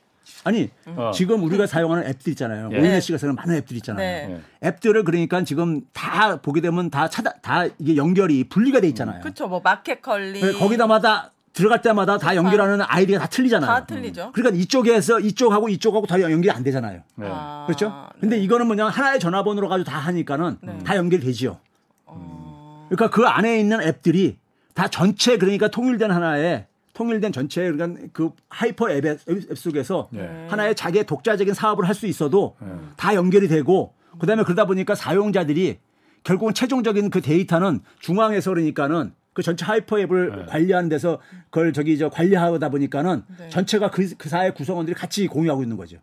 아니 0.43 0.71
어. 0.87 1.11
지금 1.13 1.43
우리가 1.43 1.67
사용하는 1.67 2.07
앱들 2.07 2.31
있잖아요. 2.31 2.69
예. 2.73 2.79
ONS가 2.79 3.19
쓰는 3.19 3.35
많은 3.35 3.55
앱들 3.57 3.77
있잖아요. 3.77 4.27
네. 4.27 4.41
예. 4.63 4.67
앱들을 4.67 5.03
그러니까 5.03 5.43
지금 5.43 5.81
다 5.93 6.37
보게 6.41 6.61
되면 6.61 6.89
다 6.89 7.07
차다 7.07 7.33
다 7.41 7.65
이게 7.77 7.95
연결이 7.95 8.43
분리가 8.45 8.79
돼 8.79 8.87
있잖아요. 8.87 9.21
그렇죠. 9.21 9.47
뭐 9.47 9.61
마켓컬리 9.63 10.41
네, 10.41 10.53
거기다마다 10.53 11.31
들어갈 11.53 11.81
때마다 11.83 12.17
다 12.17 12.35
연결하는 12.35 12.81
아이디가 12.81 13.19
다 13.19 13.27
틀리잖아요. 13.27 13.67
다 13.67 13.85
틀리죠. 13.85 14.31
그러니까 14.33 14.59
이쪽에서 14.59 15.19
이쪽하고 15.19 15.69
이쪽하고 15.69 16.07
다 16.07 16.19
연결이 16.19 16.49
안 16.49 16.63
되잖아요. 16.63 17.01
네. 17.15 17.27
아, 17.29 17.65
그렇죠? 17.67 18.09
근데 18.19 18.39
이거는 18.39 18.65
뭐냐 18.65 18.87
하나의 18.87 19.19
전화번호로 19.19 19.69
가지고 19.69 19.89
다 19.89 19.99
하니까는 19.99 20.57
네. 20.61 20.77
다 20.83 20.97
연결되지요. 20.97 21.59
어, 22.07 22.87
그러니까 22.89 23.15
그 23.15 23.27
안에 23.27 23.59
있는 23.59 23.81
앱들이 23.81 24.37
다 24.73 24.87
전체 24.89 25.37
그러니까 25.37 25.67
통일된 25.69 26.11
하나의 26.11 26.65
통일된 26.95 27.31
전체 27.31 27.69
그러니까 27.71 28.01
그 28.13 28.31
hyper 28.49 28.89
앱, 28.89 29.05
앱 29.05 29.57
속에서 29.57 30.07
네. 30.11 30.47
하나의 30.49 30.73
자기의 30.75 31.05
독자적인 31.05 31.53
사업을 31.53 31.87
할 31.87 31.95
수 31.95 32.07
있어도 32.07 32.55
네. 32.59 32.67
다 32.97 33.15
연결이 33.15 33.47
되고 33.47 33.93
그다음에 34.19 34.43
그러다 34.43 34.65
보니까 34.65 34.95
사용자들이 34.95 35.77
결국은 36.23 36.53
최종적인 36.53 37.09
그 37.09 37.21
데이터는 37.21 37.79
중앙에서 37.99 38.51
그러니까는 38.51 39.13
그 39.31 39.41
전체 39.43 39.63
hyper 39.65 39.99
앱을 39.99 40.35
네. 40.35 40.45
관리하는 40.45 40.89
데서 40.89 41.19
그걸 41.45 41.71
저기 41.71 41.97
저 41.97 42.09
관리하다 42.09 42.67
보니까는 42.69 43.23
네. 43.37 43.49
전체가 43.49 43.91
그, 43.91 44.15
그 44.17 44.27
사회 44.27 44.51
구성원들이 44.51 44.95
같이 44.95 45.27
공유하고 45.27 45.63
있는 45.63 45.77
거죠. 45.77 45.97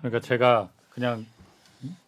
그러니까 0.00 0.20
제가 0.20 0.68
그냥 0.90 1.24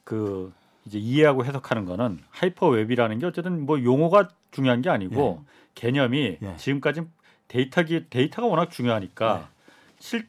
그 0.04 0.52
이제 0.84 0.98
이해하고 0.98 1.44
해석하는 1.44 1.84
거는 1.84 2.18
hyper 2.30 2.68
앱이라는 2.68 3.18
게 3.18 3.26
어쨌든 3.26 3.66
뭐 3.66 3.82
용어가 3.82 4.28
중요한 4.50 4.80
게 4.82 4.90
아니고 4.90 5.44
개념이 5.74 6.38
예. 6.42 6.56
지금까지 6.56 7.02
데이터기 7.48 8.06
데이터가 8.10 8.46
워낙 8.46 8.70
중요하니까 8.70 9.48
실, 9.98 10.28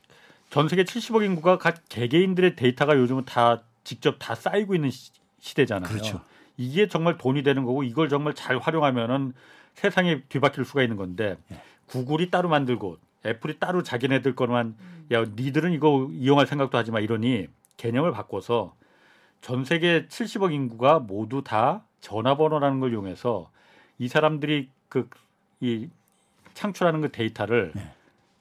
전 0.50 0.68
세계 0.68 0.84
70억 0.84 1.24
인구가 1.24 1.58
각 1.58 1.78
개개인들의 1.90 2.56
데이터가 2.56 2.98
요즘은 2.98 3.26
다 3.26 3.62
직접 3.84 4.18
다 4.20 4.36
쌓이고 4.36 4.74
있는 4.76 4.90
시, 4.90 5.12
시대잖아요. 5.40 5.90
그렇죠. 5.90 6.22
이게 6.58 6.88
정말 6.88 7.18
돈이 7.18 7.44
되는 7.44 7.64
거고 7.64 7.84
이걸 7.84 8.10
정말 8.10 8.34
잘 8.34 8.58
활용하면은 8.58 9.34
세상에 9.76 10.22
뒤바뀔 10.24 10.66
수가 10.66 10.82
있는 10.82 10.98
건데 10.98 11.38
예. 11.52 11.62
구글이 11.86 12.32
따로 12.32 12.50
만들고 12.50 12.98
애플이 13.26 13.60
따로 13.60 13.84
자기네들 13.84 14.36
거만 14.36 14.76
야 15.12 15.24
니들은 15.24 15.72
이거 15.72 16.10
이용할 16.12 16.48
생각도 16.48 16.78
하지 16.78 16.92
마 16.92 17.00
이러니 17.00 17.48
개념을 17.78 18.12
바꿔서 18.12 18.76
전 19.42 19.64
세계 19.64 20.06
70억 20.08 20.54
인구가 20.54 21.00
모두 21.00 21.44
다 21.44 21.84
전화번호라는 22.02 22.80
걸 22.80 22.92
이용해서 22.92 23.50
이 23.98 24.08
사람들이 24.08 24.70
그 24.90 25.10
이 25.62 25.90
창출하는 26.54 27.02
그 27.02 27.12
데이터를 27.12 27.72
네. 27.76 27.92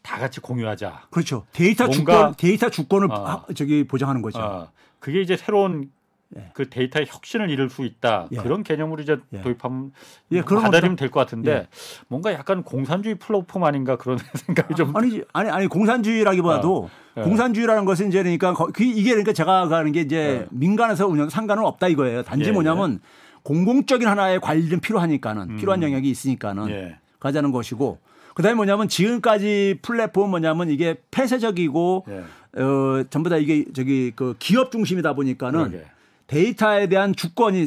다다 0.02 0.20
같이 0.22 0.40
공유하자. 0.40 1.02
그렇죠. 1.10 1.44
데이터 1.52 1.88
주권 1.88 2.34
데이터 2.36 2.70
주권을 2.70 3.10
어. 3.10 3.24
하- 3.48 3.54
저기 3.54 3.84
보장하는 3.86 4.22
거죠. 4.22 4.38
어, 4.38 4.68
그게 5.00 5.20
이제 5.20 5.36
새로운 5.36 5.90
예. 6.36 6.50
그 6.52 6.68
데이터의 6.68 7.06
혁신을 7.08 7.48
이룰 7.48 7.70
수 7.70 7.84
있다. 7.86 8.28
예. 8.32 8.36
그런 8.36 8.62
개념으로 8.62 9.02
이제 9.02 9.16
예. 9.32 9.40
도입하면 9.40 9.92
예, 10.32 10.42
그런 10.42 10.62
받아들이면 10.62 10.96
될 10.96 11.10
것 11.10 11.20
같은데 11.20 11.50
예. 11.52 11.68
뭔가 12.08 12.34
약간 12.34 12.62
공산주의 12.62 13.14
플랫폼 13.14 13.64
아닌가 13.64 13.96
그런 13.96 14.18
생각이 14.34 14.74
좀 14.74 14.94
아니지 14.94 15.24
아니 15.32 15.48
아니 15.48 15.66
공산주의라기보다도 15.68 16.84
어. 16.84 16.90
예. 17.16 17.22
공산주의라는 17.22 17.86
것은 17.86 18.08
이제 18.08 18.22
그러니까 18.22 18.52
거- 18.52 18.66
그 18.72 18.82
이게 18.84 19.10
그러니까 19.10 19.32
제가 19.32 19.68
가는 19.68 19.90
게 19.92 20.02
이제 20.02 20.46
민간에서 20.50 21.06
운영 21.06 21.30
상관은 21.30 21.64
없다 21.64 21.88
이거예요. 21.88 22.22
단지 22.22 22.48
예, 22.48 22.52
뭐냐면 22.52 23.00
공공적인 23.42 24.06
하나의 24.06 24.40
관리는 24.40 24.80
필요하니까는 24.80 25.50
음. 25.50 25.56
필요한 25.56 25.82
영역이 25.82 26.10
있으니까는 26.10 26.68
예. 26.70 26.98
가자는 27.20 27.52
것이고 27.52 27.98
그다음에 28.34 28.54
뭐냐면 28.54 28.88
지금까지 28.88 29.78
플랫폼 29.82 30.30
뭐냐면 30.30 30.70
이게 30.70 30.96
폐쇄적이고 31.10 32.06
예. 32.08 32.60
어 32.62 33.04
전부 33.10 33.28
다 33.28 33.36
이게 33.36 33.64
저기 33.74 34.12
그 34.14 34.34
기업 34.38 34.70
중심이다 34.70 35.14
보니까는 35.14 35.70
그러게. 35.70 35.84
데이터에 36.28 36.86
대한 36.88 37.14
주권이 37.14 37.66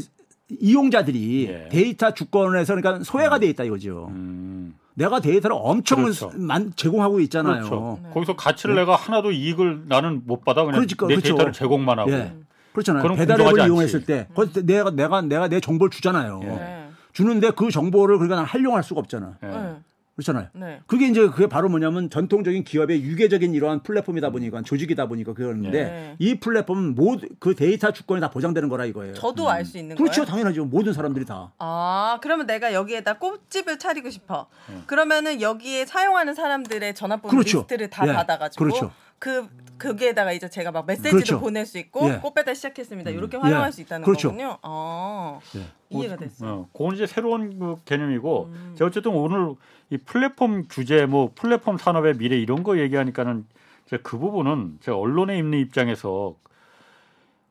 이용자들이 0.59 1.47
예. 1.49 1.69
데이터 1.69 2.13
주권에서 2.13 2.75
그러니까 2.75 3.03
소외가 3.03 3.39
돼 3.39 3.47
있다 3.47 3.63
이거죠. 3.63 4.07
음. 4.11 4.75
내가 4.93 5.19
데이터를 5.21 5.55
엄청 5.59 6.03
그렇죠. 6.03 6.31
만- 6.35 6.73
제공하고 6.75 7.21
있잖아요. 7.21 7.63
그렇죠. 7.63 7.99
네. 8.03 8.09
거기서 8.13 8.35
가치를 8.35 8.75
내가 8.75 8.95
하나도 8.95 9.31
이익을 9.31 9.83
나는 9.87 10.21
못 10.25 10.43
받아 10.43 10.63
그냥 10.65 10.81
그러니까, 10.81 11.07
내 11.07 11.15
그렇죠. 11.15 11.27
데이터를 11.29 11.53
제공만 11.53 11.97
하고. 11.99 12.11
예. 12.11 12.33
그렇잖아요. 12.73 13.15
배달앱을 13.15 13.65
이용했을. 13.65 14.05
때 14.05 14.27
거기 14.33 14.65
내가 14.65 14.91
내가 14.91 15.21
내가 15.21 15.47
내 15.47 15.59
정보를 15.59 15.89
주잖아요. 15.91 16.39
예. 17.11 17.13
네. 17.13 17.13
주는데 17.13 17.51
그 17.51 17.69
정보를 17.69 18.17
그러니까 18.17 18.37
난 18.37 18.45
활용할 18.45 18.83
수가 18.83 18.99
없잖아. 19.01 19.37
예. 19.43 19.47
네. 19.47 19.75
그렇잖아요. 20.15 20.49
네. 20.53 20.81
그게 20.87 21.07
이제 21.07 21.27
그게 21.27 21.47
바로 21.47 21.69
뭐냐면 21.69 22.09
전통적인 22.09 22.63
기업의 22.65 23.01
위계적인 23.01 23.53
이러한 23.53 23.81
플랫폼이다 23.81 24.29
보니까 24.29 24.61
조직이다 24.61 25.07
보니까 25.07 25.33
그러는데 25.33 25.83
네. 25.83 26.15
이 26.19 26.35
플랫폼은 26.39 26.95
모두 26.95 27.27
그 27.39 27.55
데이터 27.55 27.91
주권이 27.91 28.19
다 28.19 28.29
보장되는 28.29 28.67
거라 28.69 28.85
이거예요. 28.85 29.13
저도 29.13 29.49
알수 29.49 29.77
있는 29.77 29.95
그렇죠, 29.95 30.21
거예요. 30.21 30.25
당연하죠. 30.25 30.65
모든 30.65 30.93
사람들이 30.93 31.25
다. 31.25 31.53
아, 31.59 32.19
그러면 32.21 32.45
내가 32.45 32.73
여기에다 32.73 33.17
꽃집을 33.19 33.79
차리고 33.79 34.09
싶어. 34.09 34.47
네. 34.69 34.81
그러면은 34.85 35.41
여기에 35.41 35.85
사용하는 35.85 36.35
사람들의 36.35 36.93
전화번호 36.93 37.31
그렇죠. 37.31 37.59
리스트를 37.59 37.89
다 37.89 38.07
예. 38.07 38.13
받아가지고 38.13 38.63
그렇죠. 38.63 38.91
그 39.17 39.47
거기에다가 39.81 40.31
이제 40.31 40.49
제가 40.49 40.71
막 40.71 40.85
메시지도 40.85 41.11
그렇죠. 41.15 41.39
보낼 41.39 41.65
수 41.65 41.77
있고 41.77 42.09
예. 42.09 42.19
꽃 42.21 42.33
배달 42.33 42.55
시작했습니다. 42.55 43.09
이렇게 43.11 43.37
활용할 43.37 43.67
예. 43.67 43.71
수 43.71 43.81
있다는 43.81 44.05
그렇죠. 44.05 44.29
거군요. 44.29 44.57
아, 44.61 45.39
예. 45.55 45.61
이해가 45.89 46.17
됐어요. 46.17 46.51
어, 46.51 46.69
그건 46.71 46.95
이제 46.95 47.07
새로운 47.07 47.59
그 47.59 47.75
개념이고 47.85 48.45
음. 48.45 48.73
제가 48.77 48.87
어쨌든 48.87 49.11
오늘 49.11 49.55
이 49.89 49.97
플랫폼 49.97 50.63
규제 50.69 51.05
뭐 51.05 51.31
플랫폼 51.35 51.77
산업의 51.77 52.17
미래 52.17 52.37
이런 52.37 52.63
거 52.63 52.77
얘기하니까는 52.77 53.45
제가 53.87 54.03
그 54.03 54.17
부분은 54.17 54.77
제가 54.81 54.97
언론에 54.97 55.37
있는 55.37 55.59
입장에서 55.59 56.35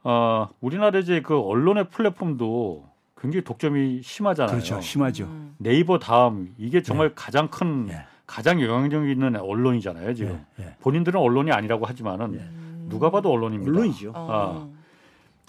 어, 0.02 0.48
우리나라 0.60 0.98
이제 0.98 1.20
그 1.20 1.38
언론의 1.38 1.90
플랫폼도 1.90 2.88
굉장히 3.20 3.44
독점이 3.44 4.00
심하잖아요. 4.02 4.52
그렇죠. 4.56 4.80
심하죠. 4.80 5.24
음. 5.24 5.54
네이버 5.58 5.98
다음 5.98 6.54
이게 6.56 6.82
정말 6.82 7.12
가장 7.14 7.48
큰 7.48 7.88
예. 7.90 8.04
가장 8.30 8.62
영향력 8.62 9.08
있는 9.08 9.34
언론이잖아요 9.34 10.14
지금 10.14 10.44
예. 10.60 10.64
예. 10.64 10.76
본인들은 10.80 11.18
언론이 11.18 11.50
아니라고 11.50 11.84
하지만은 11.84 12.40
누가 12.88 13.10
봐도 13.10 13.30
언론입니다. 13.32 13.72
언론이죠. 13.72 14.12
어. 14.14 14.72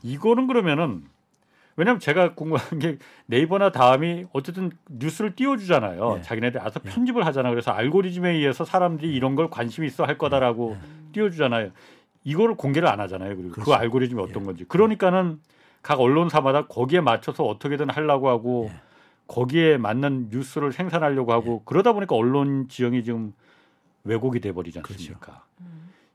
이거는 0.01 0.47
그러면은 0.47 1.03
왜냐하면 1.75 1.99
제가 1.99 2.33
궁금한 2.33 2.79
게 2.79 2.97
네이버나 3.27 3.71
다음이 3.71 4.25
어쨌든 4.33 4.71
뉴스를 4.89 5.35
띄워주잖아요. 5.35 6.15
예. 6.17 6.21
자기네들 6.23 6.59
알아서 6.59 6.79
편집을 6.79 7.23
하잖아. 7.25 7.51
그래서 7.51 7.71
알고리즘에 7.71 8.31
의해서 8.31 8.65
사람들이 8.65 9.13
이런 9.13 9.35
걸 9.35 9.51
관심 9.51 9.83
있어 9.83 10.03
할 10.03 10.17
거다라고 10.17 10.75
띄워주잖아요. 11.13 11.69
이거를 12.23 12.55
공개를 12.55 12.87
안 12.89 12.99
하잖아요. 12.99 13.35
그리고 13.35 13.49
그 13.49 13.61
그렇죠. 13.61 13.75
알고리즘이 13.75 14.21
어떤 14.21 14.43
건지. 14.43 14.65
그러니까는 14.67 15.39
각 15.83 15.99
언론사마다 15.99 16.65
거기에 16.65 16.99
맞춰서 17.01 17.43
어떻게든 17.43 17.91
하려고 17.91 18.29
하고 18.29 18.69
예. 18.71 18.90
거기에 19.31 19.77
맞는 19.77 20.27
뉴스를 20.29 20.73
생산하려고 20.73 21.31
하고 21.31 21.61
그러다 21.63 21.93
보니까 21.93 22.15
언론 22.15 22.67
지형이 22.67 23.05
지금 23.05 23.31
왜곡이 24.03 24.41
돼 24.41 24.51
버리지 24.51 24.79
않습니까? 24.79 25.45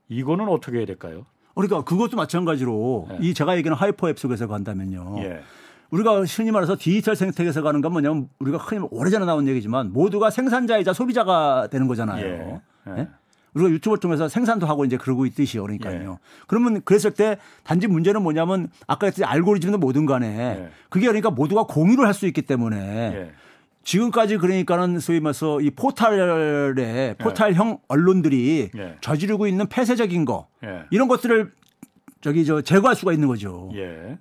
이거는 0.09 0.49
어떻게 0.49 0.79
해야 0.79 0.87
될까요? 0.87 1.25
그러니까 1.55 1.83
그것도 1.83 2.19
마찬가지로 2.19 3.09
예. 3.13 3.19
이 3.23 3.33
제가 3.33 3.57
얘기하는 3.57 3.79
하이퍼 3.79 4.11
앱 4.11 4.19
속에서 4.19 4.47
간다면요. 4.47 5.15
예. 5.21 5.41
우리가 5.89 6.21
흔히 6.25 6.51
말해서 6.51 6.77
디지털 6.79 7.17
생태계에서 7.17 7.63
가는 7.63 7.81
건 7.81 7.93
뭐냐면 7.93 8.29
우리가 8.39 8.59
흔히 8.59 8.87
오래전에 8.91 9.25
나온 9.25 9.49
얘기지만 9.49 9.95
모두가 9.95 10.29
생산자이자 10.29 10.93
소비자가 10.93 11.69
되는 11.71 11.89
거잖아요. 11.89 12.27
예. 12.27 12.61
예. 12.99 13.09
예? 13.57 13.61
우리가 13.61 13.71
유튜브를 13.71 14.01
통해서 14.01 14.29
생산도 14.29 14.67
하고 14.67 14.85
이제 14.85 14.97
그러고 14.97 15.27
있듯이 15.27 15.59
그러니까요. 15.59 16.13
예. 16.13 16.17
그러면 16.47 16.83
그랬을 16.85 17.13
때 17.13 17.39
단지 17.65 17.87
문제는 17.87 18.23
뭐냐면 18.23 18.69
아까 18.87 19.07
했듯이 19.07 19.25
알고리즘도 19.25 19.79
뭐든 19.79 20.07
간에 20.07 20.27
예. 20.29 20.69
그게 20.91 21.07
그러니까 21.07 21.31
모두가 21.31 21.65
공유를 21.65 22.07
할 22.07 22.17
수 22.17 22.27
있기 22.27 22.43
때문에 22.43 22.77
예. 23.15 23.33
지금까지 23.85 24.39
그러니까는 24.39 24.99
소위 25.01 25.21
말해서 25.21 25.61
이 25.61 25.71
포탈에 25.71 27.15
포탈형 27.19 27.79
언론들이 27.89 28.71
예. 28.77 28.97
저지르고 29.01 29.47
있는 29.47 29.67
폐쇄적인 29.69 30.25
거 30.25 30.49
예. 30.65 30.85
이런 30.91 31.09
것들을 31.09 31.53
저기 32.21 32.45
저 32.45 32.63
제거할 32.63 32.97
수가 32.97 33.13
있는 33.13 33.29
거죠. 33.29 33.71
예. 33.75 34.19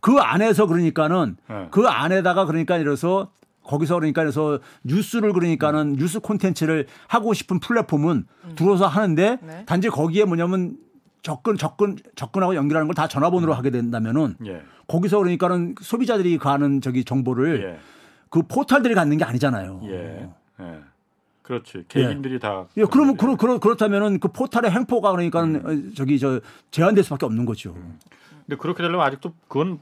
그 0.00 0.16
안에서 0.18 0.66
그러니까는 0.66 1.36
예. 1.50 1.68
그 1.70 1.86
안에다가 1.86 2.46
그러니까 2.46 2.78
이래서 2.78 3.30
거기서 3.64 3.96
그러니까 3.96 4.22
그래서 4.22 4.58
뉴스를 4.84 5.32
그러니까는 5.32 5.94
뉴스 5.94 6.20
콘텐츠를 6.20 6.86
하고 7.08 7.32
싶은 7.34 7.60
플랫폼은 7.60 8.26
들어서 8.56 8.86
하는데 8.86 9.38
네. 9.42 9.64
단지 9.66 9.88
거기에 9.88 10.24
뭐냐면 10.24 10.76
접근 11.22 11.56
접근 11.56 11.96
접근하고 12.16 12.54
연결하는 12.56 12.88
걸 12.88 12.94
다 12.94 13.08
전화번호로 13.08 13.54
하게 13.54 13.70
된다면은 13.70 14.36
예. 14.46 14.62
거기서 14.88 15.18
그러니까는 15.18 15.76
소비자들이 15.80 16.38
가는 16.38 16.80
저기 16.80 17.04
정보를 17.04 17.64
예. 17.64 17.78
그 18.28 18.42
포털들이 18.42 18.94
갖는 18.94 19.18
게 19.18 19.24
아니잖아요. 19.24 19.80
예. 19.84 20.28
예. 20.60 20.78
그렇지. 21.42 21.84
개인들이 21.88 22.38
다. 22.38 22.66
예, 22.76 22.84
그러면 22.84 23.16
그렇 23.16 23.36
그렇 23.36 23.58
그렇다면은 23.58 24.20
그 24.20 24.28
포털의 24.28 24.72
횡포가 24.72 25.10
그러니까 25.10 25.42
음. 25.42 25.52
는 25.52 25.92
저기 25.94 26.18
저 26.18 26.40
제한될 26.70 27.04
수밖에 27.04 27.26
없는 27.26 27.44
거죠. 27.44 27.74
근데 28.46 28.56
그렇게 28.56 28.82
되려면 28.82 29.04
아직도 29.06 29.32
그건 29.48 29.80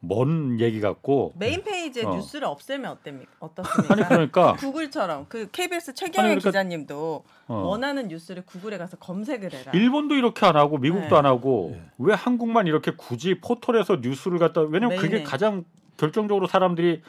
먼 0.00 0.60
얘기 0.60 0.80
같고. 0.80 1.32
메인 1.38 1.62
페이지에 1.64 2.04
어. 2.04 2.14
뉴스를 2.14 2.46
없애면 2.46 2.90
어땠습니까? 2.92 3.30
어떻습니까? 3.40 3.94
아니 3.94 4.04
그러니까 4.04 4.52
구글처럼 4.60 5.26
그 5.28 5.48
KBS 5.50 5.94
최경영 5.94 6.28
그러니까- 6.30 6.50
기자님도 6.50 7.24
어. 7.48 7.54
원하는 7.54 8.08
뉴스를 8.08 8.44
구글에 8.44 8.78
가서 8.78 8.96
검색을 8.98 9.52
해라. 9.52 9.72
일본도 9.74 10.14
이렇게 10.14 10.44
안 10.46 10.56
하고 10.56 10.78
미국도 10.78 11.08
네. 11.08 11.16
안 11.16 11.26
하고 11.26 11.76
왜 11.98 12.14
한국만 12.14 12.66
이렇게 12.66 12.92
굳이 12.96 13.40
포털에서 13.40 13.96
뉴스를 14.02 14.38
갖다 14.38 14.60
왜냐면 14.60 14.98
그게. 14.98 15.22
가장 15.22 15.64
결정적으로 15.96 16.46
사람들이 16.46 17.02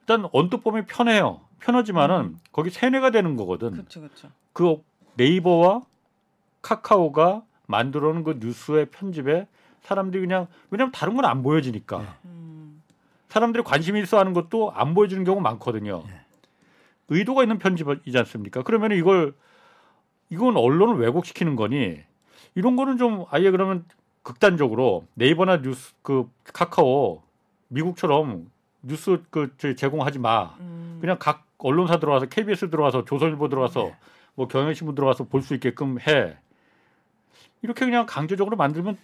일단 0.00 0.28
언뜻 0.32 0.58
보면 0.58 0.86
편해요. 0.86 1.40
편하지만은 1.60 2.38
거기 2.52 2.70
세뇌가 2.70 3.10
되는 3.10 3.36
거거든. 3.36 3.72
그렇죠, 3.72 4.00
그렇죠. 4.00 4.28
그 4.52 4.76
네이버와 5.16 5.82
카카오가 6.62 7.42
만들어놓은 7.66 8.22
그 8.24 8.38
뉴스의 8.40 8.86
편집에 8.86 9.46
사람들이 9.82 10.20
그냥 10.22 10.46
왜냐면 10.70 10.92
다른 10.92 11.14
건 11.16 11.24
안 11.24 11.42
보여지니까 11.42 12.16
음, 12.24 12.82
사람들이 13.28 13.62
관심이 13.64 14.00
있어 14.02 14.18
하는 14.18 14.32
것도 14.32 14.72
안 14.72 14.94
보여주는 14.94 15.22
경우 15.24 15.40
많거든요. 15.40 16.04
의도가 17.08 17.42
있는 17.42 17.58
편집이지 17.58 18.16
않습니까? 18.18 18.62
그러면 18.62 18.92
이걸 18.92 19.34
이건 20.30 20.56
언론을 20.56 20.96
왜곡시키는 20.98 21.56
거니 21.56 22.00
이런 22.54 22.76
거는 22.76 22.98
좀 22.98 23.24
아예 23.30 23.50
그러면 23.50 23.84
극단적으로 24.22 25.06
네이버나 25.14 25.62
뉴스 25.62 25.94
그 26.02 26.30
카카오 26.52 27.22
미국처럼 27.68 28.50
뉴스 28.82 29.22
그 29.30 29.54
제공하지 29.58 30.18
마. 30.18 30.54
음. 30.60 30.98
그냥 31.00 31.16
각 31.18 31.46
언론사 31.58 31.98
들어와서 31.98 32.26
KBS 32.26 32.70
들어와서 32.70 33.04
조선일보 33.04 33.48
들어와서 33.48 33.92
뭐 34.34 34.46
경향신문 34.48 34.94
들어와서 34.94 35.24
볼 35.24 35.42
수 35.42 35.54
있게끔 35.54 35.98
해. 36.00 36.36
이렇게 37.62 37.84
그냥 37.86 38.06
강제적으로 38.06 38.56
만들면 38.56 38.98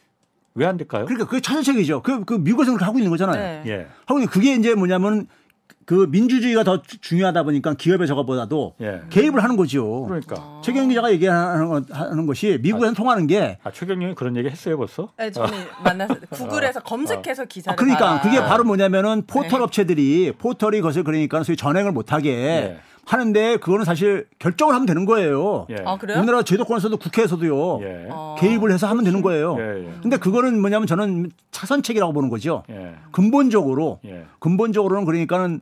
왜 0.57 0.67
안 0.67 0.77
될까요? 0.77 1.05
그러니까 1.05 1.27
그게 1.27 1.41
천연책이죠. 1.41 2.03
그, 2.03 2.25
그 2.25 2.35
미국에서는 2.35 2.77
그렇게 2.77 2.85
하고 2.85 2.99
있는 2.99 3.11
거잖아요. 3.11 3.63
네. 3.65 3.71
예. 3.71 3.87
하고 4.07 4.21
있는 4.21 4.29
그게 4.31 4.55
이제 4.55 4.75
뭐냐면 4.75 5.27
그 5.85 6.07
민주주의가 6.09 6.63
더 6.63 6.81
주- 6.81 6.99
중요하다 7.01 7.43
보니까 7.43 7.75
기업의 7.75 8.07
저거보다도 8.07 8.77
예. 8.81 9.01
개입을 9.11 9.43
하는 9.43 9.57
거죠. 9.57 10.05
그러니까 10.07 10.61
최경 10.63 10.89
기자가 10.89 11.11
얘기하는 11.13 11.69
거- 11.69 11.83
하는 11.91 12.27
것이 12.27 12.59
미국에서는 12.63 12.95
통하는 12.95 13.27
게 13.27 13.59
아 13.65 13.71
최경영이 13.73 14.15
그런 14.15 14.37
얘기 14.37 14.49
했어요 14.49 14.77
벌써? 14.79 15.09
네, 15.19 15.31
저는 15.33 15.53
만나서 15.83 16.15
구글에서 16.31 16.81
검색해서 16.81 17.47
기사를 17.47 17.73
아, 17.73 17.77
그러니까 17.77 18.07
봐라. 18.07 18.21
그게 18.21 18.39
바로 18.41 18.63
뭐냐면은 18.63 19.25
포털 19.27 19.59
네. 19.59 19.65
업체들이 19.65 20.33
포털이 20.39 20.81
것을 20.83 21.03
그러니까 21.03 21.43
소위 21.43 21.57
전행을 21.57 21.91
못하게 21.91 22.31
예. 22.31 22.81
하는데 23.07 23.57
그거는 23.59 23.85
사실 23.85 24.27
결정을 24.39 24.75
하면 24.75 24.87
되는 24.87 25.05
거예요. 25.05 25.67
예. 25.71 25.77
아 25.85 25.97
그래요? 25.97 26.19
우리나라 26.19 26.43
제도권에서도 26.43 26.97
국회에서도요. 26.97 27.81
예. 27.83 28.09
어. 28.11 28.37
개입을 28.39 28.73
해서 28.73 28.87
하면 28.89 29.05
되는 29.05 29.23
거예요. 29.23 29.57
예, 29.59 29.87
예. 29.87 29.93
근데 30.03 30.17
그거는 30.17 30.61
뭐냐면 30.61 30.87
저는 30.87 31.31
차선책이라고 31.51 32.13
보는 32.13 32.29
거죠. 32.31 32.63
예. 32.71 32.95
근본적으로 33.13 34.01
예. 34.05 34.25
근본적으로는 34.39 35.05
그러니까는 35.05 35.61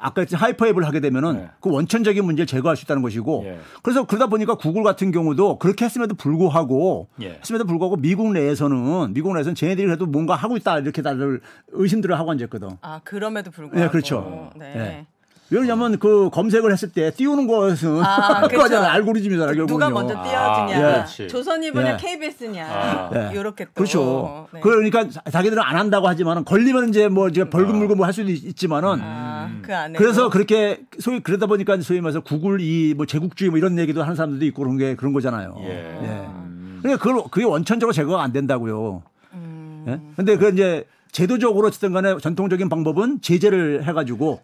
아까 0.00 0.20
했던 0.20 0.38
하이퍼앱을 0.38 0.86
하게 0.86 1.00
되면은 1.00 1.32
네. 1.34 1.48
그 1.60 1.70
원천적인 1.70 2.24
문제를 2.24 2.46
제거할 2.46 2.76
수 2.76 2.84
있다는 2.84 3.02
것이고 3.02 3.42
예. 3.46 3.58
그래서 3.82 4.04
그러다 4.06 4.28
보니까 4.28 4.54
구글 4.54 4.82
같은 4.84 5.10
경우도 5.10 5.58
그렇게 5.58 5.84
했음에도 5.84 6.14
불구하고 6.14 7.08
예. 7.20 7.38
했음에도 7.40 7.64
불구하고 7.64 7.96
미국 7.96 8.32
내에서는 8.32 9.12
미국 9.12 9.34
내에서는 9.34 9.56
쟤네들이 9.56 9.86
그래도 9.86 10.06
뭔가 10.06 10.36
하고 10.36 10.56
있다 10.56 10.78
이렇게 10.78 11.02
다들 11.02 11.40
의심들을 11.72 12.16
하고 12.16 12.30
앉았거든. 12.30 12.78
아 12.80 13.00
그럼에도 13.02 13.50
불구하고. 13.50 13.80
네, 13.80 13.88
그렇죠. 13.90 14.50
네. 14.56 14.72
네. 14.74 15.06
왜냐하면 15.50 15.98
그 15.98 16.28
검색을 16.30 16.70
했을 16.72 16.90
때 16.92 17.10
띄우는 17.10 17.46
것은 17.46 18.02
아, 18.04 18.40
그렇죠. 18.48 18.48
그거잖아 18.56 18.92
알고리즘이잖아 18.92 19.52
결국은요. 19.54 19.66
누가 19.66 19.88
먼저 19.90 20.14
띄워주냐, 20.14 20.70
예. 20.76 20.80
그렇지. 20.92 21.28
조선일보냐, 21.28 21.92
예. 21.92 21.96
KBS냐, 21.96 22.66
아. 22.66 23.10
네. 23.12 23.30
이렇게 23.34 23.64
또. 23.64 23.70
그렇죠. 23.74 24.46
네. 24.52 24.60
그러니까 24.60 25.08
자- 25.08 25.22
자기들은 25.30 25.62
안 25.62 25.76
한다고 25.76 26.06
하지만은 26.08 26.44
걸리면 26.44 26.90
이제 26.90 27.08
뭐 27.08 27.28
이제 27.28 27.48
벌금 27.48 27.76
물고 27.78 27.94
뭐 27.94 28.04
할 28.06 28.12
수도 28.12 28.30
있- 28.30 28.44
있지만은 28.44 28.98
아, 29.02 29.50
그 29.62 29.74
안에. 29.74 29.98
그래서 29.98 30.28
그렇게 30.28 30.80
소위 30.98 31.20
그러다 31.20 31.46
보니까 31.46 31.78
소위 31.80 32.00
말해서 32.00 32.20
구글 32.20 32.60
이 32.60 32.94
뭐 32.96 33.06
제국주의 33.06 33.48
뭐 33.50 33.58
이런 33.58 33.78
얘기도 33.78 34.02
하는 34.02 34.16
사람들도 34.16 34.44
있고 34.46 34.62
그런 34.64 34.76
게 34.76 34.94
그런 34.96 35.12
거잖아요. 35.12 35.54
예. 35.62 35.70
음. 36.02 36.78
그러니까 36.82 37.02
그걸 37.02 37.22
그게 37.30 37.44
원천적으로 37.46 37.92
제거가 37.92 38.22
안 38.22 38.32
된다고요. 38.32 39.02
음. 39.34 39.84
예? 39.88 40.00
근데 40.16 40.36
그 40.36 40.48
이제 40.50 40.84
제도적으로 41.10 41.68
어쨌든 41.68 41.92
간에 41.92 42.16
전통적인 42.18 42.68
방법은 42.68 43.20
제재를 43.22 43.84
해가지고 43.84 44.40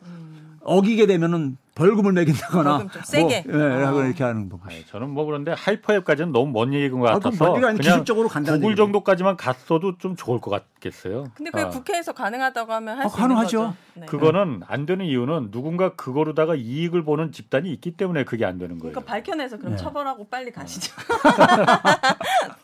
어기게 0.64 1.06
되면은 1.06 1.56
벌금을 1.74 2.12
매긴다거나 2.12 2.78
벌금 2.78 2.90
좀 2.90 3.02
세게. 3.02 3.44
뭐, 3.48 3.60
예, 3.60 3.82
하고 3.82 3.98
어. 3.98 4.04
이렇게 4.04 4.22
하는 4.22 4.48
거. 4.48 4.60
아니, 4.64 4.86
저는 4.86 5.10
뭐 5.10 5.24
그런데 5.24 5.52
하이퍼앱까지는 5.52 6.30
너무 6.32 6.52
먼 6.52 6.72
얘기인 6.72 7.00
것 7.00 7.08
아, 7.08 7.14
같아서 7.14 7.52
그냥 7.52 7.76
기술적으로 7.76 8.28
간다는 8.28 8.60
구글. 8.60 8.76
정도까지만 8.76 9.36
갔어도 9.36 9.98
좀 9.98 10.14
좋을 10.14 10.40
것 10.40 10.50
같겠어요. 10.50 11.24
근데 11.34 11.50
그게 11.50 11.64
아. 11.64 11.68
국회에서 11.70 12.12
가능하다고 12.12 12.72
하면 12.72 12.98
할 12.98 13.06
아, 13.06 13.08
수 13.08 13.16
있는 13.16 13.28
가능하죠. 13.28 13.58
거죠. 13.58 13.76
네. 13.94 14.06
그거는 14.06 14.62
안 14.68 14.86
되는 14.86 15.04
이유는 15.04 15.50
누군가 15.50 15.94
그거로다가 15.96 16.54
이익을 16.54 17.02
보는 17.04 17.32
집단이 17.32 17.72
있기 17.72 17.96
때문에 17.96 18.22
그게 18.24 18.44
안 18.44 18.58
되는 18.58 18.78
거예요. 18.78 18.92
그러니까 18.92 19.12
밝혀내서 19.12 19.58
그럼 19.58 19.72
네. 19.72 19.76
처벌하고 19.76 20.28
빨리 20.28 20.52
가시죠. 20.52 20.94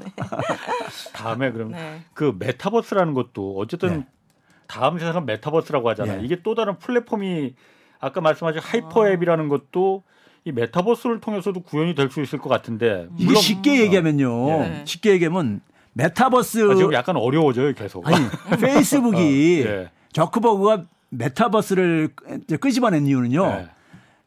다음에 1.12 1.50
그럼 1.52 1.72
네. 1.72 2.02
그 2.14 2.34
메타버스라는 2.38 3.14
것도 3.14 3.56
어쨌든 3.58 4.00
네. 4.00 4.06
다음 4.66 4.98
세상은 4.98 5.26
메타버스라고 5.26 5.88
하잖아요. 5.90 6.18
네. 6.20 6.24
이게 6.24 6.42
또 6.42 6.54
다른 6.54 6.78
플랫폼이 6.78 7.54
아까 8.00 8.20
말씀하신 8.20 8.60
하이퍼 8.62 9.08
앱이라는 9.08 9.48
것도 9.48 10.02
이 10.44 10.52
메타버스를 10.52 11.20
통해서도 11.20 11.60
구현이 11.60 11.94
될 11.94 12.10
수 12.10 12.20
있을 12.22 12.38
것 12.38 12.48
같은데 12.48 13.06
이게 13.18 13.34
쉽게 13.34 13.80
얘기하면요. 13.82 14.46
네. 14.46 14.82
쉽게 14.86 15.10
얘기하면 15.12 15.60
메타버스 15.92 16.70
아, 16.70 16.74
지금 16.74 16.92
약간 16.94 17.16
어려워져요 17.16 17.74
계속. 17.74 18.06
아니 18.06 18.16
페이스북이 18.60 19.64
어, 19.66 19.70
예. 19.70 19.90
저커버그가 20.12 20.84
메타버스를 21.10 22.10
끄집어낸 22.60 23.06
이유는요. 23.06 23.44
예. 23.46 23.68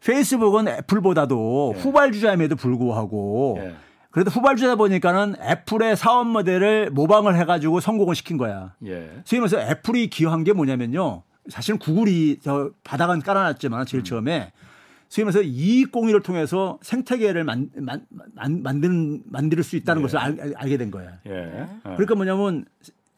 페이스북은 0.05 0.67
애플보다도 0.67 1.73
예. 1.75 1.79
후발주자임에도 1.81 2.55
불구하고 2.57 3.57
예. 3.61 3.73
그래도 4.11 4.29
후발주자 4.29 4.75
보니까는 4.75 5.35
애플의 5.41 5.97
사업 5.97 6.27
모델을 6.27 6.91
모방을 6.91 7.35
해가지고 7.39 7.79
성공을 7.79 8.13
시킨 8.13 8.37
거야. 8.37 8.75
예. 8.85 9.09
소위 9.25 9.39
말해서 9.39 9.59
애플이 9.59 10.07
기여한 10.11 10.43
게 10.43 10.53
뭐냐면요. 10.53 11.23
사실은 11.49 11.77
구글이 11.79 12.39
저 12.41 12.71
바닥은 12.83 13.21
깔아놨지만 13.21 13.81
음. 13.81 13.85
제일 13.85 14.03
처음에 14.03 14.51
소위 15.09 15.25
말해서 15.25 15.41
이익 15.43 15.91
공유를 15.91 16.21
통해서 16.21 16.79
생태계를 16.81 17.43
만, 17.43 17.69
만, 17.75 18.05
만, 18.33 18.63
만드는, 18.63 19.23
만들 19.25 19.61
수 19.61 19.75
있다는 19.75 20.01
예. 20.01 20.03
것을 20.03 20.17
알, 20.17 20.53
알 20.55 20.69
게 20.69 20.77
된 20.77 20.89
거야. 20.89 21.19
예. 21.27 21.31
예. 21.31 21.67
그러니까 21.83 22.15
뭐냐면 22.15 22.65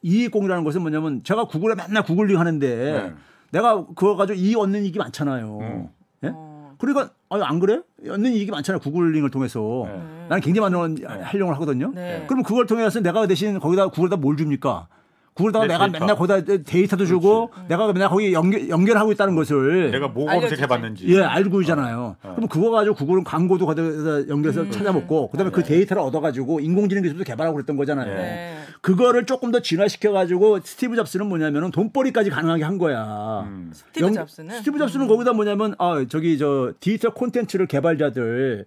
이익 0.02 0.30
공유라는 0.30 0.62
것은 0.64 0.82
뭐냐면 0.82 1.22
제가 1.24 1.44
구글에 1.46 1.74
맨날 1.74 2.02
구글링 2.02 2.38
하는데 2.38 2.68
네. 2.76 3.14
내가 3.50 3.86
그거 3.86 4.16
가지고 4.16 4.38
이익 4.38 4.58
얻는 4.58 4.84
이익이 4.84 4.98
많잖아요. 4.98 5.58
음. 5.60 5.88
예? 6.24 6.30
어. 6.34 6.74
그러니까 6.78 7.10
아니, 7.30 7.42
안 7.42 7.58
그래? 7.60 7.80
얻는 8.06 8.30
이익이 8.32 8.50
많잖아요. 8.50 8.80
googling을 8.80 9.30
통해서. 9.30 9.84
네. 9.86 9.92
나는 10.28 10.40
굉장히 10.42 10.68
많은 10.68 11.02
활용을 11.22 11.54
하거든요. 11.54 11.92
네. 11.94 12.24
그럼 12.28 12.42
그걸 12.42 12.66
통해서 12.66 13.00
내가 13.00 13.26
대신 13.26 13.58
거기다 13.58 13.88
구글에다 13.88 14.16
뭘 14.16 14.36
줍니까? 14.36 14.88
구글에다가 15.36 15.66
네, 15.66 15.72
내가 15.74 15.84
데이터. 15.86 15.98
맨날 16.00 16.16
거기다 16.16 16.62
데이터도 16.64 17.04
주고 17.04 17.50
내가 17.68 17.92
맨날 17.92 18.08
거기 18.08 18.32
연결, 18.32 18.68
연결하고 18.70 19.12
있다는 19.12 19.36
것을 19.36 19.90
내가 19.90 20.08
뭐. 20.08 20.26
검색해봤는지. 20.26 21.04
예, 21.08 21.20
알고 21.20 21.60
있잖아요. 21.60 22.16
어. 22.22 22.32
그럼 22.36 22.48
그거 22.48 22.70
가지고 22.70 22.94
구글은 22.96 23.22
광고도 23.24 23.66
거기다 23.66 24.28
연결해서 24.28 24.62
음. 24.62 24.70
찾아먹고 24.70 25.28
그다음에 25.30 25.50
그 25.50 25.62
데이터를 25.62 26.02
얻어가지고 26.02 26.60
인공지능 26.60 27.02
기술도 27.02 27.24
개발하고 27.24 27.54
그랬던 27.56 27.76
거잖아요. 27.76 28.16
네. 28.16 28.56
그거를 28.80 29.26
조금 29.26 29.50
더 29.50 29.60
진화시켜 29.60 30.12
가지고 30.12 30.60
스티브 30.62 30.96
잡스는 30.96 31.26
뭐냐면은 31.26 31.70
돈벌이까지 31.70 32.30
가능하게 32.30 32.64
한 32.64 32.78
거야. 32.78 33.44
음. 33.46 33.70
스티브 33.74 34.06
영- 34.06 34.14
잡스는 34.14 34.56
스티브 34.56 34.78
잡스는 34.78 35.06
거기다 35.06 35.34
뭐냐면 35.34 35.74
아 35.78 36.04
저기 36.08 36.38
저 36.38 36.72
디지털 36.80 37.12
콘텐츠를 37.12 37.66
개발자들 37.66 38.64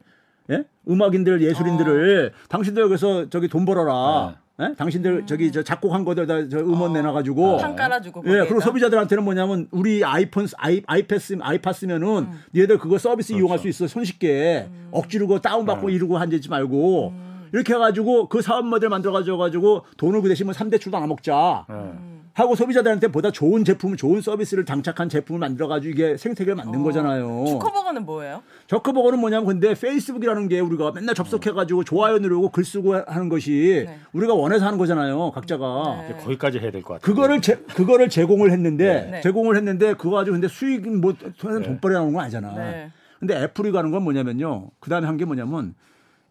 예? 0.52 0.64
음악인들 0.88 1.42
예술인들을 1.42 2.32
당신들 2.48 2.84
여기서 2.84 3.30
저기 3.30 3.48
돈 3.48 3.66
벌어라. 3.66 4.36
예? 4.62 4.74
당신들 4.76 5.26
저기 5.26 5.52
저 5.52 5.64
작곡한 5.64 6.04
거들 6.04 6.28
다 6.28 6.48
저 6.50 6.60
음원 6.60 6.94
내놔 6.94 7.12
가지고 7.14 7.58
판 7.58 7.76
깔아주고 7.76 8.22
예, 8.26 8.30
그리고 8.30 8.46
거기에다. 8.46 8.66
소비자들한테는 8.66 9.24
뭐냐면 9.24 9.68
우리 9.72 10.04
아이폰, 10.04 10.48
아이, 10.58 10.82
아이패스, 10.86 11.38
아이팟 11.40 11.74
쓰면은 11.74 12.08
음. 12.08 12.40
니네들 12.54 12.78
그거 12.78 12.98
서비스 12.98 13.34
이용할 13.34 13.58
그렇죠. 13.60 13.62
수 13.74 13.84
있어 13.86 13.88
손쉽게 13.88 14.68
억지로 14.92 15.28
그거 15.28 15.40
다운받고 15.40 15.88
네. 15.88 15.94
이러고 15.94 16.18
앉지 16.18 16.50
말고 16.50 17.10
음. 17.10 17.50
이렇게 17.54 17.74
해가지고 17.74 18.28
그 18.30 18.42
사업 18.42 18.66
모델 18.66 18.90
만들어가지고 18.90 19.38
가지고 19.38 19.86
돈을 19.98 20.22
그 20.22 20.30
대신 20.30 20.46
뭐 20.46 20.54
3대 20.54 20.80
출도 20.80 20.98
안 20.98 21.08
먹자. 21.08 21.66
예. 21.70 22.19
하고 22.40 22.56
소비자들한테 22.56 23.10
보다 23.10 23.32
좋은 23.32 23.66
제품, 23.66 23.98
좋은 23.98 24.22
서비스를 24.22 24.64
장착한 24.64 25.10
제품을 25.10 25.40
만들어가지고 25.40 25.92
이게 25.92 26.16
생태계를 26.16 26.56
만든 26.56 26.84
거잖아요. 26.84 27.44
주커버거는 27.48 28.06
뭐예요? 28.06 28.42
저커버거는 28.68 29.20
뭐냐면 29.20 29.46
근데 29.46 29.74
페이스북이라는 29.74 30.48
게 30.48 30.62
우리가 30.62 30.94
맨날 30.94 31.16
접속해가지고 31.16 31.84
좋아요 31.84 32.18
누르고 32.20 32.52
글 32.52 32.64
쓰고 32.64 32.96
하는 32.96 33.28
것이 33.28 33.84
네. 33.86 34.00
우리가 34.14 34.34
원해서 34.36 34.66
하는 34.66 34.78
거잖아요. 34.78 35.32
각자가. 35.32 36.06
네. 36.08 36.16
거기까지 36.16 36.60
해야 36.60 36.72
될 36.72 36.82
것 36.82 36.94
같아요. 36.94 37.14
그거를 37.14 37.42
제, 37.42 37.58
그거를 37.76 38.08
제공을 38.08 38.52
했는데 38.52 39.10
네. 39.12 39.22
제공을 39.22 39.58
했는데 39.58 39.94
그거 39.96 40.12
가지고 40.12 40.36
근데 40.36 40.48
수익은 40.48 41.02
뭐 41.02 41.14
돈벌이 41.42 41.94
나오는 41.94 42.14
건 42.14 42.24
아니잖아. 42.24 42.54
네. 42.56 42.90
근데 43.20 43.36
애플이 43.44 43.74
가는 43.74 43.92
건 43.92 44.02
뭐냐면요. 44.04 44.70
그 44.80 44.90
다음에 44.90 45.08
한 45.08 45.18
게 45.18 45.26
뭐냐면 45.26 45.76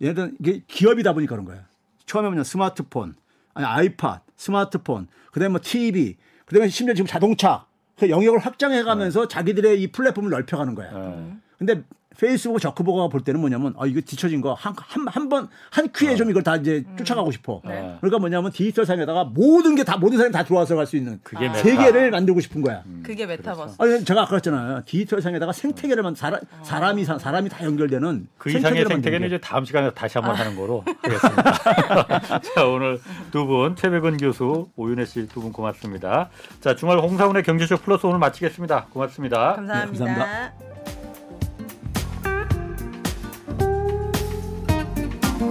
얘네들 0.01 0.37
이게 0.41 0.63
기업이다 0.67 1.13
보니까 1.13 1.35
그런 1.35 1.45
거야. 1.45 1.59
처음에 2.07 2.29
뭐냐 2.29 2.45
스마트폰, 2.45 3.15
아니 3.59 3.67
아이팟, 3.67 4.21
스마트폰, 4.37 5.09
그다음에 5.33 5.51
뭐 5.51 5.61
TV, 5.63 6.17
그다음에 6.47 6.69
심지어 6.69 6.95
지금 6.95 7.09
자동차 7.09 7.67
그 7.99 8.09
영역을 8.09 8.39
확장해가면서 8.39 9.27
자기들의 9.27 9.83
이 9.83 9.89
플랫폼을 9.89 10.31
넓혀가는 10.31 10.77
거야. 10.77 10.93
예. 10.95 11.33
근데 11.59 11.83
페이스북 12.19 12.59
저커버그가 12.61 13.09
볼 13.09 13.21
때는 13.23 13.39
뭐냐면 13.41 13.75
아 13.79 13.87
이거 13.87 14.01
뒤처진 14.01 14.41
거 14.41 14.55
한 14.55 14.75
한 14.77 15.07
한 15.09 15.29
번한 15.29 15.49
큐에 15.95 16.17
좀 16.17 16.31
이걸 16.31 16.43
다 16.43 16.57
이제 16.57 16.85
쫓아가고 16.97 17.31
싶어. 17.31 17.61
네. 17.65 17.97
그러니까 18.01 18.19
뭐냐면 18.19 18.51
디지털 18.51 18.85
상에다가 18.87 19.25
모든 19.25 19.75
게 19.77 19.85
다 19.85 19.97
모든 19.97 20.19
사람이 20.19 20.33
다 20.33 20.43
들어와서 20.43 20.75
갈 20.77 20.87
수 20.87 20.97
있는 20.97 21.21
그게 21.23 21.49
아. 21.49 21.55
세계를 21.55 22.11
만들고 22.11 22.41
싶은 22.41 22.63
거야. 22.63 22.83
그게 23.03 23.25
메타버스. 23.27 23.77
아니 23.79 24.05
제가 24.05 24.23
아까 24.23 24.31
그랬잖아요. 24.31 24.83
디지털 24.85 25.23
상에다가 25.23 25.53
생태계를 25.53 26.03
만 26.03 26.15
사람 26.15 26.41
사람이 26.63 27.05
사- 27.05 27.19
사람이 27.19 27.49
다 27.51 27.65
연결되는 27.65 28.27
그 28.39 28.51
이상의 28.51 28.85
생태계는. 28.87 29.27
이제 29.29 29.39
다음 29.39 29.65
시간에 29.65 29.91
다시 29.93 30.19
한번 30.19 30.35
하는 30.37 30.57
거로 30.57 30.83
하겠습니다. 30.87 32.39
자 32.55 32.67
오늘 32.67 33.01
두 33.31 33.47
분 33.47 33.77
최백은 33.77 34.17
교수, 34.17 34.69
오윤혜 34.77 35.05
씨 35.05 35.27
두 35.29 35.41
분 35.41 35.53
고맙습니다. 35.53 36.31
자 36.61 36.75
주말 36.75 36.99
홍사훈의 36.99 37.43
경제쇼 37.45 37.77
플러스 37.79 38.07
오늘 38.07 38.19
마치겠습니다. 38.19 38.87
고맙습니다. 38.93 39.55
감사합니다. 39.55 40.05
네, 40.05 40.15
감사합니다. 40.15 40.68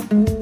thank 0.10 0.30
you 0.30 0.37